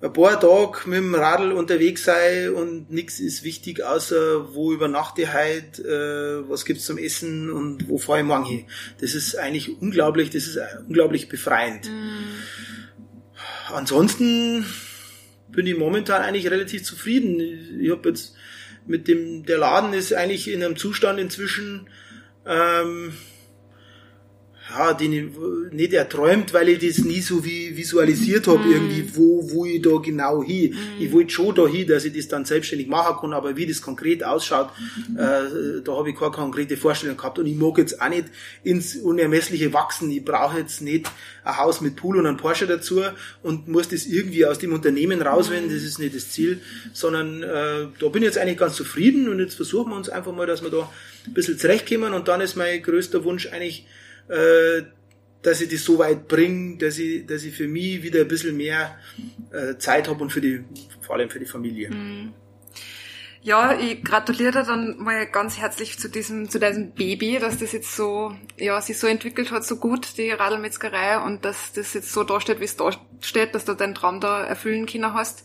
Ein 0.00 0.12
paar 0.12 0.38
Tage 0.38 0.88
mit 0.88 0.98
dem 0.98 1.14
Radl 1.14 1.50
unterwegs 1.50 2.04
sein 2.04 2.50
und 2.50 2.88
nichts 2.92 3.18
ist 3.18 3.42
wichtig, 3.42 3.82
außer 3.82 4.54
wo 4.54 4.72
übernachte 4.72 5.22
ich 5.22 5.34
heute, 5.34 6.44
äh, 6.46 6.48
was 6.48 6.64
gibt's 6.64 6.84
zum 6.84 6.98
Essen 6.98 7.50
und 7.50 7.88
wo 7.88 7.98
fahre 7.98 8.20
ich 8.20 8.24
morgen 8.24 8.44
hin. 8.44 8.64
Das 9.00 9.16
ist 9.16 9.34
eigentlich 9.34 9.82
unglaublich, 9.82 10.30
das 10.30 10.46
ist 10.46 10.60
unglaublich 10.86 11.28
befreiend. 11.28 11.90
Mhm. 11.90 13.74
Ansonsten 13.74 14.64
bin 15.48 15.66
ich 15.66 15.76
momentan 15.76 16.22
eigentlich 16.22 16.48
relativ 16.48 16.84
zufrieden. 16.84 17.80
Ich 17.80 17.90
habe 17.90 18.08
jetzt 18.08 18.36
mit 18.86 19.08
dem, 19.08 19.44
der 19.44 19.58
Laden 19.58 19.92
ist 19.94 20.14
eigentlich 20.14 20.48
in 20.48 20.62
einem 20.62 20.76
Zustand 20.76 21.18
inzwischen, 21.18 21.88
ähm, 22.48 23.12
ja, 24.70 24.92
den 24.92 25.12
ich 25.12 25.24
nicht 25.72 25.92
erträumt, 25.92 26.52
weil 26.52 26.68
ich 26.68 26.86
das 26.86 27.04
nie 27.04 27.20
so 27.20 27.44
wie 27.44 27.76
visualisiert 27.76 28.46
habe, 28.46 28.58
mm. 28.58 28.72
irgendwie, 28.72 29.04
wo, 29.14 29.50
wo 29.50 29.64
ich 29.64 29.80
da 29.80 29.96
genau 29.96 30.42
hin. 30.42 30.72
Mm. 30.72 31.02
Ich 31.02 31.12
wollte 31.12 31.30
schon 31.30 31.54
da 31.54 31.66
hin, 31.66 31.86
dass 31.86 32.04
ich 32.04 32.12
das 32.12 32.28
dann 32.28 32.44
selbstständig 32.44 32.86
machen 32.86 33.16
kann, 33.20 33.32
aber 33.32 33.56
wie 33.56 33.66
das 33.66 33.80
konkret 33.80 34.22
ausschaut, 34.22 34.70
mm. 35.08 35.16
äh, 35.16 35.82
da 35.82 35.92
habe 35.92 36.10
ich 36.10 36.16
keine 36.16 36.32
konkrete 36.32 36.76
Vorstellung 36.76 37.16
gehabt. 37.16 37.38
Und 37.38 37.46
ich 37.46 37.56
mag 37.56 37.78
jetzt 37.78 38.00
auch 38.00 38.08
nicht 38.08 38.26
ins 38.62 38.96
Unermessliche 38.96 39.72
wachsen. 39.72 40.10
Ich 40.10 40.24
brauche 40.24 40.58
jetzt 40.58 40.82
nicht 40.82 41.10
ein 41.44 41.56
Haus 41.56 41.80
mit 41.80 41.96
Pool 41.96 42.18
und 42.18 42.26
ein 42.26 42.36
Porsche 42.36 42.66
dazu 42.66 43.02
und 43.42 43.68
muss 43.68 43.88
das 43.88 44.06
irgendwie 44.06 44.44
aus 44.44 44.58
dem 44.58 44.72
Unternehmen 44.72 45.22
rauswenden, 45.22 45.72
das 45.74 45.82
ist 45.82 45.98
nicht 45.98 46.14
das 46.14 46.30
Ziel, 46.30 46.60
sondern 46.92 47.42
äh, 47.42 47.86
da 47.98 48.08
bin 48.12 48.22
ich 48.22 48.26
jetzt 48.26 48.38
eigentlich 48.38 48.58
ganz 48.58 48.74
zufrieden 48.74 49.28
und 49.28 49.38
jetzt 49.38 49.54
versuchen 49.54 49.90
wir 49.90 49.96
uns 49.96 50.08
einfach 50.08 50.32
mal, 50.32 50.46
dass 50.46 50.62
wir 50.62 50.70
da 50.70 50.90
ein 51.26 51.34
bisschen 51.34 51.58
zurechtkommen 51.58 52.12
und 52.12 52.28
dann 52.28 52.40
ist 52.40 52.56
mein 52.56 52.82
größter 52.82 53.24
Wunsch 53.24 53.46
eigentlich, 53.46 53.86
äh, 54.28 54.82
dass 55.42 55.60
ich 55.60 55.68
das 55.68 55.84
so 55.84 55.98
weit 55.98 56.28
bringe, 56.28 56.78
dass 56.78 56.98
ich, 56.98 57.26
dass 57.26 57.44
ich 57.44 57.54
für 57.54 57.68
mich 57.68 58.02
wieder 58.02 58.20
ein 58.20 58.28
bisschen 58.28 58.56
mehr 58.56 58.98
äh, 59.52 59.76
Zeit 59.78 60.08
habe 60.08 60.22
und 60.22 60.30
für 60.30 60.40
die, 60.40 60.64
vor 61.00 61.16
allem 61.16 61.30
für 61.30 61.38
die 61.38 61.46
Familie. 61.46 61.90
Mhm. 61.90 62.32
Ja, 63.40 63.78
ich 63.78 64.02
gratuliere 64.02 64.64
dann 64.64 64.98
mal 64.98 65.26
ganz 65.26 65.58
herzlich 65.58 65.98
zu 65.98 66.10
diesem, 66.10 66.50
zu 66.50 66.58
diesem 66.58 66.90
Baby, 66.90 67.38
dass 67.38 67.58
das 67.58 67.72
jetzt 67.72 67.94
so, 67.94 68.34
ja, 68.58 68.80
sich 68.80 68.98
so 68.98 69.06
entwickelt 69.06 69.52
hat, 69.52 69.64
so 69.64 69.76
gut, 69.76 70.18
die 70.18 70.30
Radlmetzgerei, 70.32 71.18
und 71.20 71.44
dass 71.44 71.72
das 71.72 71.94
jetzt 71.94 72.12
so 72.12 72.24
dasteht, 72.24 72.60
wie 72.60 72.64
es 72.64 72.76
da 72.76 72.90
steht, 73.20 73.54
dass 73.54 73.64
du 73.64 73.74
deinen 73.74 73.94
Traum 73.94 74.20
da 74.20 74.42
erfüllen 74.42 74.86
können 74.86 75.14
hast. 75.14 75.44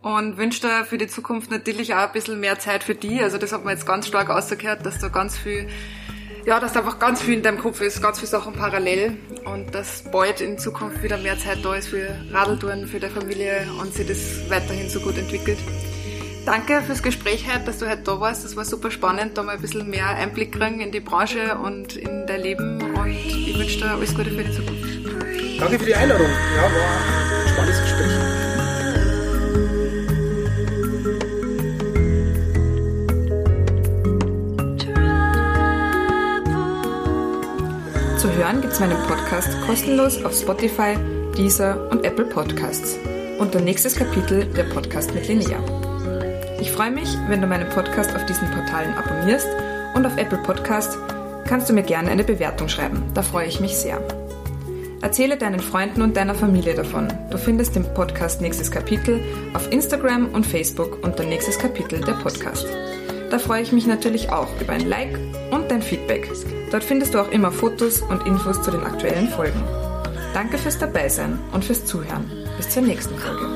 Und 0.00 0.36
wünsche 0.36 0.62
dir 0.62 0.84
für 0.84 0.96
die 0.96 1.08
Zukunft 1.08 1.50
natürlich 1.50 1.94
auch 1.94 2.06
ein 2.06 2.12
bisschen 2.12 2.40
mehr 2.40 2.58
Zeit 2.58 2.84
für 2.84 2.94
die. 2.94 3.20
Also 3.20 3.36
das 3.36 3.52
hat 3.52 3.64
man 3.64 3.74
jetzt 3.74 3.86
ganz 3.86 4.06
stark 4.06 4.30
ausgehört, 4.30 4.86
dass 4.86 4.98
du 4.98 5.10
ganz 5.10 5.36
viel 5.36 5.68
ja, 6.46 6.60
dass 6.60 6.76
einfach 6.76 6.98
ganz 6.98 7.20
viel 7.20 7.34
in 7.34 7.42
deinem 7.42 7.58
Kopf 7.58 7.80
ist, 7.80 8.02
ganz 8.02 8.18
viele 8.18 8.30
Sachen 8.30 8.54
parallel 8.54 9.16
und 9.44 9.74
dass 9.74 10.02
bald 10.10 10.40
in 10.40 10.58
Zukunft 10.58 11.02
wieder 11.02 11.18
mehr 11.18 11.38
Zeit 11.38 11.58
da 11.62 11.74
ist 11.74 11.88
für 11.88 12.08
Radeltouren, 12.32 12.86
für 12.86 13.00
die 13.00 13.08
Familie 13.08 13.66
und 13.80 13.92
sich 13.92 14.06
das 14.06 14.48
weiterhin 14.48 14.88
so 14.88 15.00
gut 15.00 15.18
entwickelt. 15.18 15.58
Danke 16.46 16.80
fürs 16.80 17.02
Gespräch 17.02 17.46
heute, 17.52 17.66
dass 17.66 17.78
du 17.78 17.88
heute 17.88 18.02
da 18.04 18.20
warst. 18.20 18.44
Das 18.44 18.56
war 18.56 18.64
super 18.64 18.90
spannend, 18.90 19.36
da 19.36 19.42
mal 19.42 19.56
ein 19.56 19.60
bisschen 19.60 19.90
mehr 19.90 20.06
Einblick 20.08 20.52
kriegen 20.52 20.80
in 20.80 20.90
die 20.90 21.00
Branche 21.00 21.56
und 21.58 21.96
in 21.96 22.26
dein 22.26 22.40
Leben 22.40 22.80
und 22.94 23.10
ich 23.10 23.58
wünsche 23.58 23.78
dir 23.78 23.90
alles 23.90 24.14
Gute 24.14 24.30
für 24.30 24.44
die 24.44 24.52
Zukunft. 24.52 25.60
Danke 25.60 25.78
für 25.78 25.86
die 25.86 25.94
Einladung. 25.94 26.28
Ja, 26.56 26.62
war 26.62 26.70
ein 26.70 27.48
spannendes 27.48 27.82
Gespräch. 27.82 28.37
Hören 38.38 38.60
gibt 38.60 38.72
es 38.72 38.78
meinen 38.78 38.96
Podcast 39.08 39.48
kostenlos 39.66 40.24
auf 40.24 40.32
Spotify, 40.32 40.94
Deezer 41.36 41.90
und 41.90 42.04
Apple 42.04 42.24
Podcasts 42.24 42.96
unter 43.40 43.60
nächstes 43.60 43.96
Kapitel 43.96 44.44
der 44.44 44.62
Podcast 44.62 45.12
mit 45.12 45.26
Linnea. 45.26 45.58
Ich 46.60 46.70
freue 46.70 46.92
mich, 46.92 47.08
wenn 47.28 47.40
du 47.40 47.48
meinen 47.48 47.68
Podcast 47.68 48.14
auf 48.14 48.24
diesen 48.26 48.48
Portalen 48.52 48.94
abonnierst 48.94 49.48
und 49.96 50.06
auf 50.06 50.16
Apple 50.16 50.38
Podcast 50.38 50.96
kannst 51.46 51.68
du 51.68 51.72
mir 51.72 51.82
gerne 51.82 52.12
eine 52.12 52.22
Bewertung 52.22 52.68
schreiben. 52.68 53.02
Da 53.12 53.22
freue 53.22 53.48
ich 53.48 53.58
mich 53.58 53.76
sehr. 53.76 54.00
Erzähle 55.02 55.36
deinen 55.36 55.60
Freunden 55.60 56.02
und 56.02 56.16
deiner 56.16 56.36
Familie 56.36 56.74
davon. 56.74 57.08
Du 57.32 57.38
findest 57.38 57.74
den 57.74 57.92
Podcast 57.92 58.40
Nächstes 58.40 58.70
Kapitel 58.70 59.20
auf 59.52 59.70
Instagram 59.72 60.28
und 60.32 60.46
Facebook 60.46 60.98
unter 61.02 61.24
Nächstes 61.24 61.58
Kapitel 61.58 62.00
der 62.00 62.14
Podcast. 62.14 62.68
Da 63.30 63.38
freue 63.38 63.62
ich 63.62 63.72
mich 63.72 63.86
natürlich 63.86 64.30
auch 64.30 64.48
über 64.60 64.72
ein 64.72 64.88
Like 64.88 65.18
und 65.50 65.70
dein 65.70 65.82
Feedback. 65.82 66.30
Dort 66.70 66.84
findest 66.84 67.14
du 67.14 67.18
auch 67.18 67.30
immer 67.30 67.50
Fotos 67.50 68.02
und 68.02 68.26
Infos 68.26 68.62
zu 68.62 68.70
den 68.70 68.82
aktuellen 68.82 69.28
Folgen. 69.28 69.62
Danke 70.34 70.58
fürs 70.58 70.78
Dabeisein 70.78 71.38
und 71.52 71.64
fürs 71.64 71.84
Zuhören. 71.84 72.30
Bis 72.56 72.68
zur 72.70 72.82
nächsten 72.82 73.16
Folge. 73.18 73.48